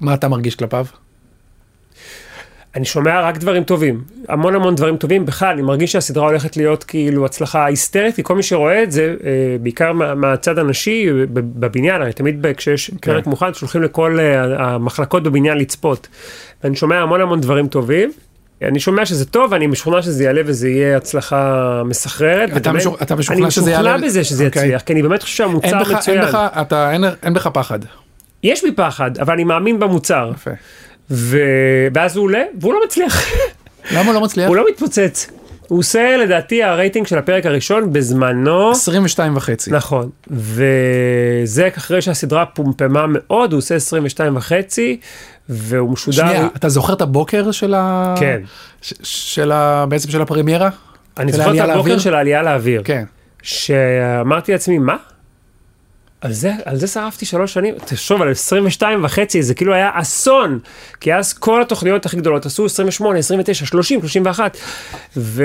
מה 0.00 0.14
אתה 0.14 0.28
מרגיש 0.28 0.54
כלפיו? 0.56 0.86
אני 2.76 2.84
שומע 2.84 3.20
רק 3.20 3.38
דברים 3.38 3.64
טובים, 3.64 4.00
המון 4.28 4.54
המון 4.54 4.74
דברים 4.74 4.96
טובים, 4.96 5.26
בכלל 5.26 5.48
אני 5.48 5.62
מרגיש 5.62 5.92
שהסדרה 5.92 6.26
הולכת 6.26 6.56
להיות 6.56 6.84
כאילו 6.84 7.24
הצלחה 7.24 7.64
היסטרית, 7.64 8.16
כי 8.16 8.22
כל 8.22 8.36
מי 8.36 8.42
שרואה 8.42 8.82
את 8.82 8.92
זה, 8.92 9.14
אה, 9.24 9.56
בעיקר 9.60 9.92
מה, 9.92 10.14
מהצד 10.14 10.58
הנשי 10.58 11.06
בבניין, 11.32 12.02
הרי 12.02 12.12
תמיד 12.12 12.46
כשיש 12.56 12.90
כן. 12.90 12.96
פרק 13.12 13.26
מוכן 13.26 13.54
שולחים 13.54 13.82
לכל 13.82 14.18
אה, 14.20 14.44
המחלקות 14.64 15.22
בבניין 15.22 15.58
לצפות. 15.58 16.08
ואני 16.64 16.76
שומע 16.76 16.96
המון 16.96 17.20
המון 17.20 17.40
דברים 17.40 17.66
טובים. 17.68 18.12
אני 18.62 18.80
שומע 18.80 19.06
שזה 19.06 19.24
טוב, 19.24 19.52
ואני 19.52 19.66
משוכנע 19.66 20.02
שזה 20.02 20.24
יעלה 20.24 20.42
וזה 20.46 20.68
יהיה 20.68 20.96
הצלחה 20.96 21.82
מסחררת. 21.84 22.56
אתה, 22.56 22.72
משוכ... 22.72 23.02
אתה 23.02 23.16
משוכנע 23.16 23.50
שזה 23.50 23.70
יעלה? 23.70 23.90
אני 23.90 23.96
משוכנע 23.96 24.08
בזה 24.08 24.24
שזה 24.24 24.44
okay. 24.44 24.46
אוקיי. 24.46 24.62
יצליח, 24.62 24.82
כי 24.82 24.92
אני 24.92 25.02
באמת 25.02 25.22
חושב 25.22 25.36
שהמוצר 25.36 25.68
אין 25.68 25.78
בך, 25.78 25.90
מצוין. 25.90 26.18
אין 26.20 26.28
בך, 26.28 26.38
אתה, 26.60 26.92
אין, 26.92 27.04
אין 27.22 27.34
בך 27.34 27.46
פחד. 27.46 27.78
יש 28.42 28.64
בי 28.64 28.72
פחד, 28.72 29.18
אבל 29.18 29.34
אני 29.34 29.44
מאמין 29.44 29.78
במוצר. 29.78 30.30
יפה. 30.34 30.50
ו... 31.12 31.38
ואז 31.94 32.16
הוא 32.16 32.24
עולה, 32.24 32.42
והוא 32.60 32.74
לא 32.74 32.80
מצליח. 32.86 33.26
למה 33.92 34.06
הוא 34.06 34.14
לא 34.14 34.20
מצליח? 34.20 34.48
הוא 34.48 34.56
לא 34.56 34.64
מתפוצץ. 34.70 35.30
הוא 35.68 35.78
עושה 35.78 36.16
לדעתי 36.16 36.62
הרייטינג 36.62 37.06
של 37.06 37.18
הפרק 37.18 37.46
הראשון 37.46 37.92
בזמנו. 37.92 38.70
22 38.70 39.36
וחצי. 39.36 39.70
נכון. 39.70 40.10
וזה 40.30 41.68
אחרי 41.76 42.02
שהסדרה 42.02 42.46
פומפמה 42.46 43.04
מאוד, 43.08 43.52
הוא 43.52 43.58
עושה 43.58 43.74
22 43.74 44.36
וחצי, 44.36 45.00
והוא 45.48 45.92
משודר... 45.92 46.16
שנייה, 46.16 46.48
אתה 46.56 46.68
זוכר 46.68 46.92
את 46.92 47.00
הבוקר 47.00 47.50
של 47.50 47.74
ה... 47.74 48.14
כן. 48.18 48.40
ש... 48.82 48.94
של 49.02 49.52
ה... 49.52 49.86
בעצם 49.88 50.10
של 50.10 50.22
הפרמיירה? 50.22 50.70
אני 51.18 51.32
זוכר 51.32 51.44
את 51.44 51.48
הבוקר 51.58 51.66
לאוויר? 51.66 51.98
של 51.98 52.14
העלייה 52.14 52.42
לאוויר. 52.42 52.82
כן. 52.84 53.04
שאמרתי 53.42 54.52
לעצמי, 54.52 54.78
מה? 54.78 54.96
על 56.22 56.32
זה, 56.32 56.52
על 56.64 56.76
זה 56.76 56.86
שרפתי 56.86 57.26
שלוש 57.26 57.52
שנים, 57.52 57.74
תחשוב 57.84 58.22
על 58.22 58.30
22 58.30 59.04
וחצי, 59.04 59.42
זה 59.42 59.54
כאילו 59.54 59.74
היה 59.74 59.90
אסון, 59.94 60.58
כי 61.00 61.14
אז 61.14 61.32
כל 61.32 61.62
התוכניות 61.62 62.06
הכי 62.06 62.16
גדולות 62.16 62.46
עשו 62.46 62.64
28, 62.64 63.18
29, 63.18 63.66
30, 63.66 64.00
31, 64.00 64.56
ו, 65.16 65.44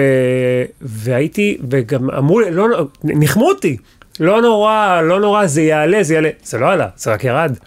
והייתי, 0.82 1.58
וגם 1.70 2.10
אמרו 2.10 2.40
לי, 2.40 2.52
לא, 2.52 2.68
ניחמו 3.04 3.50
אותי, 3.50 3.78
לא 4.20 4.42
נורא, 4.42 5.02
לא 5.02 5.20
נורא, 5.20 5.46
זה 5.46 5.62
יעלה, 5.62 6.04
זה 6.04 6.14
יעלה, 6.14 6.30
זה 6.44 6.58
לא 6.58 6.72
עלה, 6.72 6.88
זה 6.98 7.14
רק 7.14 7.24
ירד, 7.24 7.58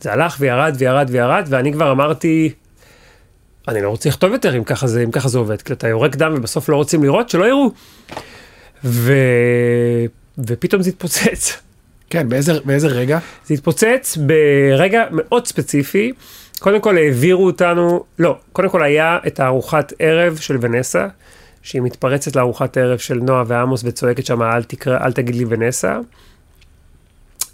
זה 0.00 0.12
הלך 0.12 0.36
וירד 0.40 0.76
וירד 0.78 1.08
וירד, 1.10 1.46
ואני 1.48 1.72
כבר 1.72 1.92
אמרתי, 1.92 2.52
אני 3.68 3.82
לא 3.82 3.88
רוצה 3.88 4.08
לכתוב 4.08 4.32
יותר 4.32 4.56
אם 4.56 4.64
ככה 4.64 4.86
זה, 4.86 5.02
אם 5.04 5.10
ככה 5.10 5.28
זה 5.28 5.38
עובד, 5.38 5.62
כי 5.62 5.72
אתה 5.72 5.88
יורק 5.88 6.16
דם 6.16 6.34
ובסוף 6.36 6.68
לא 6.68 6.76
רוצים 6.76 7.02
לראות, 7.02 7.28
שלא 7.28 7.44
יראו. 7.44 7.70
ו... 8.84 9.12
ופתאום 10.38 10.82
זה 10.82 10.90
התפוצץ. 10.90 11.67
כן, 12.10 12.28
באיזה, 12.28 12.52
באיזה 12.64 12.88
רגע? 12.88 13.18
זה 13.46 13.54
התפוצץ 13.54 14.18
ברגע 14.20 15.04
מאוד 15.10 15.46
ספציפי. 15.46 16.12
קודם 16.58 16.80
כל 16.80 16.96
העבירו 16.96 17.46
אותנו, 17.46 18.04
לא, 18.18 18.36
קודם 18.52 18.68
כל 18.68 18.82
היה 18.82 19.18
את 19.26 19.40
הארוחת 19.40 19.92
ערב 19.98 20.36
של 20.36 20.56
ונסה, 20.60 21.06
שהיא 21.62 21.82
מתפרצת 21.82 22.36
לארוחת 22.36 22.76
ערב 22.76 22.98
של 22.98 23.14
נועה 23.14 23.44
ועמוס 23.46 23.82
וצועקת 23.84 24.26
שם, 24.26 24.42
אל, 24.42 24.62
תקרא, 24.62 24.98
אל 25.04 25.12
תגיד 25.12 25.34
לי 25.34 25.44
ונסה. 25.48 25.98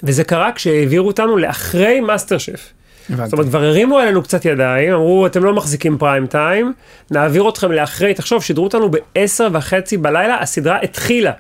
וזה 0.03 0.25
קרה 0.25 0.53
כשהעבירו 0.53 1.07
אותנו 1.07 1.37
לאחרי 1.37 2.01
מאסטר 2.01 2.39
שף. 2.39 2.73
הבנתי. 3.11 3.25
זאת 3.25 3.33
אומרת, 3.33 3.49
כבר 3.49 3.65
הרימו 3.65 3.99
עלינו 3.99 4.23
קצת 4.23 4.45
ידיים, 4.45 4.93
אמרו, 4.93 5.27
אתם 5.27 5.45
לא 5.45 5.55
מחזיקים 5.55 5.99
פריים 5.99 6.27
טיים, 6.27 6.73
נעביר 7.11 7.49
אתכם 7.49 7.73
לאחרי, 7.73 8.15
תחשוב, 8.15 8.43
שידרו 8.43 8.65
אותנו 8.65 8.91
בעשר 8.91 9.49
וחצי 9.53 9.97
בלילה, 9.97 10.39
הסדרה 10.41 10.79
התחילה. 10.83 11.33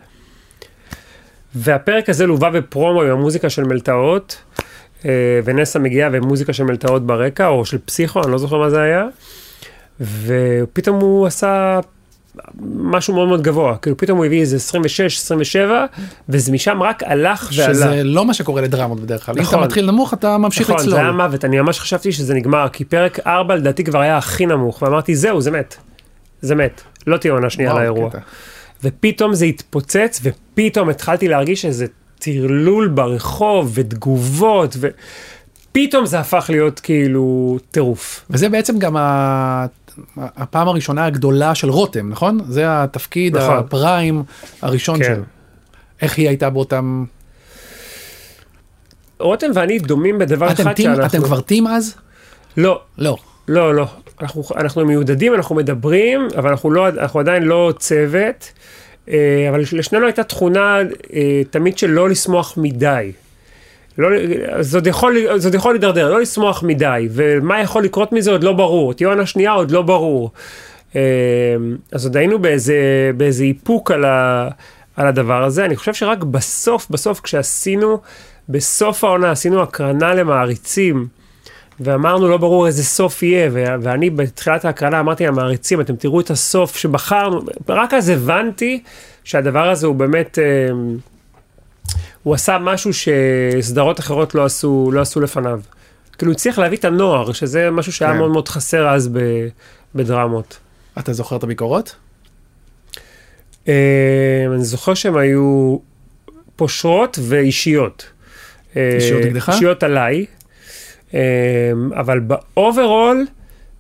והפרק 1.55 2.09
הזה 2.09 2.27
לווה 2.27 2.51
בפרומו 2.51 3.03
עם 3.03 3.11
המוזיקה 3.11 3.51
של 3.51 3.65
מלטעות, 3.65 4.37
אה, 5.05 5.11
ונסה 5.45 5.79
מגיעה 5.79 6.11
ומוזיקה 6.13 6.53
של 6.53 6.65
מלטעות 6.65 7.07
ברקע, 7.07 7.47
או 7.47 7.65
של 7.65 7.79
פסיכו, 7.85 8.23
אני 8.23 8.33
לא 8.33 8.39
זוכר 8.39 8.59
מה 8.59 8.71
זה 8.71 8.81
היה, 8.81 9.07
ופתאום 10.01 11.01
הוא 11.01 11.27
עשה 11.27 11.81
משהו 12.75 13.15
מאוד 13.15 13.29
מאוד 13.29 13.43
גבוה, 13.43 13.77
כאילו 13.77 13.97
פתאום 13.97 14.19
הוא 14.19 14.27
הביא 14.27 14.41
איזה 14.41 14.57
26, 14.57 15.19
27, 15.19 15.87
וזה 16.29 16.53
משם 16.53 16.83
רק 16.83 17.03
הלך 17.03 17.51
ועלה. 17.57 17.75
שזה 17.75 18.05
לא 18.05 18.25
מה 18.25 18.35
שקורה 18.35 18.63
לדרמות 18.63 19.01
בדרך 19.01 19.27
כלל, 19.27 19.35
נכון, 19.39 19.55
אם 19.55 19.61
אתה 19.61 19.67
מתחיל 19.67 19.87
נמוך 19.87 20.15
אתה 20.15 20.39
ממשיך 20.39 20.71
נכון, 20.71 20.77
לצלול. 20.77 20.95
נכון, 20.95 21.05
זה 21.05 21.19
היה 21.19 21.29
מוות, 21.29 21.45
אני 21.45 21.61
ממש 21.61 21.81
חשבתי 21.81 22.13
שזה 22.13 22.35
נגמר, 22.35 22.67
כי 22.73 22.85
פרק 22.85 23.19
4 23.27 23.55
לדעתי 23.55 23.85
כבר 23.85 24.01
היה 24.01 24.17
הכי 24.17 24.47
נמוך, 24.47 24.83
ואמרתי 24.83 25.17
זהו, 25.17 25.41
זה 25.41 25.51
מת, 25.51 25.77
זה 26.41 26.55
מת, 26.55 26.81
לא 27.07 27.17
תהיה 27.17 27.33
עונה 27.33 27.51
שנייה 27.51 27.75
לאירוע. 27.75 28.11
קטע. 28.11 28.19
ופתאום 28.85 29.35
זה 29.35 29.45
התפוצץ, 29.45 30.21
ופתאום 30.23 30.89
התחלתי 30.89 31.29
להרגיש 31.29 31.65
איזה 31.65 31.87
טרלול 32.19 32.89
ברחוב, 32.89 33.73
ותגובות, 33.75 34.77
ופתאום 34.81 36.07
זה 36.07 36.21
הפך 36.21 36.47
להיות 36.49 36.81
כאילו 36.81 37.59
טירוף. 37.71 38.25
וזה 38.31 38.49
בעצם 38.49 38.79
גם 38.79 38.97
ה... 38.97 39.67
הפעם 40.17 40.69
הראשונה 40.69 41.07
הגדולה 41.07 41.55
של 41.55 41.71
רותם, 41.71 42.09
נכון? 42.09 42.41
זה 42.49 42.63
התפקיד 42.67 43.37
נכון. 43.37 43.57
הפריים 43.59 44.23
הראשון 44.63 44.99
כן. 44.99 45.05
שלו. 45.05 45.25
איך 46.03 46.19
היא 46.19 46.29
הייתה 46.29 46.51
באותם... 46.51 47.05
רותם 49.19 49.47
ואני 49.55 49.79
דומים 49.79 50.19
בדבר 50.19 50.53
אתם 50.53 50.63
אחד 50.63 50.73
טים, 50.73 50.85
שאנחנו... 50.85 51.07
אתם 51.07 51.23
כבר 51.23 51.41
טים 51.41 51.67
אז? 51.67 51.95
לא. 52.57 52.81
לא. 52.99 53.17
לא, 53.49 53.75
לא. 53.75 53.87
אנחנו, 54.21 54.43
אנחנו 54.57 54.85
מיודדים, 54.85 55.35
אנחנו 55.35 55.55
מדברים, 55.55 56.29
אבל 56.37 56.51
אנחנו, 56.51 56.71
לא, 56.71 56.89
אנחנו 56.89 57.21
עדיין 57.21 57.43
לא 57.43 57.73
צוות. 57.79 58.53
אה, 59.09 59.47
אבל 59.51 59.63
לשנינו 59.73 60.07
הייתה 60.07 60.25
תכונה 60.25 60.79
אה, 61.15 61.43
תמיד 61.51 61.79
של 61.79 61.91
לא 61.91 62.09
לשמוח 62.09 62.55
מדי. 62.57 63.13
לא, 63.99 64.09
זה 64.61 64.79
עוד 64.79 64.87
יכול, 64.87 65.73
להידרדר, 65.73 66.11
לא 66.11 66.21
לשמוח 66.21 66.63
מדי, 66.63 67.09
ומה 67.11 67.61
יכול 67.61 67.85
לקרות 67.85 68.13
מזה 68.13 68.31
עוד 68.31 68.45
לא 68.45 68.53
ברור, 68.53 68.95
תהיה 68.95 69.09
עונה 69.09 69.27
שנייה 69.27 69.53
עוד 69.53 69.71
לא 69.71 69.83
ברור. 69.83 70.31
אה, 70.97 71.01
אז 71.93 72.07
עוד 72.07 72.17
היינו 72.17 72.39
באיזה, 72.39 73.11
באיזה 73.17 73.45
איפוק 73.45 73.91
על, 73.91 74.05
ה, 74.05 74.49
על 74.97 75.07
הדבר 75.07 75.45
הזה, 75.45 75.65
אני 75.65 75.77
חושב 75.77 75.95
שרק 75.95 76.25
בסוף, 76.25 76.87
בסוף 76.91 77.21
כשעשינו, 77.21 77.99
בסוף 78.49 79.05
העונה 79.05 79.31
עשינו 79.31 79.63
הקרנה 79.63 80.15
למעריצים, 80.15 81.07
ואמרנו 81.81 82.29
לא 82.29 82.37
ברור 82.37 82.67
איזה 82.67 82.85
סוף 82.85 83.23
יהיה, 83.23 83.51
ואני 83.53 84.11
בתחילת 84.11 84.65
ההקרנה 84.65 85.01
אמרתי 85.01 85.27
למעריצים, 85.27 85.81
אתם 85.81 85.97
תראו 85.97 86.21
את 86.21 86.31
הסוף 86.31 86.77
שבחרנו, 86.77 87.43
רק 87.69 87.95
אז 87.95 88.09
הבנתי 88.09 88.83
שהדבר 89.25 89.71
הזה 89.71 89.87
הוא 89.87 89.95
באמת, 89.95 90.39
אה, 90.39 90.45
הוא 92.23 92.35
עשה 92.35 92.59
משהו 92.59 92.91
שסדרות 92.93 94.01
אחרות 94.01 94.35
לא 94.35 94.45
עשו, 94.45 94.91
לא 94.93 95.01
עשו 95.01 95.21
לפניו. 95.21 95.61
כאילו 96.19 96.33
הוא 96.33 96.37
הצליח 96.37 96.59
להביא 96.59 96.79
את 96.79 96.85
הנוער, 96.85 97.33
שזה 97.33 97.71
משהו 97.71 97.93
שהיה 97.93 98.13
כן. 98.13 98.19
מאוד 98.19 98.31
מאוד 98.31 98.49
חסר 98.49 98.89
אז 98.89 99.09
ב, 99.09 99.19
בדרמות. 99.95 100.59
אתה 100.99 101.13
זוכר 101.13 101.37
את 101.37 101.43
הביקורות? 101.43 101.97
אה, 103.69 104.45
אני 104.55 104.65
זוכר 104.65 104.95
שהן 104.95 105.17
היו 105.17 105.79
פושרות 106.57 107.19
ואישיות. 107.23 108.07
אישיות 108.77 109.23
אה, 109.23 109.27
נגדך? 109.27 109.49
אישיות 109.49 109.83
עליי. 109.83 110.27
אמ, 111.15 111.19
אבל 111.93 112.21
ב 112.21 112.32
overall, 112.32 113.27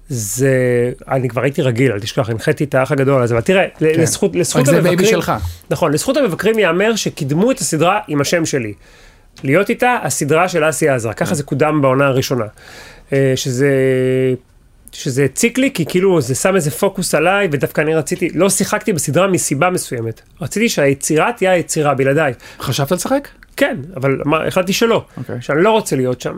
זה, 0.08 0.92
אני 1.08 1.28
כבר 1.28 1.42
הייתי 1.42 1.62
רגיל, 1.62 1.92
אל 1.92 2.00
תשכח, 2.00 2.30
הנחיתי 2.30 2.64
את 2.64 2.74
האח 2.74 2.92
הגדול 2.92 3.22
הזה, 3.22 3.34
אבל 3.34 3.42
תראה, 3.42 3.64
כן. 3.78 3.86
לזכות, 3.86 4.36
לזכות 4.36 4.68
המבקרים, 4.68 4.82
זה 4.82 4.88
baby 4.88 5.06
שלך. 5.06 5.32
נכון, 5.70 5.92
לזכות 5.92 6.16
המבקרים 6.16 6.58
ייאמר 6.58 6.96
שקידמו 6.96 7.50
את 7.50 7.58
הסדרה 7.58 8.00
עם 8.08 8.20
השם 8.20 8.46
שלי. 8.46 8.72
להיות 9.44 9.70
איתה 9.70 9.98
הסדרה 10.02 10.48
של 10.48 10.68
אסי 10.68 10.88
עזר, 10.88 11.12
ככה 11.12 11.34
זה 11.34 11.42
קודם 11.42 11.82
בעונה 11.82 12.06
הראשונה. 12.06 12.44
אה, 13.12 13.32
שזה, 13.36 13.70
שזה 14.92 15.24
הציק 15.24 15.58
לי, 15.58 15.70
כי 15.74 15.86
כאילו 15.86 16.20
זה 16.20 16.34
שם 16.34 16.56
איזה 16.56 16.70
פוקוס 16.70 17.14
עליי, 17.14 17.48
ודווקא 17.52 17.80
אני 17.80 17.94
רציתי, 17.94 18.28
לא 18.34 18.50
שיחקתי 18.50 18.92
בסדרה 18.92 19.26
מסיבה 19.26 19.70
מסוימת. 19.70 20.20
רציתי 20.40 20.68
שהיצירה 20.68 21.30
תהיה 21.36 21.52
היצירה 21.52 21.94
בלעדיי. 21.94 22.32
חשבת 22.60 22.92
לשחק? 22.92 23.28
כן, 23.56 23.76
אבל 23.96 24.18
החלטתי 24.46 24.72
שלא, 24.72 25.04
okay. 25.08 25.18
אוקיי. 25.18 25.36
שאני 25.40 25.62
לא 25.62 25.70
רוצה 25.70 25.96
להיות 25.96 26.20
שם. 26.20 26.36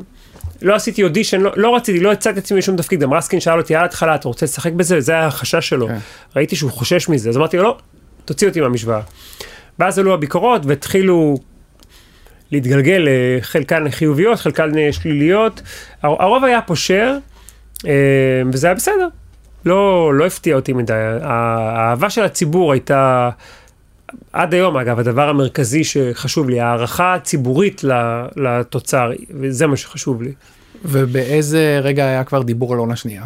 לא 0.62 0.74
עשיתי 0.74 1.02
אודישן, 1.02 1.40
לא, 1.40 1.52
לא 1.57 1.76
רציתי, 1.76 2.00
לא 2.00 2.12
הצעתי 2.12 2.38
עצמי 2.38 2.59
לשום 2.59 2.76
תפקיד, 2.76 3.00
גם 3.00 3.14
רסקין 3.14 3.40
שאל 3.40 3.59
אותי 3.59 3.74
על 3.74 3.82
ההתחלה, 3.82 4.14
אתה 4.14 4.28
רוצה 4.28 4.46
לשחק 4.46 4.72
בזה? 4.72 5.00
זה 5.00 5.12
היה 5.12 5.26
החשש 5.26 5.68
שלו. 5.68 5.88
כן. 5.88 5.98
ראיתי 6.36 6.57
שהוא 6.57 6.70
חושש 6.70 7.09
מזה, 7.09 7.28
אז 7.28 7.36
אמרתי 7.36 7.57
לו, 7.57 7.62
לא, 7.62 7.78
תוציא 8.24 8.48
אותי 8.48 8.61
מהמשוואה. 8.61 9.00
ואז 9.78 9.98
עלו 9.98 10.14
הביקורות 10.14 10.66
והתחילו 10.66 11.36
להתגלגל, 12.52 13.09
אה, 13.09 13.38
חלקן 13.40 13.90
חיוביות, 13.90 14.38
חלקן 14.38 14.92
שליליות. 14.92 15.62
הרוב 16.02 16.44
היה 16.44 16.62
פושר, 16.62 17.16
אה, 17.86 17.92
וזה 18.52 18.66
היה 18.66 18.74
בסדר. 18.74 19.09
לא, 19.64 20.14
לא 20.14 20.26
הפתיע 20.26 20.57
אותי 20.57 20.72
מדי. 20.72 20.92
האהבה 21.22 22.11
של 22.11 22.22
הציבור 22.22 22.72
הייתה 22.72 23.30
עד 24.32 24.54
היום 24.54 24.76
אגב, 24.76 24.98
הדבר 24.98 25.28
המרכזי 25.28 25.84
שחשוב 25.84 26.50
לי, 26.50 26.60
הערכה 26.60 27.14
הציבורית 27.14 27.84
לתוצר, 28.36 29.10
וזה 29.30 29.66
מה 29.66 29.76
שחשוב 29.76 30.22
לי. 30.22 30.32
ובאיזה 30.84 31.80
רגע 31.82 32.04
היה 32.04 32.24
כבר 32.24 32.42
דיבור 32.42 32.72
על 32.72 32.78
עונה 32.78 32.96
שנייה? 32.96 33.22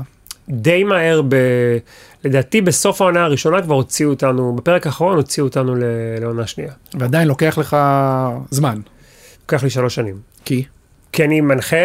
די 0.48 0.84
מהר, 0.84 1.22
ב... 1.28 1.36
לדעתי 2.24 2.60
בסוף 2.60 3.00
העונה 3.00 3.24
הראשונה 3.24 3.62
כבר 3.62 3.74
הוציאו 3.74 4.10
אותנו, 4.10 4.52
בפרק 4.56 4.86
האחרון 4.86 5.16
הוציאו 5.16 5.46
אותנו 5.46 5.74
לעונה 6.20 6.46
שנייה. 6.46 6.72
ועדיין 6.98 7.28
לוקח 7.28 7.58
לך 7.58 7.76
זמן. 8.50 8.80
לוקח 9.42 9.62
לי 9.62 9.70
שלוש 9.70 9.94
שנים. 9.94 10.16
כי? 10.44 10.64
כי 11.12 11.24
אני 11.24 11.40
מנחה 11.40 11.76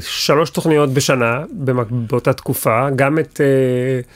שלוש 0.00 0.50
תוכניות 0.50 0.90
בשנה 0.90 1.44
באותה 1.90 2.32
תקופה, 2.32 2.90
גם 2.96 3.18
את 3.18 3.40
uh, 3.40 4.06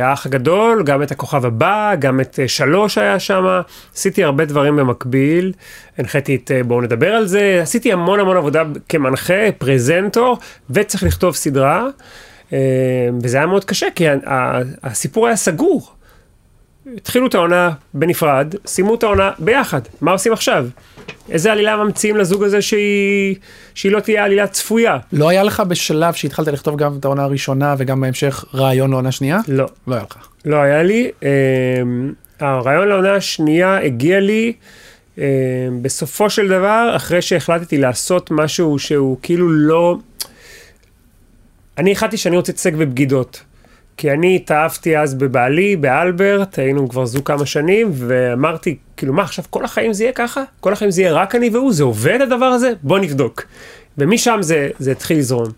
האח 0.00 0.26
הגדול, 0.26 0.82
גם 0.82 1.02
את 1.02 1.10
הכוכב 1.10 1.46
הבא, 1.46 1.94
גם 1.98 2.20
את 2.20 2.38
uh, 2.44 2.48
שלוש 2.48 2.98
היה 2.98 3.18
שם, 3.18 3.60
עשיתי 3.94 4.24
הרבה 4.24 4.44
דברים 4.44 4.76
במקביל, 4.76 5.52
הנחיתי 5.98 6.36
את 6.36 6.50
uh, 6.50 6.66
בואו 6.66 6.80
נדבר 6.80 7.12
על 7.12 7.26
זה, 7.26 7.58
עשיתי 7.62 7.92
המון 7.92 8.20
המון 8.20 8.36
עבודה 8.36 8.62
כמנחה, 8.88 9.52
פרזנטור, 9.58 10.38
וצריך 10.70 11.02
לכתוב 11.02 11.34
סדרה, 11.34 11.86
וזה 13.22 13.36
היה 13.36 13.46
מאוד 13.46 13.64
קשה, 13.64 13.86
כי 13.94 14.04
הסיפור 14.82 15.26
היה 15.26 15.36
סגור. 15.36 15.97
התחילו 16.96 17.26
את 17.26 17.34
העונה 17.34 17.70
בנפרד, 17.94 18.54
סיימו 18.66 18.94
את 18.94 19.02
העונה 19.02 19.30
ביחד, 19.38 19.80
מה 20.00 20.12
עושים 20.12 20.32
עכשיו? 20.32 20.66
איזה 21.30 21.52
עלילה 21.52 21.76
ממציאים 21.76 22.16
לזוג 22.16 22.44
הזה 22.44 22.62
שהיא, 22.62 23.36
שהיא 23.74 23.92
לא 23.92 24.00
תהיה 24.00 24.24
עלילה 24.24 24.46
צפויה? 24.46 24.98
לא 25.12 25.28
היה 25.28 25.42
לך 25.42 25.60
בשלב 25.60 26.14
שהתחלת 26.14 26.48
לכתוב 26.48 26.76
גם 26.76 26.96
את 26.98 27.04
העונה 27.04 27.22
הראשונה 27.22 27.74
וגם 27.78 28.00
בהמשך 28.00 28.44
רעיון 28.54 28.90
לעונה 28.90 29.12
שנייה? 29.12 29.38
לא. 29.48 29.66
לא 29.86 29.94
היה 29.94 30.04
לך. 30.10 30.16
לא 30.44 30.56
היה 30.56 30.82
לי. 30.82 31.10
אה, 31.22 31.28
הרעיון 32.40 32.88
לעונה 32.88 33.14
השנייה 33.14 33.78
הגיע 33.78 34.20
לי 34.20 34.52
אה, 35.18 35.24
בסופו 35.82 36.30
של 36.30 36.48
דבר, 36.48 36.92
אחרי 36.96 37.22
שהחלטתי 37.22 37.78
לעשות 37.78 38.30
משהו 38.30 38.78
שהוא 38.78 39.16
כאילו 39.22 39.52
לא... 39.52 39.96
אני 41.78 41.92
החלטתי 41.92 42.16
שאני 42.16 42.36
רוצה 42.36 42.52
להתעסק 42.52 42.72
בבגידות. 42.72 43.42
כי 43.98 44.12
אני 44.12 44.36
התאהבתי 44.36 44.98
אז 44.98 45.14
בבעלי, 45.14 45.76
באלברט, 45.76 46.58
היינו 46.58 46.88
כבר 46.88 47.06
זוג 47.06 47.26
כמה 47.26 47.46
שנים, 47.46 47.90
ואמרתי, 47.94 48.76
כאילו, 48.96 49.12
מה, 49.12 49.22
עכשיו 49.22 49.44
כל 49.50 49.64
החיים 49.64 49.92
זה 49.92 50.04
יהיה 50.04 50.12
ככה? 50.12 50.42
כל 50.60 50.72
החיים 50.72 50.90
זה 50.90 51.02
יהיה 51.02 51.12
רק 51.12 51.34
אני 51.34 51.48
והוא? 51.48 51.72
זה 51.72 51.84
עובד 51.84 52.18
הדבר 52.22 52.44
הזה? 52.44 52.72
בוא 52.82 52.98
נבדוק. 52.98 53.42
ומשם 53.98 54.38
זה, 54.40 54.68
זה 54.78 54.92
התחיל 54.92 55.18
לזרום. 55.18 55.48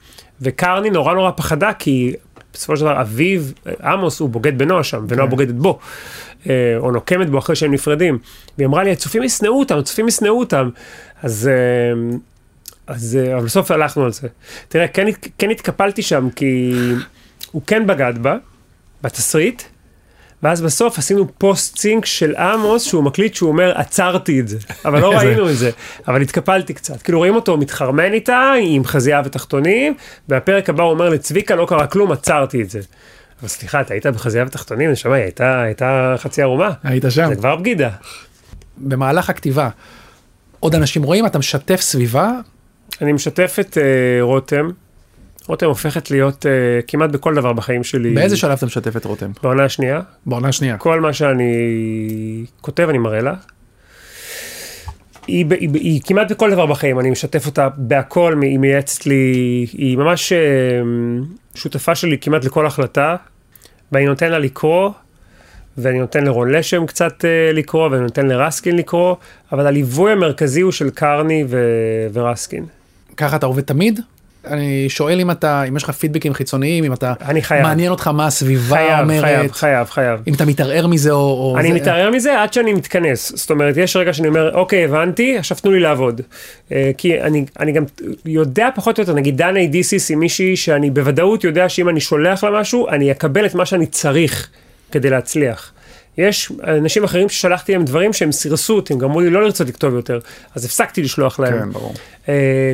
וקרני 0.40 0.90
נורא 0.90 1.14
נורא 1.14 1.30
פחדה, 1.36 1.72
כי 1.72 2.14
בסופו 2.54 2.76
של 2.76 2.82
דבר 2.82 3.00
אביו, 3.00 3.42
עמוס, 3.82 4.20
הוא 4.20 4.28
בוגד 4.28 4.58
בנועה 4.58 4.84
שם, 4.84 5.04
ונועה 5.08 5.26
כן. 5.26 5.30
בוגדת 5.30 5.54
בו. 5.54 5.78
אה, 6.48 6.74
או 6.78 6.90
נוקמת 6.90 7.30
בו 7.30 7.38
אחרי 7.38 7.56
שהם 7.56 7.72
נפרדים. 7.72 8.18
והיא 8.58 8.66
אמרה 8.66 8.82
לי, 8.84 8.92
הצופים 8.92 9.22
ישנאו 9.22 9.58
אותם, 9.58 9.78
הצופים 9.78 10.08
ישנאו 10.08 10.38
אותם. 10.38 10.70
אז... 11.22 11.50
אה, 11.52 12.16
אז 12.86 13.18
אה, 13.22 13.40
בסוף 13.40 13.70
הלכנו 13.70 14.04
על 14.04 14.12
זה. 14.12 14.28
תראה, 14.68 14.88
כן, 14.88 15.06
כן 15.38 15.50
התקפלתי 15.50 16.02
שם, 16.02 16.28
כי... 16.36 16.72
הוא 17.52 17.62
כן 17.66 17.86
בגד 17.86 18.14
בה, 18.20 18.36
בתסריט, 19.02 19.62
ואז 20.42 20.60
בסוף 20.60 20.98
עשינו 20.98 21.26
פוסט 21.38 21.76
צינק 21.76 22.04
של 22.06 22.36
עמוס 22.36 22.84
שהוא 22.84 23.04
מקליט 23.04 23.34
שהוא 23.34 23.48
אומר 23.48 23.78
עצרתי 23.78 24.40
את 24.40 24.48
זה, 24.48 24.58
אבל 24.84 25.00
לא 25.00 25.12
ראינו 25.18 25.50
את 25.50 25.56
זה, 25.56 25.70
אבל 26.08 26.22
התקפלתי 26.22 26.74
קצת, 26.74 27.02
כאילו 27.02 27.18
רואים 27.18 27.34
אותו 27.34 27.56
מתחרמן 27.56 28.12
איתה 28.12 28.52
עם 28.62 28.84
חזייה 28.84 29.22
ותחתונים, 29.24 29.94
והפרק 30.28 30.68
הבא 30.68 30.82
הוא 30.82 30.92
אומר 30.92 31.08
לצביקה 31.08 31.54
לא 31.54 31.66
קרה 31.66 31.86
כלום 31.86 32.12
עצרתי 32.12 32.62
את 32.62 32.70
זה. 32.70 32.80
אבל 33.40 33.48
סליחה 33.48 33.80
אתה 33.80 33.94
היית 33.94 34.06
בחזייה 34.06 34.44
ותחתונים, 34.46 34.90
נשמע, 34.90 35.14
היא 35.14 35.22
הייתה, 35.22 35.62
הייתה 35.62 36.14
חצי 36.18 36.42
ערומה. 36.42 36.70
היית 36.84 37.04
שם. 37.08 37.28
זה 37.28 37.36
כבר 37.36 37.56
בגידה. 37.56 37.90
במהלך 38.76 39.30
הכתיבה, 39.30 39.68
עוד 40.60 40.74
אנשים 40.74 41.02
רואים, 41.02 41.26
אתה 41.26 41.38
משתף 41.38 41.80
סביבה? 41.80 42.32
אני 43.00 43.12
משתף 43.12 43.56
את 43.60 43.76
uh, 43.76 43.80
רותם, 44.22 44.70
רותם 45.50 45.66
הופכת 45.66 46.10
להיות 46.10 46.46
uh, 46.46 46.48
כמעט 46.86 47.10
בכל 47.10 47.34
דבר 47.34 47.52
בחיים 47.52 47.84
שלי. 47.84 48.14
באיזה 48.14 48.36
שלב 48.36 48.50
אתה 48.50 48.66
משתף 48.66 48.96
את 48.96 49.04
רותם? 49.04 49.30
בעונה 49.42 49.64
השנייה. 49.64 50.00
בעונה 50.26 50.48
השנייה. 50.48 50.76
כל 50.76 51.00
מה 51.00 51.12
שאני 51.12 51.54
כותב 52.60 52.86
אני 52.90 52.98
מראה 52.98 53.20
לה. 53.20 53.34
היא, 55.26 55.46
היא, 55.50 55.58
היא, 55.60 55.70
היא 55.74 56.00
כמעט 56.04 56.32
בכל 56.32 56.50
דבר 56.50 56.66
בחיים, 56.66 57.00
אני 57.00 57.10
משתף 57.10 57.46
אותה 57.46 57.68
בהכל, 57.76 58.38
היא 58.42 58.58
מייעצת 58.58 59.06
לי, 59.06 59.66
היא 59.72 59.96
ממש 59.98 60.32
uh, 60.32 61.56
שותפה 61.58 61.94
שלי 61.94 62.18
כמעט 62.18 62.44
לכל 62.44 62.66
החלטה, 62.66 63.16
ואני 63.92 64.06
נותן 64.06 64.30
לה 64.30 64.38
לקרוא, 64.38 64.90
ואני 65.78 65.98
נותן 65.98 66.24
לרון 66.24 66.50
לשם 66.50 66.86
קצת 66.86 67.24
uh, 67.24 67.54
לקרוא, 67.54 67.88
ואני 67.88 68.02
נותן 68.02 68.26
לרסקין 68.26 68.76
לקרוא, 68.76 69.16
אבל 69.52 69.66
הליווי 69.66 70.12
המרכזי 70.12 70.60
הוא 70.60 70.72
של 70.72 70.90
קרני 70.90 71.44
ו- 71.48 72.06
ורסקין. 72.12 72.64
ככה 73.16 73.36
אתה 73.36 73.46
עובד 73.46 73.62
תמיד? 73.62 74.00
אני 74.46 74.88
שואל 74.88 75.20
אם 75.20 75.30
אתה, 75.30 75.62
אם 75.62 75.76
יש 75.76 75.82
לך 75.82 75.90
פידבקים 75.90 76.34
חיצוניים, 76.34 76.84
אם 76.84 76.92
אתה, 76.92 77.12
אני 77.24 77.42
חייב. 77.42 77.62
מעניין 77.62 77.90
אותך 77.90 78.08
מה 78.08 78.26
הסביבה 78.26 78.76
חייב, 78.76 79.00
אומרת. 79.00 79.20
חייב, 79.24 79.52
חייב, 79.52 79.86
חייב. 79.86 80.20
אם 80.26 80.34
אתה 80.34 80.44
מתערער 80.44 80.86
מזה 80.86 81.10
או... 81.10 81.18
או 81.18 81.58
אני 81.58 81.68
זה... 81.68 81.74
מתערער 81.74 82.10
מזה 82.10 82.42
עד 82.42 82.52
שאני 82.52 82.72
מתכנס. 82.72 83.32
זאת 83.36 83.50
אומרת, 83.50 83.76
יש 83.76 83.96
רגע 83.96 84.12
שאני 84.12 84.28
אומר, 84.28 84.54
אוקיי, 84.54 84.84
הבנתי, 84.84 85.38
עכשיו 85.38 85.56
תנו 85.56 85.70
לי 85.70 85.80
לעבוד. 85.80 86.20
אה, 86.72 86.90
כי 86.98 87.20
אני, 87.20 87.44
אני 87.60 87.72
גם 87.72 87.84
יודע 88.24 88.68
פחות 88.74 88.98
או 88.98 89.02
יותר, 89.02 89.14
נגיד 89.14 89.36
דנה 89.36 89.58
אידיסיס 89.58 90.08
היא 90.08 90.16
מישהי 90.16 90.56
שאני 90.56 90.90
בוודאות 90.90 91.44
יודע 91.44 91.68
שאם 91.68 91.88
אני 91.88 92.00
שולח 92.00 92.44
לה 92.44 92.60
משהו, 92.60 92.88
אני 92.88 93.10
אקבל 93.10 93.46
את 93.46 93.54
מה 93.54 93.66
שאני 93.66 93.86
צריך 93.86 94.48
כדי 94.92 95.10
להצליח. 95.10 95.72
יש 96.20 96.52
אנשים 96.64 97.04
אחרים 97.04 97.28
ששלחתי 97.28 97.72
להם 97.72 97.84
דברים 97.84 98.12
שהם 98.12 98.32
סירסו 98.32 98.76
אותי, 98.76 98.92
הם 98.92 98.98
גרמו 98.98 99.20
לי 99.20 99.30
לא 99.30 99.42
לרצות 99.42 99.68
לכתוב 99.68 99.94
יותר, 99.94 100.18
אז 100.54 100.64
הפסקתי 100.64 101.02
לשלוח 101.02 101.40
להם. 101.40 101.60
כן, 101.60 101.70
ברור. 101.70 101.94
Uh, 102.26 102.28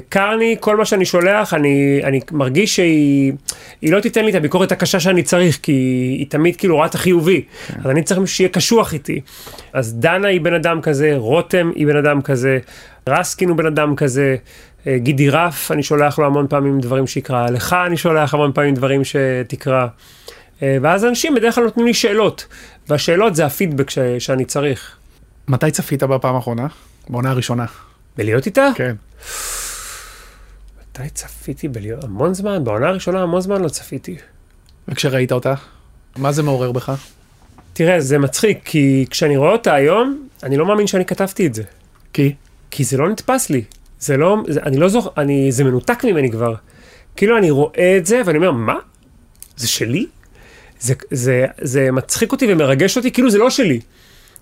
קרני, 0.09 0.57
כל 0.61 0.77
מה 0.77 0.85
שאני 0.85 1.05
שולח, 1.05 1.55
אני, 1.55 2.01
אני 2.05 2.21
מרגיש 2.33 2.77
שהיא 2.77 3.33
לא 3.83 4.01
תיתן 4.01 4.25
לי 4.25 4.31
את 4.31 4.35
הביקורת 4.35 4.73
הקשה 4.73 5.01
שאני 5.01 5.23
צריך, 5.23 5.59
כי 5.63 5.73
היא 6.19 6.27
תמיד 6.29 6.57
כאילו 6.57 6.77
רואה 6.77 6.87
את 6.87 6.95
החיובי, 6.95 7.43
כן. 7.67 7.81
אז 7.85 7.91
אני 7.91 8.03
צריך 8.03 8.29
שיהיה 8.29 8.49
קשוח 8.49 8.93
איתי. 8.93 9.21
אז 9.73 9.95
דנה 9.95 10.29
היא 10.29 10.41
בן 10.41 10.55
אדם 10.55 10.81
כזה, 10.81 11.13
רותם 11.17 11.71
היא 11.75 11.87
בן 11.87 11.97
אדם 11.97 12.23
כזה, 12.23 12.59
רסקין 13.09 13.49
הוא 13.49 13.57
בן 13.57 13.67
אדם 13.67 13.97
כזה. 13.97 14.37
אה, 14.87 14.99
גידי 14.99 15.31
רף, 15.31 15.71
אני 15.71 15.83
שולח 15.83 16.19
לו 16.19 16.27
המון 16.27 16.47
פעמים 16.49 16.81
דברים 16.81 17.07
שיקרא, 17.07 17.51
לך 17.51 17.77
אני 17.87 17.97
שולח 17.97 18.35
המון 18.35 18.53
פעמים 18.53 18.75
דברים 18.75 19.03
שתקרא. 19.05 19.87
אה, 20.63 20.77
ואז 20.83 21.05
אנשים 21.05 21.35
בדרך 21.35 21.55
כלל 21.55 21.65
נותנים 21.65 21.87
לי 21.87 21.95
שאלות, 21.95 22.47
והשאלות 22.89 23.37
זה 23.37 23.47
הפידבק 23.47 23.91
ש, 23.91 23.99
שאני 24.19 24.45
צריך. 24.45 24.97
מתי 25.49 25.71
צפית 25.71 26.03
בפעם 26.03 26.35
האחרונה? 26.35 26.67
בעונה 27.09 27.31
הראשונה. 27.31 27.65
בלהיות 28.17 28.47
איתה? 28.47 28.69
כן. 28.75 28.95
מתי 30.81 31.09
צפיתי 31.09 31.69
בלהיות? 31.69 32.05
המון 32.05 32.35
זמן, 32.35 32.65
בעונה 32.65 32.89
הראשונה 32.89 33.23
המון 33.23 33.41
זמן 33.41 33.63
לא 33.63 33.69
צפיתי. 33.69 34.17
וכשראית 34.89 35.33
אותה, 35.33 35.55
מה 36.17 36.33
זה 36.33 36.43
מעורר 36.43 36.73
בך? 36.73 36.93
תראה, 37.73 38.01
זה 38.01 38.19
מצחיק, 38.19 38.61
כי 38.65 39.07
כשאני 39.11 39.37
רואה 39.37 39.53
אותה 39.53 39.75
היום, 39.75 40.29
אני 40.43 40.57
לא 40.57 40.67
מאמין 40.67 40.87
שאני 40.87 41.05
כתבתי 41.05 41.47
את 41.47 41.55
זה. 41.55 41.63
כי? 42.13 42.35
כי 42.71 42.85
זה 42.85 42.97
לא 42.97 43.09
נתפס 43.09 43.51
לי. 43.51 43.65
זה 44.01 44.17
לא, 44.17 44.37
זה, 44.49 44.61
אני 44.63 44.77
לא 44.77 44.89
זוכר, 44.89 45.11
אני, 45.17 45.53
זה 45.53 45.65
מנותק 45.65 46.05
ממני 46.05 46.31
כבר. 46.31 46.55
כאילו 47.17 47.39
אני 47.39 47.51
רואה 47.51 47.97
את 47.97 48.07
זה 48.07 48.23
ואני 48.25 48.39
אומר, 48.39 48.51
מה? 48.51 48.77
זה 49.57 49.69
שלי? 49.69 50.07
זה, 50.81 50.95
זה, 51.11 51.47
זה 51.61 51.93
מצחיק 51.93 52.33
אותי 52.33 52.53
ומרגש 52.53 52.97
אותי, 52.97 53.11
כאילו 53.11 53.31
זה 53.31 53.39
לא 53.39 53.51
שלי. 53.51 53.81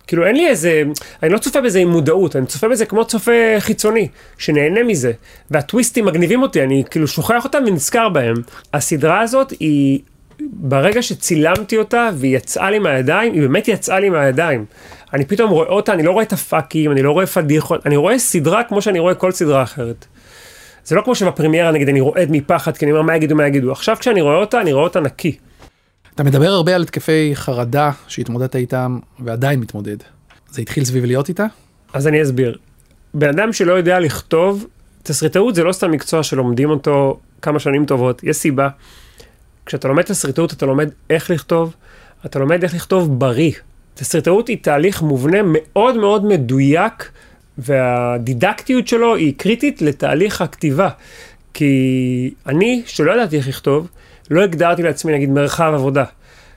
כאילו 0.07 0.26
אין 0.26 0.37
לי 0.37 0.49
איזה, 0.49 0.82
אני 1.22 1.32
לא 1.32 1.39
צופה 1.39 1.61
בזה 1.61 1.78
עם 1.78 1.89
מודעות, 1.89 2.37
אני 2.37 2.47
צופה 2.47 2.68
בזה 2.68 2.87
כמו 2.87 3.05
צופה 3.05 3.32
חיצוני, 3.59 4.09
שנהנה 4.39 4.82
מזה. 4.82 5.12
והטוויסטים 5.51 6.05
מגניבים 6.05 6.43
אותי, 6.43 6.62
אני 6.62 6.85
כאילו 6.91 7.09
שוכח 7.09 7.45
אותם 7.45 7.62
ונזכר 7.66 8.09
בהם. 8.09 8.35
הסדרה 8.74 9.20
הזאת 9.20 9.51
היא, 9.61 9.99
ברגע 10.41 11.03
שצילמתי 11.03 11.78
אותה 11.78 12.11
והיא 12.14 12.37
יצאה 12.37 12.70
לי 12.70 12.78
מהידיים, 12.78 13.32
היא 13.32 13.43
באמת 13.43 13.68
יצאה 13.68 14.01
לי 14.01 14.11
מהידיים. 14.11 14.64
אני 15.12 15.24
פתאום 15.24 15.51
רואה 15.51 15.68
אותה, 15.68 15.93
אני 15.93 16.03
לא 16.03 16.11
רואה 16.11 16.22
את 16.22 16.32
הפאקים, 16.32 16.93
אני 16.93 17.03
לא 17.03 17.12
רואה 17.12 17.26
פדיחות, 17.26 17.87
אני 17.87 17.97
רואה 17.97 18.18
סדרה 18.18 18.64
כמו 18.64 18.82
שאני 18.82 18.99
רואה 18.99 19.14
כל 19.14 19.32
סדרה 19.32 19.62
אחרת. 19.62 20.07
זה 20.85 20.95
לא 20.97 21.03
כמו 21.03 21.14
שבפרמיירה 21.14 21.70
נגיד 21.70 21.89
אני 21.89 22.01
רועד 22.01 22.28
מפחד, 22.30 22.76
כי 22.76 22.85
אני 22.85 22.93
אומר 22.93 23.03
מה 23.03 23.16
יגידו, 23.16 23.35
מה 23.35 23.47
יגידו. 23.47 23.72
עכשיו 23.72 23.97
כשאני 24.01 24.20
רואה 24.20 24.37
אותה, 24.37 24.61
אני 24.61 24.72
רואה 24.72 24.85
אותה 24.85 25.01
נקי. 25.01 25.37
אתה 26.14 26.22
מדבר 26.22 26.48
הרבה 26.48 26.74
על 26.74 26.82
התקפי 26.82 27.30
חרדה 27.34 27.90
שהתמודדת 28.08 28.56
איתם 28.56 28.98
ועדיין 29.18 29.60
מתמודד. 29.60 29.96
זה 30.50 30.62
התחיל 30.62 30.84
סביב 30.84 31.04
להיות 31.04 31.28
איתה? 31.28 31.46
אז 31.92 32.06
אני 32.06 32.22
אסביר. 32.22 32.58
בן 33.14 33.28
אדם 33.28 33.52
שלא 33.52 33.72
יודע 33.72 34.00
לכתוב, 34.00 34.66
תסריטאות 35.02 35.54
זה 35.54 35.64
לא 35.64 35.72
סתם 35.72 35.90
מקצוע 35.90 36.22
שלומדים 36.22 36.70
אותו 36.70 37.20
כמה 37.42 37.58
שנים 37.58 37.86
טובות, 37.86 38.24
יש 38.24 38.36
סיבה. 38.36 38.68
כשאתה 39.66 39.88
לומד 39.88 40.02
תסריטאות 40.02 40.52
אתה 40.52 40.66
לומד 40.66 40.88
איך 41.10 41.30
לכתוב, 41.30 41.74
אתה 42.26 42.38
לומד 42.38 42.62
איך 42.62 42.74
לכתוב 42.74 43.18
בריא. 43.18 43.52
תסריטאות 43.94 44.48
היא 44.48 44.58
תהליך 44.62 45.02
מובנה 45.02 45.38
מאוד 45.44 45.96
מאוד 45.96 46.24
מדויק, 46.24 47.10
והדידקטיות 47.58 48.88
שלו 48.88 49.14
היא 49.14 49.34
קריטית 49.36 49.82
לתהליך 49.82 50.40
הכתיבה. 50.40 50.88
כי 51.54 52.34
אני, 52.46 52.82
שלא 52.86 53.12
ידעתי 53.12 53.36
איך 53.36 53.48
לכתוב, 53.48 53.88
לא 54.31 54.43
הגדרתי 54.43 54.83
לעצמי 54.83 55.12
נגיד 55.12 55.31
מרחב 55.31 55.72
עבודה. 55.75 56.05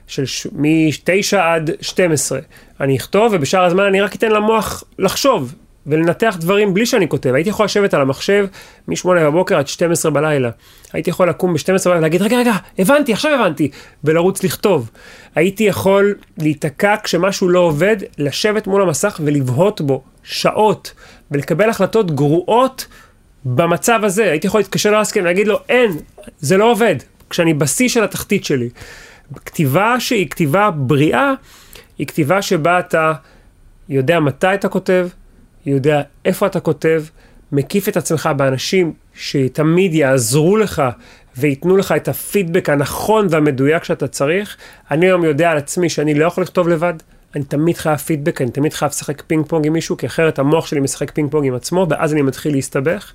של 0.08 0.26
ש... 0.26 0.46
מ-9 0.52 1.36
עד 1.36 1.70
12. 1.80 2.38
אני 2.80 2.96
אכתוב, 2.96 3.32
ובשאר 3.34 3.64
הזמן 3.64 3.84
אני 3.84 4.00
רק 4.00 4.14
אתן 4.14 4.30
למוח 4.30 4.84
לחשוב 4.98 5.54
ולנתח 5.86 6.36
דברים 6.40 6.74
בלי 6.74 6.86
שאני 6.86 7.08
כותב. 7.08 7.34
הייתי 7.34 7.50
יכול 7.50 7.64
לשבת 7.64 7.94
על 7.94 8.00
המחשב 8.00 8.46
מ-8 8.88 9.08
בבוקר 9.08 9.58
עד 9.58 9.68
12 9.68 10.10
בלילה. 10.10 10.50
הייתי 10.92 11.10
יכול 11.10 11.28
לקום 11.28 11.54
ב-12 11.54 11.84
בלילה 11.84 11.98
ולהגיד, 11.98 12.22
רגע, 12.22 12.38
רגע, 12.38 12.52
הבנתי, 12.78 13.12
עכשיו 13.12 13.34
הבנתי, 13.34 13.70
ולרוץ 14.04 14.44
לכתוב. 14.44 14.90
הייתי 15.34 15.64
יכול 15.64 16.14
להיתקע 16.38 16.94
כשמשהו 17.04 17.48
לא 17.48 17.60
עובד, 17.60 17.96
לשבת 18.18 18.66
מול 18.66 18.82
המסך 18.82 19.20
ולבהות 19.24 19.80
בו 19.80 20.02
שעות, 20.22 20.92
ולקבל 21.30 21.70
החלטות 21.70 22.14
גרועות 22.14 22.86
במצב 23.44 24.00
הזה. 24.04 24.30
הייתי 24.30 24.46
יכול 24.46 24.60
להתקשר 24.60 24.98
לאסקן 24.98 25.20
ולהגיד 25.20 25.46
לו, 25.48 25.58
אין, 25.68 25.92
זה 26.38 26.56
לא 26.56 26.70
עובד, 26.70 26.96
כשאני 27.30 27.54
בשיא 27.54 27.88
של 27.88 28.04
התחתית 28.04 28.44
שלי. 28.44 28.68
כתיבה 29.44 30.00
שהיא 30.00 30.28
כתיבה 30.30 30.70
בריאה, 30.70 31.32
היא 31.98 32.06
כתיבה 32.06 32.42
שבה 32.42 32.78
אתה 32.78 33.12
יודע 33.88 34.20
מתי 34.20 34.54
אתה 34.54 34.68
כותב, 34.68 35.08
יודע 35.66 36.02
איפה 36.24 36.46
אתה 36.46 36.60
כותב, 36.60 37.04
מקיף 37.52 37.88
את 37.88 37.96
עצמך 37.96 38.30
באנשים 38.36 38.92
שתמיד 39.14 39.94
יעזרו 39.94 40.56
לך 40.56 40.82
וייתנו 41.36 41.76
לך 41.76 41.92
את 41.92 42.08
הפידבק 42.08 42.70
הנכון 42.70 43.26
והמדויק 43.30 43.84
שאתה 43.84 44.08
צריך. 44.08 44.56
אני 44.90 45.06
היום 45.06 45.24
יודע 45.24 45.50
על 45.50 45.58
עצמי 45.58 45.88
שאני 45.88 46.14
לא 46.14 46.26
יכול 46.26 46.42
לכתוב 46.42 46.68
לבד, 46.68 46.94
אני 47.34 47.44
תמיד 47.44 47.76
חייב 47.76 47.96
פידבק, 47.96 48.42
אני 48.42 48.50
תמיד 48.50 48.72
חייב 48.72 48.90
לשחק 48.90 49.22
פינג 49.26 49.46
פונג 49.46 49.66
עם 49.66 49.72
מישהו, 49.72 49.96
כי 49.96 50.06
אחרת 50.06 50.38
המוח 50.38 50.66
שלי 50.66 50.80
משחק 50.80 51.10
פינג 51.10 51.30
פונג 51.30 51.46
עם 51.46 51.54
עצמו, 51.54 51.86
ואז 51.90 52.12
אני 52.12 52.22
מתחיל 52.22 52.52
להסתבך. 52.52 53.12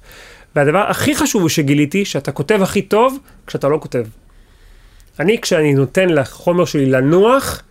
והדבר 0.56 0.80
הכי 0.80 1.16
חשוב 1.16 1.42
הוא 1.42 1.50
שגיליתי, 1.50 2.06
שאתה 2.06 2.32
כותב 2.32 2.62
הכי 2.62 2.82
טוב 2.82 3.18
כשאתה 3.48 3.68
לא 3.68 3.78
כותב. 3.82 4.06
אני, 5.20 5.42
כשאני 5.42 5.74
נותן 5.74 6.10
לחומר 6.10 6.66
שלי 6.66 6.86
לנוח, 6.86 7.62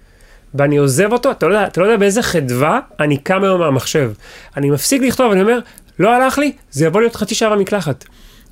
ואני 0.55 0.77
עוזב 0.77 1.13
אותו, 1.13 1.31
אתה 1.31 1.47
לא 1.49 1.55
יודע, 1.55 1.67
אתה 1.67 1.81
לא 1.81 1.87
יודע 1.87 1.97
באיזה 1.97 2.23
חדווה 2.23 2.81
אני 3.01 3.17
קם 3.17 3.45
היום 3.45 3.61
מהמחשב. 3.61 4.13
אני 4.57 4.71
מפסיק 4.71 5.03
לכתוב, 5.03 5.33
אני 5.33 5.41
אומר, 5.41 5.59
לא 5.99 6.15
הלך 6.15 6.39
לי, 6.39 6.53
זה 6.71 6.87
יבוא 6.87 7.01
להיות 7.01 7.17
חצי 7.17 7.35
שעה 7.35 7.57
במקלחת. 7.57 8.05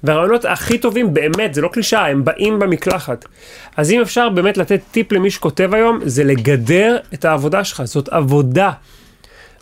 והרעיונות 0.04 0.44
הכי 0.44 0.78
טובים 0.78 1.14
באמת, 1.14 1.54
זה 1.54 1.60
לא 1.60 1.68
קלישאה, 1.68 2.08
הם 2.08 2.24
באים 2.24 2.58
במקלחת. 2.58 3.24
אז 3.76 3.90
אם 3.90 4.00
אפשר 4.00 4.28
באמת 4.28 4.56
לתת 4.56 4.80
טיפ 4.90 5.12
למי 5.12 5.30
שכותב 5.30 5.74
היום, 5.74 6.00
זה 6.04 6.24
לגדר 6.24 6.96
את 7.14 7.24
העבודה 7.24 7.64
שלך, 7.64 7.82
זאת 7.84 8.08
עבודה. 8.08 8.70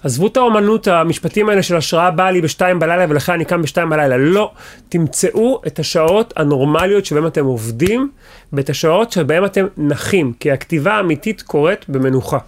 עזבו 0.03 0.27
את 0.27 0.37
האומנות, 0.37 0.89
המשפטים 0.89 1.49
האלה 1.49 1.63
של 1.63 1.77
השראה 1.77 2.11
באה 2.11 2.31
לי 2.31 2.41
בשתיים 2.41 2.79
בלילה 2.79 3.07
ולכן 3.09 3.33
אני 3.33 3.45
קם 3.45 3.63
בשתיים 3.63 3.91
בלילה. 3.91 4.17
לא. 4.17 4.51
תמצאו 4.89 5.63
את 5.67 5.79
השעות 5.79 6.33
הנורמליות 6.37 7.07
שבהן 7.07 7.27
אתם 7.27 7.45
עובדים, 7.45 8.11
ואת 8.53 8.71
השעות 8.71 9.13
שבהן 9.13 9.45
אתם 9.45 9.67
נחים, 9.77 10.33
כי 10.41 10.51
הכתיבה 10.51 10.93
האמיתית 10.93 11.43
קורית 11.43 11.89
במנוחה. 11.89 12.39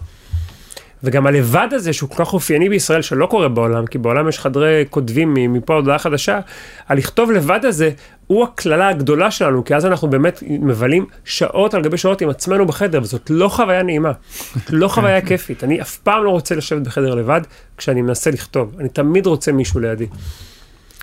וגם 1.03 1.27
הלבד 1.27 1.67
הזה, 1.71 1.93
שהוא 1.93 2.09
כל 2.09 2.25
כך 2.25 2.33
אופייני 2.33 2.69
בישראל, 2.69 3.01
שלא 3.01 3.25
קורה 3.25 3.49
בעולם, 3.49 3.87
כי 3.87 3.97
בעולם 3.97 4.29
יש 4.29 4.39
חדרי 4.39 4.85
כותבים 4.89 5.33
מפה 5.33 5.75
הודעה 5.75 5.99
חדשה, 5.99 6.39
הלכתוב 6.87 7.31
לבד 7.31 7.65
הזה, 7.65 7.89
הוא 8.27 8.43
הקללה 8.43 8.89
הגדולה 8.89 9.31
שלנו, 9.31 9.65
כי 9.65 9.75
אז 9.75 9.85
אנחנו 9.85 10.09
באמת 10.09 10.43
מבלים 10.49 11.05
שעות 11.25 11.73
על 11.73 11.81
גבי 11.81 11.97
שעות 11.97 12.21
עם 12.21 12.29
עצמנו 12.29 12.65
בחדר, 12.65 13.01
וזאת 13.01 13.29
לא 13.29 13.47
חוויה 13.47 13.83
נעימה, 13.83 14.11
לא 14.69 14.87
חוויה 14.87 15.21
כיפית. 15.21 15.63
אני 15.63 15.81
אף 15.81 15.97
פעם 15.97 16.23
לא 16.23 16.29
רוצה 16.29 16.55
לשבת 16.55 16.81
בחדר 16.81 17.15
לבד 17.15 17.41
כשאני 17.77 18.01
מנסה 18.01 18.31
לכתוב, 18.31 18.75
אני 18.79 18.89
תמיד 18.89 19.25
רוצה 19.25 19.51
מישהו 19.51 19.79
לידי. 19.79 20.07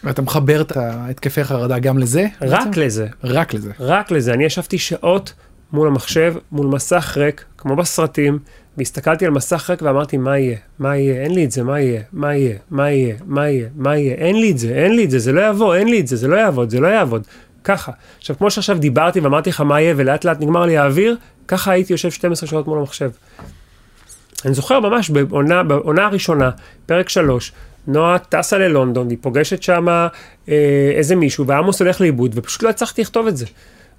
ואתה 0.05 0.23
מחבר 0.23 0.61
את 0.61 0.73
התקפי 0.77 1.45
חרדה 1.45 1.79
גם 1.79 1.99
לזה? 1.99 2.27
רק 2.43 2.67
בעצם? 2.67 2.81
לזה. 2.81 3.07
רק 3.25 3.55
לזה. 3.55 3.73
רק 3.81 4.11
לזה. 4.11 4.35
אני 4.35 4.45
ישבתי 4.45 4.79
שעות 4.79 5.33
מול 5.73 5.89
המחשב, 5.89 6.35
מול 6.53 6.67
מסך 6.67 7.17
ריק, 7.17 7.45
כמו 7.59 7.77
בסרטים, 7.77 8.39
והסתכלתי 8.79 9.27
על 9.27 9.31
מסך 9.31 9.71
ריק 9.71 9.83
ואמרתי, 9.83 10.17
מה 10.17 10.39
יהיה? 10.39 10.57
מה 10.79 10.97
יהיה? 10.97 11.23
אין 11.23 11.35
לי 11.35 11.45
את 11.45 11.51
זה, 11.51 11.63
מה 11.63 11.81
יהיה? 11.81 12.03
מה 12.13 12.35
יהיה? 12.35 12.57
מה 12.71 12.91
יהיה? 12.91 13.15
מה 13.27 13.49
יהיה? 13.49 13.69
מה 13.77 13.97
יהיה? 13.97 14.15
אין 14.15 14.41
לי 14.41 14.51
את 14.51 14.59
זה, 14.59 14.69
אין 14.69 14.97
לי 14.97 15.05
את 15.05 15.11
זה, 15.11 15.19
זה 15.19 15.33
לא 15.33 15.49
יבוא, 15.49 15.75
אין 15.75 15.89
לי 15.89 16.01
את 16.01 16.07
זה, 16.07 16.17
זה 16.17 16.29
לא 16.29 16.37
יעבוד, 16.37 16.71
זה 16.71 16.81
לא 16.81 16.87
יעבוד. 16.87 17.27
ככה. 17.65 17.93
עכשיו, 18.19 18.39
כמו 18.39 18.51
שעכשיו 18.51 18.79
דיברתי 18.79 19.21
ואמרתי 19.21 19.51
לך 19.51 19.61
מה 19.61 19.81
יהיה, 19.81 19.95
ולאט 19.97 20.25
לאט 20.25 20.41
נגמר 20.41 20.67
לי 20.67 20.79
האוויר, 20.79 21.17
ככה 21.49 21.73
הייתי 21.73 21.93
יושב 21.93 22.11
12 22.11 22.49
שעות 22.49 22.67
מול 22.67 22.79
המחשב. 22.79 23.11
אני 24.45 24.55
זוכר 24.55 24.81
ממש 24.81 25.11
בעונה, 25.11 25.63
בעונה 25.63 26.07
הראשונה, 26.07 26.51
פרק 26.87 27.09
3, 27.09 27.53
נועה 27.87 28.19
טסה 28.19 28.59
ללונדון, 28.59 29.11
היא 29.11 29.19
פוגשת 29.21 29.63
שם 29.63 29.89
אה, 29.89 30.11
איזה 30.95 31.17
מישהו, 31.17 31.47
ועמוס 31.47 31.83
הולך 31.83 32.01
לאיבוד, 32.01 32.33
ופשוט 32.35 32.63
לא 32.63 32.69
הצלחתי 32.69 33.03
לכתוב 33.03 33.27
את 33.27 33.37
זה. 33.37 33.47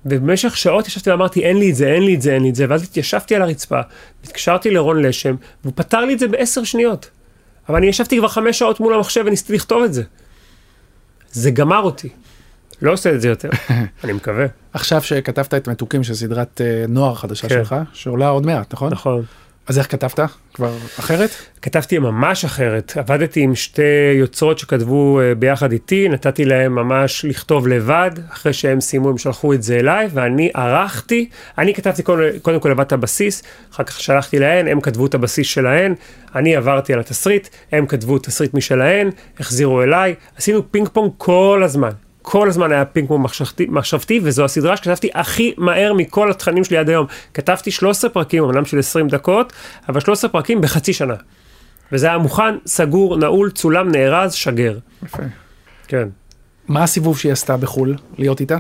ובמשך 0.05 0.57
שעות 0.57 0.87
ישבתי 0.87 1.11
ואמרתי, 1.11 1.43
אין 1.45 1.57
לי 1.57 1.69
את 1.69 1.75
זה, 1.75 1.87
אין 1.87 2.03
לי 2.03 2.15
את 2.15 2.21
זה, 2.21 2.33
אין 2.33 2.43
לי 2.43 2.49
את 2.49 2.55
זה, 2.55 2.65
ואז 2.69 2.83
התיישבתי 2.83 3.35
על 3.35 3.41
הרצפה, 3.41 3.79
התקשרתי 4.23 4.71
לרון 4.71 5.01
לשם, 5.01 5.35
והוא 5.63 5.73
פתר 5.75 5.99
לי 5.99 6.13
את 6.13 6.19
זה 6.19 6.27
בעשר 6.27 6.63
שניות. 6.63 7.09
אבל 7.69 7.77
אני 7.77 7.87
ישבתי 7.87 8.17
כבר 8.17 8.27
חמש 8.27 8.59
שעות 8.59 8.79
מול 8.79 8.93
המחשב 8.93 9.23
וניסיתי 9.25 9.53
לכתוב 9.53 9.83
את 9.83 9.93
זה. 9.93 10.03
זה 11.31 11.51
גמר 11.51 11.81
אותי. 11.81 12.09
לא 12.81 12.93
עושה 12.93 13.15
את 13.15 13.21
זה 13.21 13.27
יותר, 13.27 13.49
אני 14.03 14.13
מקווה. 14.13 14.45
עכשיו 14.73 15.01
שכתבת 15.01 15.53
את 15.53 15.69
מתוקים 15.69 16.03
של 16.03 16.13
סדרת 16.13 16.61
אה, 16.61 16.85
נוער 16.87 17.15
חדשה 17.15 17.49
כן. 17.49 17.55
שלך, 17.55 17.75
שעולה 17.93 18.27
עוד 18.27 18.45
מעט, 18.45 18.73
נכון? 18.73 18.91
נכון. 18.91 19.23
אז 19.69 19.77
איך 19.77 19.91
כתבת? 19.91 20.19
כבר 20.53 20.77
אחרת? 20.99 21.29
כתבתי 21.61 21.99
ממש 21.99 22.45
אחרת. 22.45 22.93
עבדתי 22.97 23.41
עם 23.41 23.55
שתי 23.55 23.81
יוצרות 24.19 24.59
שכתבו 24.59 25.19
uh, 25.19 25.35
ביחד 25.35 25.71
איתי, 25.71 26.09
נתתי 26.09 26.45
להם 26.45 26.75
ממש 26.75 27.25
לכתוב 27.25 27.67
לבד, 27.67 28.11
אחרי 28.33 28.53
שהם 28.53 28.81
סיימו 28.81 29.09
הם 29.09 29.17
שלחו 29.17 29.53
את 29.53 29.63
זה 29.63 29.79
אליי, 29.79 30.07
ואני 30.13 30.51
ערכתי, 30.53 31.29
אני 31.57 31.73
כתבתי 31.73 32.03
קודם, 32.03 32.39
קודם 32.41 32.59
כל 32.59 32.69
לבד 32.69 32.85
את 32.85 32.91
הבסיס, 32.91 33.43
אחר 33.73 33.83
כך 33.83 33.99
שלחתי 33.99 34.39
להן, 34.39 34.67
הם 34.67 34.81
כתבו 34.81 35.05
את 35.05 35.13
הבסיס 35.13 35.47
שלהן, 35.47 35.93
אני 36.35 36.55
עברתי 36.55 36.93
על 36.93 36.99
התסריט, 36.99 37.47
הם 37.71 37.85
כתבו 37.85 38.19
תסריט 38.19 38.53
משלהן, 38.53 39.09
החזירו 39.39 39.83
אליי, 39.83 40.15
עשינו 40.37 40.71
פינג 40.71 40.87
פונג 40.87 41.11
כל 41.17 41.61
הזמן. 41.65 42.08
כל 42.31 42.49
הזמן 42.49 42.71
היה 42.71 42.85
פינג 42.85 43.07
פונג 43.07 43.23
מחשבתי, 43.23 43.65
מחשבתי, 43.69 44.19
וזו 44.23 44.45
הסדרה 44.45 44.77
שכתבתי 44.77 45.09
הכי 45.13 45.53
מהר 45.57 45.93
מכל 45.93 46.31
התכנים 46.31 46.63
שלי 46.63 46.77
עד 46.77 46.89
היום. 46.89 47.05
כתבתי 47.33 47.71
13 47.71 48.09
פרקים, 48.09 48.43
אמנם 48.43 48.65
של 48.65 48.79
20 48.79 49.07
דקות, 49.07 49.53
אבל 49.89 49.99
13 49.99 50.29
פרקים 50.29 50.61
בחצי 50.61 50.93
שנה. 50.93 51.13
וזה 51.91 52.07
היה 52.07 52.17
מוכן, 52.17 52.55
סגור, 52.65 53.17
נעול, 53.17 53.51
צולם, 53.51 53.91
נארז, 53.91 54.33
שוגר. 54.33 54.77
יפה. 55.05 55.23
כן. 55.87 56.07
מה 56.67 56.83
הסיבוב 56.83 57.19
שהיא 57.19 57.31
עשתה 57.31 57.57
בחו"ל, 57.57 57.95
להיות 58.17 58.39
איתה? 58.39 58.57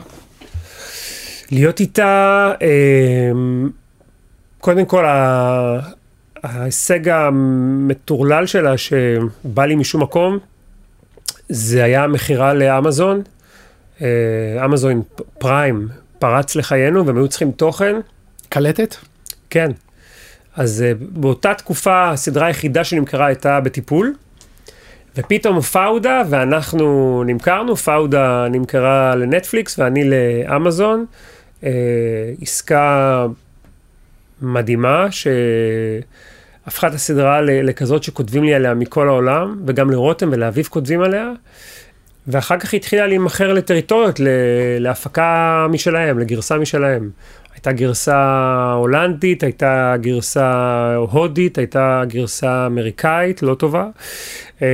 להיות 1.51 1.79
איתה, 1.79 2.51
אה, 2.61 3.31
קודם 4.59 4.85
כל, 4.85 5.05
ההישג 6.43 7.09
המטורלל 7.09 8.45
שלה, 8.45 8.77
שבא 8.77 9.65
לי 9.65 9.75
משום 9.75 10.03
מקום, 10.03 10.37
זה 11.49 11.83
היה 11.83 12.07
מכירה 12.07 12.53
לאמזון, 12.53 13.21
אמזון 14.65 15.01
פריים 15.37 15.87
פרץ 16.19 16.55
לחיינו 16.55 17.05
והם 17.05 17.17
היו 17.17 17.27
צריכים 17.27 17.51
תוכן. 17.51 17.95
קלטת? 18.49 18.95
כן. 19.49 19.71
אז 20.55 20.81
אה, 20.81 20.91
באותה 20.99 21.53
תקופה 21.53 22.09
הסדרה 22.09 22.47
היחידה 22.47 22.83
שנמכרה 22.83 23.25
הייתה 23.25 23.59
בטיפול. 23.59 24.13
ופתאום 25.17 25.61
פאודה 25.61 26.21
ואנחנו 26.29 27.23
נמכרנו, 27.25 27.75
פאודה 27.75 28.47
נמכרה 28.51 29.15
לנטפליקס 29.15 29.79
ואני 29.79 30.09
לאמזון. 30.09 31.05
אה, 31.63 31.69
עסקה 32.41 33.25
מדהימה 34.41 35.07
שהפכה 35.11 36.87
את 36.87 36.93
הסדרה 36.93 37.41
לכזאת 37.41 38.03
שכותבים 38.03 38.43
לי 38.43 38.53
עליה 38.53 38.73
מכל 38.73 39.07
העולם, 39.07 39.61
וגם 39.65 39.91
לרותם 39.91 40.29
ולאביב 40.31 40.65
כותבים 40.65 41.01
עליה. 41.01 41.31
ואחר 42.27 42.59
כך 42.59 42.73
התחילה 42.73 43.07
להימכר 43.07 43.53
לטריטוריות, 43.53 44.19
להפקה 44.79 45.65
משלהם, 45.69 46.19
לגרסה 46.19 46.57
משלהם. 46.57 47.09
הייתה 47.53 47.71
גרסה 47.71 48.73
הולנדית, 48.77 49.43
הייתה 49.43 49.95
גרסה 50.01 50.95
הודית, 50.95 51.57
הייתה 51.57 52.03
גרסה 52.07 52.65
אמריקאית, 52.65 53.43
לא 53.43 53.55
טובה. 53.55 53.87
אה, 54.61 54.67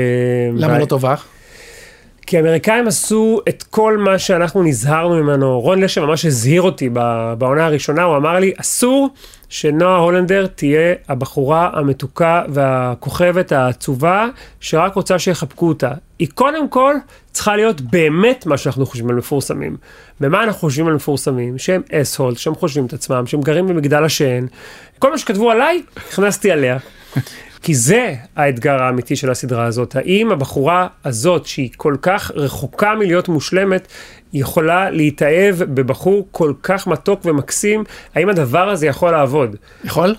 למה. 0.53 0.79
לא 0.79 0.85
טובה? 0.85 1.15
כי 2.27 2.37
האמריקאים 2.37 2.87
עשו 2.87 3.39
את 3.49 3.63
כל 3.63 3.97
מה 3.97 4.19
שאנחנו 4.19 4.63
נזהרנו 4.63 5.23
ממנו. 5.23 5.59
רון 5.59 5.81
לשם 5.81 6.01
ממש 6.01 6.25
הזהיר 6.25 6.61
אותי 6.61 6.89
בעונה 7.37 7.65
הראשונה, 7.65 8.03
הוא 8.03 8.17
אמר 8.17 8.39
לי, 8.39 8.53
אסור 8.57 9.09
שנועה 9.49 9.97
הולנדר 9.97 10.47
תהיה 10.47 10.95
הבחורה 11.07 11.69
המתוקה 11.73 12.43
והכוכבת 12.49 13.51
העצובה, 13.51 14.27
שרק 14.59 14.93
רוצה 14.95 15.19
שיחבקו 15.19 15.67
אותה. 15.67 15.91
היא 16.19 16.27
קודם 16.33 16.69
כל 16.69 16.95
צריכה 17.31 17.55
להיות 17.55 17.81
באמת 17.81 18.45
מה 18.45 18.57
שאנחנו 18.57 18.85
חושבים 18.85 19.09
על 19.09 19.15
מפורסמים. 19.15 19.77
ומה 20.21 20.43
אנחנו 20.43 20.59
חושבים 20.59 20.87
על 20.87 20.93
מפורסמים? 20.93 21.57
שהם 21.57 21.81
אס-הולד, 21.91 22.37
שהם 22.37 22.55
חושבים 22.55 22.85
את 22.85 22.93
עצמם, 22.93 23.27
שהם 23.27 23.41
גרים 23.41 23.67
במגדל 23.67 24.03
השן. 24.03 24.45
כל 24.99 25.11
מה 25.11 25.17
שכתבו 25.17 25.51
עליי, 25.51 25.83
הכנסתי 25.97 26.51
עליה. 26.51 26.77
כי 27.65 27.75
זה 27.75 28.15
האתגר 28.35 28.83
האמיתי 28.83 29.15
של 29.15 29.31
הסדרה 29.31 29.65
הזאת. 29.65 29.95
האם 29.95 30.31
הבחורה 30.31 30.87
הזאת, 31.05 31.45
שהיא 31.45 31.69
כל 31.77 31.95
כך 32.01 32.31
רחוקה 32.35 32.95
מלהיות 32.95 33.29
מושלמת, 33.29 33.87
יכולה 34.33 34.89
להתאהב 34.89 35.55
בבחור 35.63 36.27
כל 36.31 36.53
כך 36.63 36.87
מתוק 36.87 37.25
ומקסים? 37.25 37.83
האם 38.15 38.29
הדבר 38.29 38.69
הזה 38.69 38.87
יכול 38.87 39.11
לעבוד? 39.11 39.55
יכול? 39.83 40.15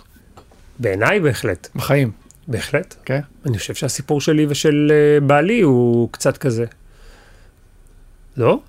בעיניי 0.79 1.21
בהחלט. 1.21 1.69
בחיים. 1.75 2.11
בהחלט. 2.49 2.95
כן. 3.05 3.21
אני 3.47 3.59
חושב 3.59 3.75
שהסיפור 3.75 4.21
שלי 4.21 4.47
ושל 4.49 4.93
אה, 4.95 5.21
בעלי 5.21 5.61
הוא 5.61 6.09
קצת 6.13 6.37
כזה. 6.37 6.65
לא? 8.37 8.61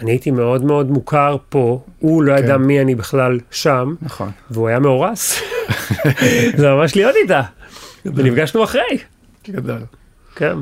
אני 0.00 0.10
הייתי 0.10 0.30
מאוד 0.30 0.64
מאוד 0.64 0.90
מוכר 0.90 1.36
פה, 1.48 1.82
הוא 1.98 2.22
לא 2.22 2.36
כן. 2.36 2.44
ידע 2.44 2.56
מי 2.56 2.80
אני 2.80 2.94
בכלל 2.94 3.38
שם, 3.50 3.94
נכון. 4.02 4.30
והוא 4.50 4.68
היה 4.68 4.78
מאורס. 4.78 5.42
זה 6.58 6.70
ממש 6.70 6.96
להיות 6.96 7.16
איתה. 7.22 7.42
ונפגשנו 8.04 8.64
אחרי. 8.64 8.98
גדול. 9.50 9.80
כן. 10.36 10.56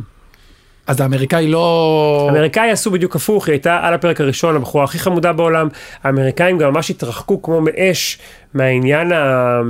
אז 0.87 1.01
האמריקאי 1.01 1.49
לא... 1.49 2.27
האמריקאי 2.29 2.71
עשו 2.71 2.91
בדיוק 2.91 3.17
הפוך, 3.17 3.47
היא 3.47 3.53
הייתה 3.53 3.81
על 3.83 3.95
הפרק 3.95 4.21
הראשון, 4.21 4.57
הבחורה 4.57 4.85
הכי 4.85 4.99
חמודה 4.99 5.33
בעולם. 5.33 5.69
האמריקאים 6.03 6.59
גם 6.59 6.73
ממש 6.73 6.91
התרחקו 6.91 7.43
כמו 7.43 7.61
מאש 7.61 8.19
מהעניין 8.55 9.13
ה... 9.13 9.61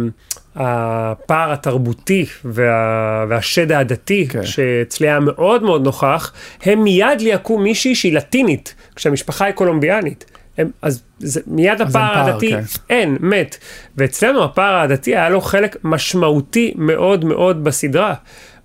הפער 0.56 1.52
התרבותי 1.52 2.26
וה... 2.44 3.24
והשד 3.28 3.72
העדתי, 3.72 4.28
כן. 4.28 4.46
שאצלי 4.46 5.08
היה 5.08 5.20
מאוד 5.20 5.62
מאוד 5.62 5.84
נוכח, 5.84 6.32
הם 6.62 6.84
מיד 6.84 7.20
ליהקו 7.20 7.58
מישהי 7.58 7.94
שהיא 7.94 8.12
לטינית, 8.12 8.74
כשהמשפחה 8.96 9.44
היא 9.44 9.54
קולומביאנית. 9.54 10.39
הם, 10.60 10.70
אז 10.82 11.02
זה, 11.18 11.40
מיד 11.46 11.80
אז 11.80 11.90
הפער 11.90 12.18
העדתי, 12.18 12.50
כן. 12.50 12.62
אין, 12.90 13.16
מת. 13.20 13.56
ואצלנו 13.96 14.44
הפער 14.44 14.74
העדתי 14.74 15.16
היה 15.16 15.28
לו 15.28 15.40
חלק 15.40 15.76
משמעותי 15.84 16.74
מאוד 16.76 17.24
מאוד 17.24 17.64
בסדרה. 17.64 18.14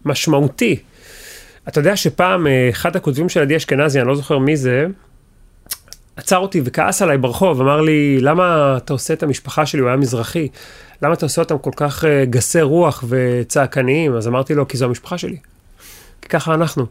משמעותי. 0.06 0.80
אתה 1.68 1.80
יודע 1.80 1.96
שפעם 1.96 2.48
אה, 2.48 2.70
אחד 2.70 2.96
הכותבים 2.96 3.30
של 3.30 3.42
עדי 3.42 3.58
אשכנזי, 3.58 4.00
אני 4.00 4.08
לא 4.08 4.16
זוכר 4.16 4.38
מי 4.38 4.58
זה, 4.58 4.86
עצר 6.16 6.38
אותי 6.38 6.62
וכעס 6.66 7.02
עליי 7.02 7.18
ברחוב, 7.18 7.62
אמר 7.62 7.82
לי, 7.82 8.18
למה 8.22 8.78
אתה 8.78 8.94
עושה 8.94 9.14
את 9.14 9.24
המשפחה 9.24 9.66
שלי, 9.66 9.82
הוא 9.82 9.88
היה 9.88 9.98
מזרחי, 9.98 10.48
למה 11.02 11.14
אתה 11.14 11.26
עושה 11.26 11.42
אותם 11.42 11.58
כל 11.58 11.72
כך 11.76 12.06
אה, 12.06 12.26
גסי 12.26 12.62
רוח 12.62 13.04
וצעקניים? 13.08 14.16
אז 14.16 14.28
אמרתי 14.28 14.56
לו, 14.56 14.68
כי 14.68 14.78
זו 14.78 14.86
המשפחה 14.86 15.18
שלי. 15.18 15.38
כי 16.22 16.30
ככה 16.30 16.54
אנחנו. 16.54 16.86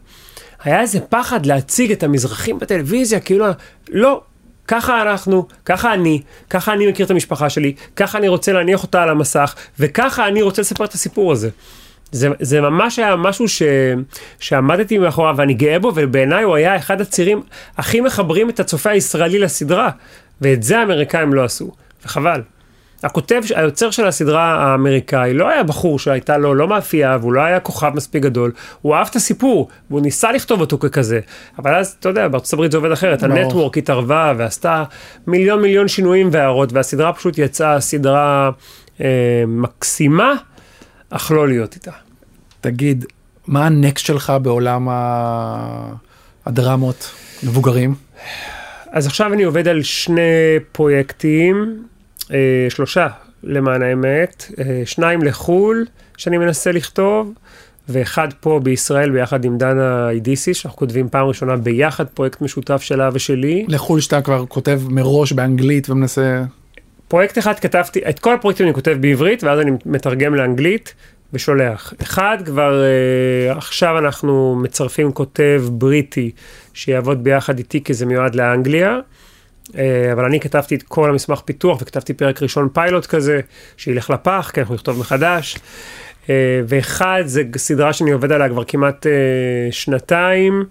היה 0.63 0.81
איזה 0.81 0.99
פחד 0.99 1.45
להציג 1.45 1.91
את 1.91 2.03
המזרחים 2.03 2.59
בטלוויזיה, 2.59 3.19
כאילו, 3.19 3.45
לא, 3.89 4.21
ככה 4.67 5.01
אנחנו, 5.01 5.47
ככה 5.65 5.93
אני, 5.93 6.21
ככה 6.49 6.73
אני 6.73 6.87
מכיר 6.87 7.05
את 7.05 7.11
המשפחה 7.11 7.49
שלי, 7.49 7.73
ככה 7.95 8.17
אני 8.17 8.27
רוצה 8.27 8.53
להניח 8.53 8.83
אותה 8.83 9.03
על 9.03 9.09
המסך, 9.09 9.55
וככה 9.79 10.27
אני 10.27 10.41
רוצה 10.41 10.61
לספר 10.61 10.85
את 10.85 10.93
הסיפור 10.93 11.31
הזה. 11.31 11.49
זה, 12.11 12.29
זה 12.39 12.61
ממש 12.61 12.99
היה 12.99 13.15
משהו 13.15 13.47
ש, 13.47 13.61
שעמדתי 14.39 14.97
מאחוריו 14.97 15.35
ואני 15.37 15.53
גאה 15.53 15.79
בו, 15.79 15.91
ובעיניי 15.95 16.43
הוא 16.43 16.55
היה 16.55 16.75
אחד 16.75 17.01
הצירים 17.01 17.43
הכי 17.77 18.01
מחברים 18.01 18.49
את 18.49 18.59
הצופה 18.59 18.89
הישראלי 18.89 19.39
לסדרה, 19.39 19.89
ואת 20.41 20.63
זה 20.63 20.79
האמריקאים 20.79 21.33
לא 21.33 21.43
עשו, 21.43 21.71
וחבל. 22.05 22.41
הכותב, 23.05 23.41
היוצר 23.55 23.91
של 23.91 24.07
הסדרה 24.07 24.43
האמריקאי 24.43 25.33
לא 25.33 25.49
היה 25.49 25.63
בחור 25.63 25.99
שהייתה 25.99 26.37
לו 26.37 26.55
לא 26.55 26.67
מאפייה 26.67 27.17
והוא 27.21 27.33
לא 27.33 27.41
היה 27.41 27.59
כוכב 27.59 27.91
מספיק 27.95 28.23
גדול, 28.23 28.51
הוא 28.81 28.95
אהב 28.95 29.07
את 29.09 29.15
הסיפור 29.15 29.69
והוא 29.89 30.01
ניסה 30.01 30.31
לכתוב 30.31 30.61
אותו 30.61 30.77
ככזה, 30.77 31.19
אבל 31.59 31.75
אז 31.75 31.95
אתה 31.99 32.09
יודע 32.09 32.27
בארצות 32.27 32.53
הברית 32.53 32.71
זה 32.71 32.77
עובד 32.77 32.91
אחרת. 32.91 33.23
הנטוורק 33.23 33.77
התערבה 33.77 34.33
ועשתה 34.37 34.83
מיליון 35.27 35.61
מיליון 35.61 35.87
שינויים 35.87 36.29
והערות 36.31 36.73
והסדרה 36.73 37.13
פשוט 37.13 37.37
יצאה 37.37 37.79
סדרה 37.79 38.49
אה, 39.01 39.43
מקסימה, 39.47 40.33
אך 41.09 41.31
לא 41.31 41.47
להיות 41.47 41.75
איתה. 41.75 41.91
תגיד, 42.61 43.05
מה 43.47 43.65
הנקסט 43.65 44.05
שלך 44.05 44.33
בעולם. 44.41 44.87
הדרמות 46.45 47.11
מבוגרים? 47.43 47.95
אז 48.91 49.07
עכשיו 49.07 49.33
אני 49.33 49.43
עובד 49.43 49.67
על 49.67 49.83
שני 49.83 50.21
פרויקטים, 50.71 51.83
אה, 52.33 52.67
שלושה 52.69 53.07
למען 53.43 53.81
האמת, 53.81 54.45
אה, 54.59 54.81
שניים 54.85 55.23
לחו"ל 55.23 55.85
שאני 56.17 56.37
מנסה 56.37 56.71
לכתוב, 56.71 57.33
ואחד 57.89 58.27
פה 58.39 58.59
בישראל 58.63 59.09
ביחד 59.09 59.45
עם 59.45 59.57
דנה 59.57 60.09
אידיסי, 60.09 60.53
שאנחנו 60.53 60.79
כותבים 60.79 61.09
פעם 61.09 61.27
ראשונה 61.27 61.55
ביחד 61.57 62.07
פרויקט 62.07 62.41
משותף 62.41 62.81
שלה 62.81 63.09
ושלי. 63.13 63.65
לחו"ל 63.67 63.99
שאתה 63.99 64.21
כבר 64.21 64.45
כותב 64.45 64.81
מראש 64.89 65.33
באנגלית 65.33 65.89
ומנסה... 65.89 66.43
פרויקט 67.07 67.37
אחד 67.37 67.59
כתבתי, 67.59 67.99
את 68.09 68.19
כל 68.19 68.33
הפרויקטים 68.33 68.65
אני 68.65 68.73
כותב 68.73 68.97
בעברית, 68.99 69.43
ואז 69.43 69.59
אני 69.59 69.71
מתרגם 69.85 70.35
לאנגלית 70.35 70.93
ושולח. 71.33 71.93
אחד 72.01 72.37
כבר 72.45 72.83
אה, 72.83 73.57
עכשיו 73.57 73.97
אנחנו 73.97 74.55
מצרפים 74.63 75.11
כותב 75.11 75.63
בריטי 75.71 76.31
שיעבוד 76.73 77.23
ביחד 77.23 77.57
איתי 77.57 77.83
כי 77.83 77.93
זה 77.93 78.05
מיועד 78.05 78.35
לאנגליה. 78.35 78.99
אה, 79.77 80.11
אבל 80.13 80.25
אני 80.25 80.39
כתבתי 80.39 80.75
את 80.75 80.83
כל 80.83 81.09
המסמך 81.09 81.39
פיתוח 81.39 81.81
וכתבתי 81.81 82.13
פרק 82.13 82.41
ראשון 82.41 82.69
פיילוט 82.73 83.05
כזה, 83.05 83.39
שילך 83.77 84.09
לפח, 84.09 84.51
כי 84.53 84.59
אנחנו 84.59 84.75
נכתוב 84.75 84.99
מחדש. 84.99 85.57
אה, 86.29 86.61
ואחד 86.67 87.23
זה 87.25 87.43
סדרה 87.57 87.93
שאני 87.93 88.11
עובד 88.11 88.31
עליה 88.31 88.49
כבר 88.49 88.63
כמעט 88.63 89.07
אה, 89.07 89.11
שנתיים. 89.71 90.63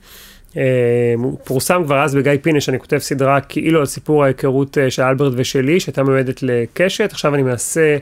פורסם 1.45 1.83
כבר 1.85 2.05
אז 2.05 2.15
בגיא 2.15 2.33
פינש, 2.43 2.69
אני 2.69 2.79
כותב 2.79 2.99
סדרה 2.99 3.41
כאילו 3.41 3.81
על 3.81 3.87
סיפור 3.87 4.25
ההיכרות 4.25 4.79
של 4.89 5.03
אלברט 5.03 5.33
ושלי, 5.37 5.81
שהייתה 5.81 6.03
מיועדת 6.03 6.43
לקשת, 6.43 7.13
עכשיו 7.13 7.35
אני 7.35 7.43
מנסה 7.43 7.97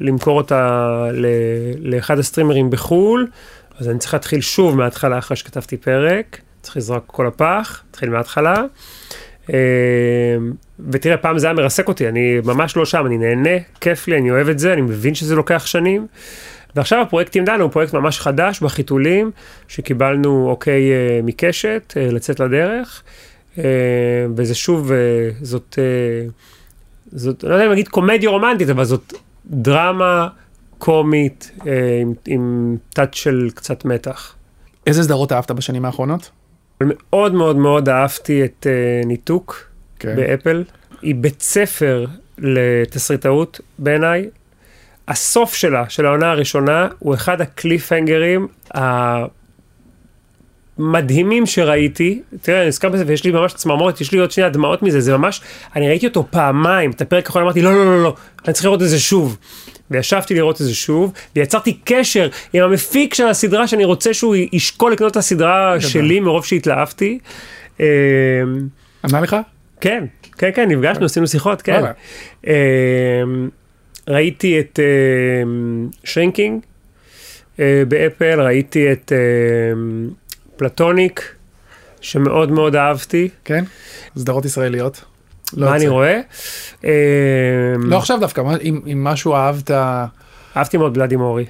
למכור 0.00 0.36
אותה 0.36 1.04
לאחד 1.78 2.18
הסטרימרים 2.18 2.70
בחו"ל, 2.70 3.26
אז 3.78 3.88
אני 3.88 3.98
צריך 3.98 4.14
להתחיל 4.14 4.40
שוב 4.40 4.76
מההתחלה 4.76 5.18
אחרי 5.18 5.36
שכתבתי 5.36 5.76
פרק, 5.76 6.40
צריך 6.62 6.76
לזרוק 6.76 7.04
הכל 7.08 7.24
לפח, 7.28 7.82
להתחיל 7.86 8.10
מההתחלה. 8.10 8.64
אה, 9.52 9.56
ותראה, 10.90 11.16
פעם 11.16 11.38
זה 11.38 11.46
היה 11.46 11.54
מרסק 11.54 11.88
אותי, 11.88 12.08
אני 12.08 12.40
ממש 12.44 12.76
לא 12.76 12.84
שם, 12.84 13.06
אני 13.06 13.18
נהנה, 13.18 13.58
כיף 13.80 14.08
לי, 14.08 14.18
אני 14.18 14.30
אוהב 14.30 14.48
את 14.48 14.58
זה, 14.58 14.72
אני 14.72 14.80
מבין 14.80 15.14
שזה 15.14 15.34
לוקח 15.34 15.66
שנים. 15.66 16.06
ועכשיו 16.76 17.02
הפרויקט 17.02 17.36
עם 17.36 17.44
דנה 17.44 17.62
הוא 17.62 17.70
פרויקט 17.70 17.94
ממש 17.94 18.20
חדש 18.20 18.60
בחיתולים, 18.60 19.30
שקיבלנו 19.68 20.50
אוקיי 20.50 20.92
אה, 20.92 21.20
מקשת 21.22 21.94
אה, 21.96 22.08
לצאת 22.10 22.40
לדרך, 22.40 23.02
אה, 23.58 23.64
וזה 24.36 24.54
שוב, 24.54 24.92
זאת, 25.42 25.78
זאת, 27.12 27.44
לא 27.44 27.54
יודע 27.54 27.64
אם 27.64 27.70
להגיד 27.70 27.88
קומדיה 27.88 28.30
רומנטית, 28.30 28.68
אבל 28.68 28.84
זאת 28.84 29.14
דרמה 29.46 30.28
קומית 30.78 31.50
עם, 32.00 32.12
עם 32.26 32.76
טאץ' 32.90 33.14
של 33.14 33.50
קצת 33.54 33.84
מתח. 33.84 34.34
איזה 34.86 35.02
סדרות 35.02 35.32
אהבת 35.32 35.50
בשנים 35.50 35.84
האחרונות? 35.84 36.30
אבל 36.80 36.92
מאוד 36.94 37.34
מאוד 37.34 37.56
מאוד 37.56 37.88
אהבתי 37.88 38.44
את 38.44 38.66
אה, 38.70 39.06
ניתוק 39.06 39.70
כן. 39.98 40.16
באפל. 40.16 40.64
היא 41.02 41.14
בית 41.14 41.42
ספר 41.42 42.06
לתסריטאות 42.38 43.60
בעיניי. 43.78 44.28
הסוף 45.08 45.54
שלה, 45.54 45.84
של 45.88 46.06
העונה 46.06 46.30
הראשונה, 46.30 46.88
הוא 46.98 47.14
אחד 47.14 47.40
הקליפהנגרים 47.40 48.48
המדהימים 50.78 51.46
שראיתי. 51.46 52.22
תראה, 52.42 52.58
אני 52.60 52.68
נזכר 52.68 52.88
בזה 52.88 53.04
ויש 53.06 53.24
לי 53.24 53.30
ממש 53.30 53.52
צמרמורת, 53.52 54.00
יש 54.00 54.12
לי 54.12 54.18
עוד 54.18 54.30
שנייה 54.30 54.50
דמעות 54.50 54.82
מזה, 54.82 55.00
זה 55.00 55.16
ממש, 55.16 55.40
אני 55.76 55.88
ראיתי 55.88 56.06
אותו 56.06 56.26
פעמיים, 56.30 56.90
את 56.90 57.00
הפרק 57.00 57.26
האחרון 57.26 57.44
אמרתי, 57.44 57.62
לא, 57.62 57.72
לא, 57.72 57.84
לא, 57.84 58.02
לא, 58.02 58.14
אני 58.46 58.52
צריך 58.52 58.64
לראות 58.64 58.82
את 58.82 58.88
זה 58.88 58.98
שוב. 58.98 59.38
וישבתי 59.90 60.34
לראות 60.34 60.60
את 60.60 60.66
זה 60.66 60.74
שוב, 60.74 61.12
ויצרתי 61.36 61.78
קשר 61.84 62.28
עם 62.52 62.62
המפיק 62.62 63.14
של 63.14 63.26
הסדרה, 63.26 63.66
שאני 63.66 63.84
רוצה 63.84 64.14
שהוא 64.14 64.36
ישקול 64.52 64.92
לקנות 64.92 65.12
את 65.12 65.16
הסדרה 65.16 65.80
שלי 65.80 66.20
מרוב 66.20 66.44
שהתלהבתי. 66.44 67.18
אה, 67.80 67.86
ענה 69.04 69.20
לך? 69.20 69.36
כן, 69.80 70.04
כן, 70.38 70.50
כן, 70.54 70.68
נפגשנו, 70.68 71.04
עשינו 71.04 71.26
שיחות, 71.26 71.62
כן. 71.62 71.82
אה, 72.46 73.22
ראיתי 74.08 74.60
את 74.60 74.78
שרינקינג 76.04 76.60
באפל, 77.88 78.40
ראיתי 78.40 78.92
את 78.92 79.12
אה, 79.12 79.18
פלטוניק, 80.56 81.34
שמאוד 82.00 82.50
מאוד 82.50 82.76
אהבתי. 82.76 83.28
כן? 83.44 83.64
סדרות 84.18 84.44
ישראליות? 84.44 85.04
לא 85.56 85.66
מה 85.70 85.76
אני. 85.76 85.88
רואה? 85.88 86.20
אה, 86.84 86.90
לא 87.78 87.96
עכשיו 87.96 88.20
דווקא, 88.20 88.42
אם 88.62 88.80
אם 88.92 89.04
משהו 89.04 89.34
אהבת, 89.34 89.70
אהבתי 90.56 90.76
מאוד 90.76 90.94
בלאדי 90.94 91.16
מורי, 91.16 91.44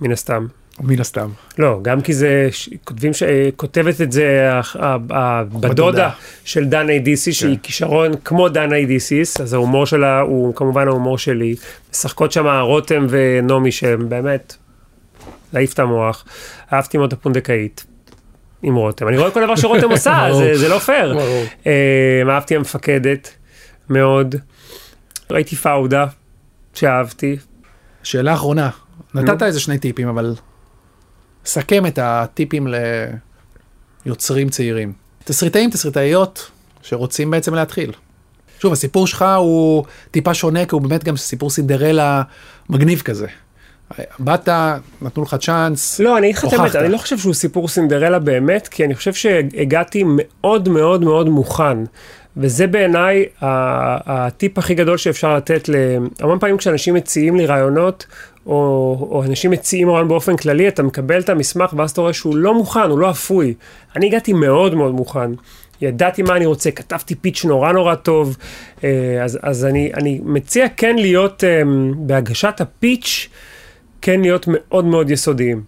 מן 0.00 0.12
הסתם. 0.12 0.46
מן 0.80 1.00
הסתם. 1.00 1.28
לא, 1.58 1.78
גם 1.82 2.00
כי 2.00 2.12
זה, 2.12 2.48
כותבים, 2.84 3.12
ש- 3.12 3.22
אה, 3.22 3.48
כותבת 3.56 4.00
את 4.00 4.12
זה 4.12 4.50
ה- 4.52 4.60
ה- 4.84 4.96
ה- 5.10 5.44
בדודה. 5.44 5.68
בדודה 5.68 6.10
של 6.44 6.64
דנה 6.64 6.92
אידיסיס, 6.92 7.36
שהיא 7.36 7.56
כן. 7.56 7.62
כישרון 7.62 8.12
כמו 8.24 8.48
דנה 8.48 8.76
אידיסיס, 8.76 9.40
אז 9.40 9.52
ההומור 9.52 9.86
שלה 9.86 10.20
הוא 10.20 10.54
כמובן 10.54 10.88
ההומור 10.88 11.18
שלי. 11.18 11.54
משחקות 11.90 12.32
שם 12.32 12.46
רותם 12.62 13.06
ונעמי 13.08 13.72
שהם 13.72 14.08
באמת, 14.08 14.56
להעיף 15.52 15.74
את 15.74 15.78
המוח. 15.78 16.24
אהבתי 16.72 16.98
מאוד 16.98 17.12
את 17.12 17.18
הפונדקאית. 17.18 17.84
עם 18.62 18.74
רותם. 18.74 19.08
אני 19.08 19.18
רואה 19.18 19.30
כל 19.30 19.44
דבר 19.44 19.56
שרותם 19.56 19.90
עושה. 19.96 20.28
זה, 20.32 20.58
זה 20.58 20.68
לא 20.68 20.78
פייר. 20.78 21.18
אה, 21.66 22.22
אהבתי 22.30 22.56
המפקדת 22.56 23.34
מאוד. 23.90 24.34
ראיתי 25.30 25.56
פאודה, 25.56 26.06
שאהבתי. 26.74 27.36
שאלה 28.02 28.34
אחרונה, 28.34 28.70
נתת 29.14 29.42
איזה 29.42 29.60
שני 29.60 29.78
טיפים, 29.78 30.08
אבל 30.08 30.34
סכם 31.44 31.86
את 31.86 31.98
הטיפים 32.02 32.66
ליוצרים 34.06 34.48
צעירים. 34.48 34.92
תסריטאים, 35.24 35.70
תסריטאיות 35.70 36.50
שרוצים 36.82 37.30
בעצם 37.30 37.54
להתחיל. 37.54 37.92
שוב, 38.60 38.72
הסיפור 38.72 39.06
שלך 39.06 39.24
הוא 39.38 39.84
טיפה 40.10 40.34
שונה, 40.34 40.66
כי 40.66 40.74
הוא 40.74 40.82
באמת 40.82 41.04
גם 41.04 41.16
סיפור 41.16 41.50
סינדרלה 41.50 42.22
מגניב 42.68 43.00
כזה. 43.00 43.26
באת, 44.18 44.48
נתנו 45.02 45.22
לך 45.22 45.34
צ'אנס, 45.34 46.00
לא, 46.00 46.18
אני 46.18 46.26
אגיד 46.26 46.36
לך 46.36 46.44
את 46.44 46.52
האמת. 46.52 46.76
אני 46.76 46.88
לא 46.88 46.98
חושב 46.98 47.18
שהוא 47.18 47.34
סיפור 47.34 47.68
סינדרלה 47.68 48.18
באמת, 48.18 48.68
כי 48.68 48.84
אני 48.84 48.94
חושב 48.94 49.12
שהגעתי 49.12 50.04
מאוד 50.06 50.68
מאוד 50.68 51.04
מאוד 51.04 51.28
מוכן. 51.28 51.78
וזה 52.36 52.66
בעיניי 52.66 53.24
הטיפ 53.40 54.58
הכי 54.58 54.74
גדול 54.74 54.96
שאפשר 54.96 55.36
לתת, 55.36 55.68
המון 56.20 56.38
פעמים 56.38 56.56
כשאנשים 56.56 56.94
מציעים 56.94 57.36
לי 57.36 57.46
רעיונות, 57.46 58.06
או, 58.46 58.52
או 59.10 59.24
אנשים 59.24 59.50
מציעים 59.50 59.90
רעיון 59.90 60.08
באופן 60.08 60.36
כללי, 60.36 60.68
אתה 60.68 60.82
מקבל 60.82 61.20
את 61.20 61.28
המסמך 61.28 61.72
ואז 61.76 61.90
אתה 61.90 62.00
רואה 62.00 62.12
שהוא 62.12 62.36
לא 62.36 62.54
מוכן, 62.54 62.90
הוא 62.90 62.98
לא 62.98 63.10
אפוי. 63.10 63.54
אני 63.96 64.06
הגעתי 64.06 64.32
מאוד 64.32 64.74
מאוד 64.74 64.94
מוכן. 64.94 65.30
ידעתי 65.80 66.22
מה 66.22 66.36
אני 66.36 66.46
רוצה, 66.46 66.70
כתבתי 66.70 67.14
פיץ' 67.14 67.44
נורא 67.44 67.72
נורא 67.72 67.94
טוב, 67.94 68.36
אה, 68.84 69.24
אז, 69.24 69.38
אז 69.42 69.64
אני, 69.64 69.90
אני 69.94 70.20
מציע 70.24 70.66
כן 70.76 70.96
להיות 70.96 71.44
אה, 71.44 71.62
בהגשת 71.96 72.60
הפיץ', 72.60 73.28
כן 74.02 74.20
להיות 74.20 74.44
מאוד 74.48 74.84
מאוד 74.84 75.10
יסודיים. 75.10 75.62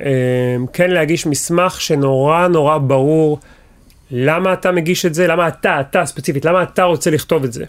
אה, 0.00 0.56
כן 0.72 0.90
להגיש 0.90 1.26
מסמך 1.26 1.80
שנורא 1.80 2.48
נורא 2.48 2.78
ברור 2.78 3.38
למה 4.10 4.52
אתה 4.52 4.72
מגיש 4.72 5.06
את 5.06 5.14
זה, 5.14 5.26
למה 5.26 5.48
אתה, 5.48 5.80
אתה 5.80 6.06
ספציפית, 6.06 6.44
למה 6.44 6.62
אתה 6.62 6.82
רוצה 6.82 7.10
לכתוב 7.10 7.44
את 7.44 7.52
זה. 7.52 7.64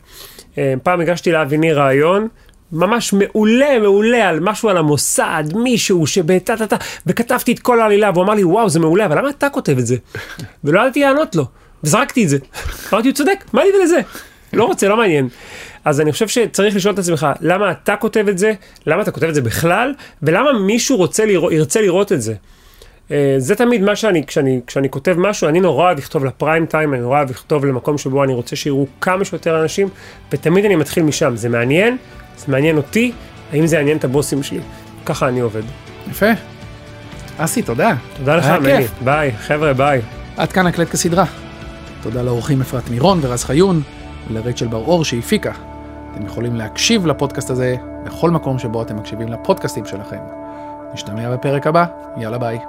אה, 0.57 0.73
פעם 0.83 1.01
הגשתי 1.01 1.31
לאביני 1.31 1.73
רעיון. 1.73 2.27
ממש 2.75 3.13
מעולה, 3.13 3.79
מעולה, 3.79 4.29
על 4.29 4.39
משהו 4.39 4.69
על 4.69 4.77
המוסד, 4.77 5.43
מישהו 5.55 6.07
שבטה 6.07 6.57
טה 6.57 6.67
טה, 6.67 6.75
וכתבתי 7.05 7.51
את 7.51 7.59
כל 7.59 7.81
העלילה, 7.81 8.11
והוא 8.13 8.23
אמר 8.23 8.33
לי, 8.33 8.43
וואו, 8.43 8.69
זה 8.69 8.79
מעולה, 8.79 9.05
אבל 9.05 9.17
למה 9.17 9.29
אתה 9.29 9.49
כותב 9.49 9.77
את 9.77 9.85
זה? 9.85 9.95
ולא 10.63 10.81
ידעתי 10.81 11.01
לענות 11.01 11.35
לו, 11.35 11.45
וזרקתי 11.83 12.23
את 12.23 12.29
זה. 12.29 12.37
אמרתי, 12.93 13.07
הוא 13.07 13.15
צודק, 13.15 13.43
מה 13.53 13.63
לי 13.63 13.69
ולזה? 13.79 13.99
לא 14.53 14.63
רוצה, 14.65 14.87
לא 14.87 14.97
מעניין. 14.97 15.29
אז 15.85 16.01
אני 16.01 16.11
חושב 16.11 16.27
שצריך 16.27 16.75
לשאול 16.75 16.93
את 16.93 16.99
עצמך, 16.99 17.27
למה 17.41 17.71
אתה 17.71 17.95
כותב 17.95 18.25
את 18.29 18.37
זה, 18.37 18.53
למה 18.85 19.01
אתה 19.01 19.11
כותב 19.11 19.27
את 19.27 19.35
זה 19.35 19.41
בכלל, 19.41 19.93
ולמה 20.23 20.59
מישהו 20.59 20.97
רוצה 20.97 21.25
לראות, 21.25 21.51
ירצה 21.51 21.81
לראות 21.81 22.11
את 22.11 22.21
זה. 22.21 22.33
אה, 23.11 23.35
זה 23.37 23.55
תמיד 23.55 23.81
מה 23.81 23.95
שאני, 23.95 24.25
כשאני, 24.25 24.61
כשאני 24.67 24.89
כותב 24.89 25.15
משהו, 25.17 25.47
אני 25.49 25.59
נורא 25.59 25.85
אוהב 25.85 25.97
לכתוב 25.97 26.25
לפריים 26.25 26.65
טיים, 26.65 26.93
אני 26.93 27.01
נורא 27.01 27.17
אוהב 27.17 27.29
לכתוב 27.29 27.65
למקום 27.65 27.97
שבו 27.97 28.23
אני 28.23 28.33
רוצה 28.33 28.55
שיראו 28.55 28.85
כמה 29.01 29.25
שיותר 29.25 29.61
אנשים, 29.61 29.89
ותמיד 30.31 30.65
אני 30.65 30.75
מתחיל 30.75 31.03
משם. 31.03 31.35
זה 31.35 31.49
מעניין, 31.49 31.97
זה 32.37 32.45
מעניין 32.47 32.77
אותי, 32.77 33.11
האם 33.51 33.67
זה 33.67 33.75
יעניין 33.75 33.97
את 33.97 34.03
הבוסים 34.03 34.43
שלי. 34.43 34.59
ככה 35.05 35.27
אני 35.27 35.39
עובד. 35.39 35.61
יפה. 36.11 36.31
אסי, 37.37 37.61
תודה. 37.61 37.95
תודה 38.17 38.35
לך, 38.35 38.45
מני. 38.45 38.85
ביי, 39.03 39.31
חבר'ה, 39.31 39.73
ביי. 39.73 40.01
עד 40.37 40.51
כאן 40.51 40.67
הקלט 40.67 40.89
כסדרה. 40.89 41.25
תודה 42.01 42.21
לאורחים 42.21 42.61
אפרת 42.61 42.89
מירון 42.89 43.19
ורז 43.21 43.43
חיון, 43.43 43.81
ולרייצ'ל 44.29 44.67
בר-אור 44.67 45.05
שהפיקה. 45.05 45.72
אתם 46.13 46.25
יכולים 46.25 46.55
להקשיב 46.55 47.07
לפודקאסט 47.07 47.49
הזה 47.49 47.75
בכל 48.03 48.31
מקום 48.31 48.59
שבו 48.59 48.81
אתם 48.81 48.97
מקשיבים 48.97 49.27
לפודקאסטים 49.27 49.85
שלכם. 49.85 50.19
נשתמע 50.93 51.33
בפרק 51.33 51.67
הבא, 51.67 51.85
יאללה 52.17 52.37
ביי. 52.37 52.59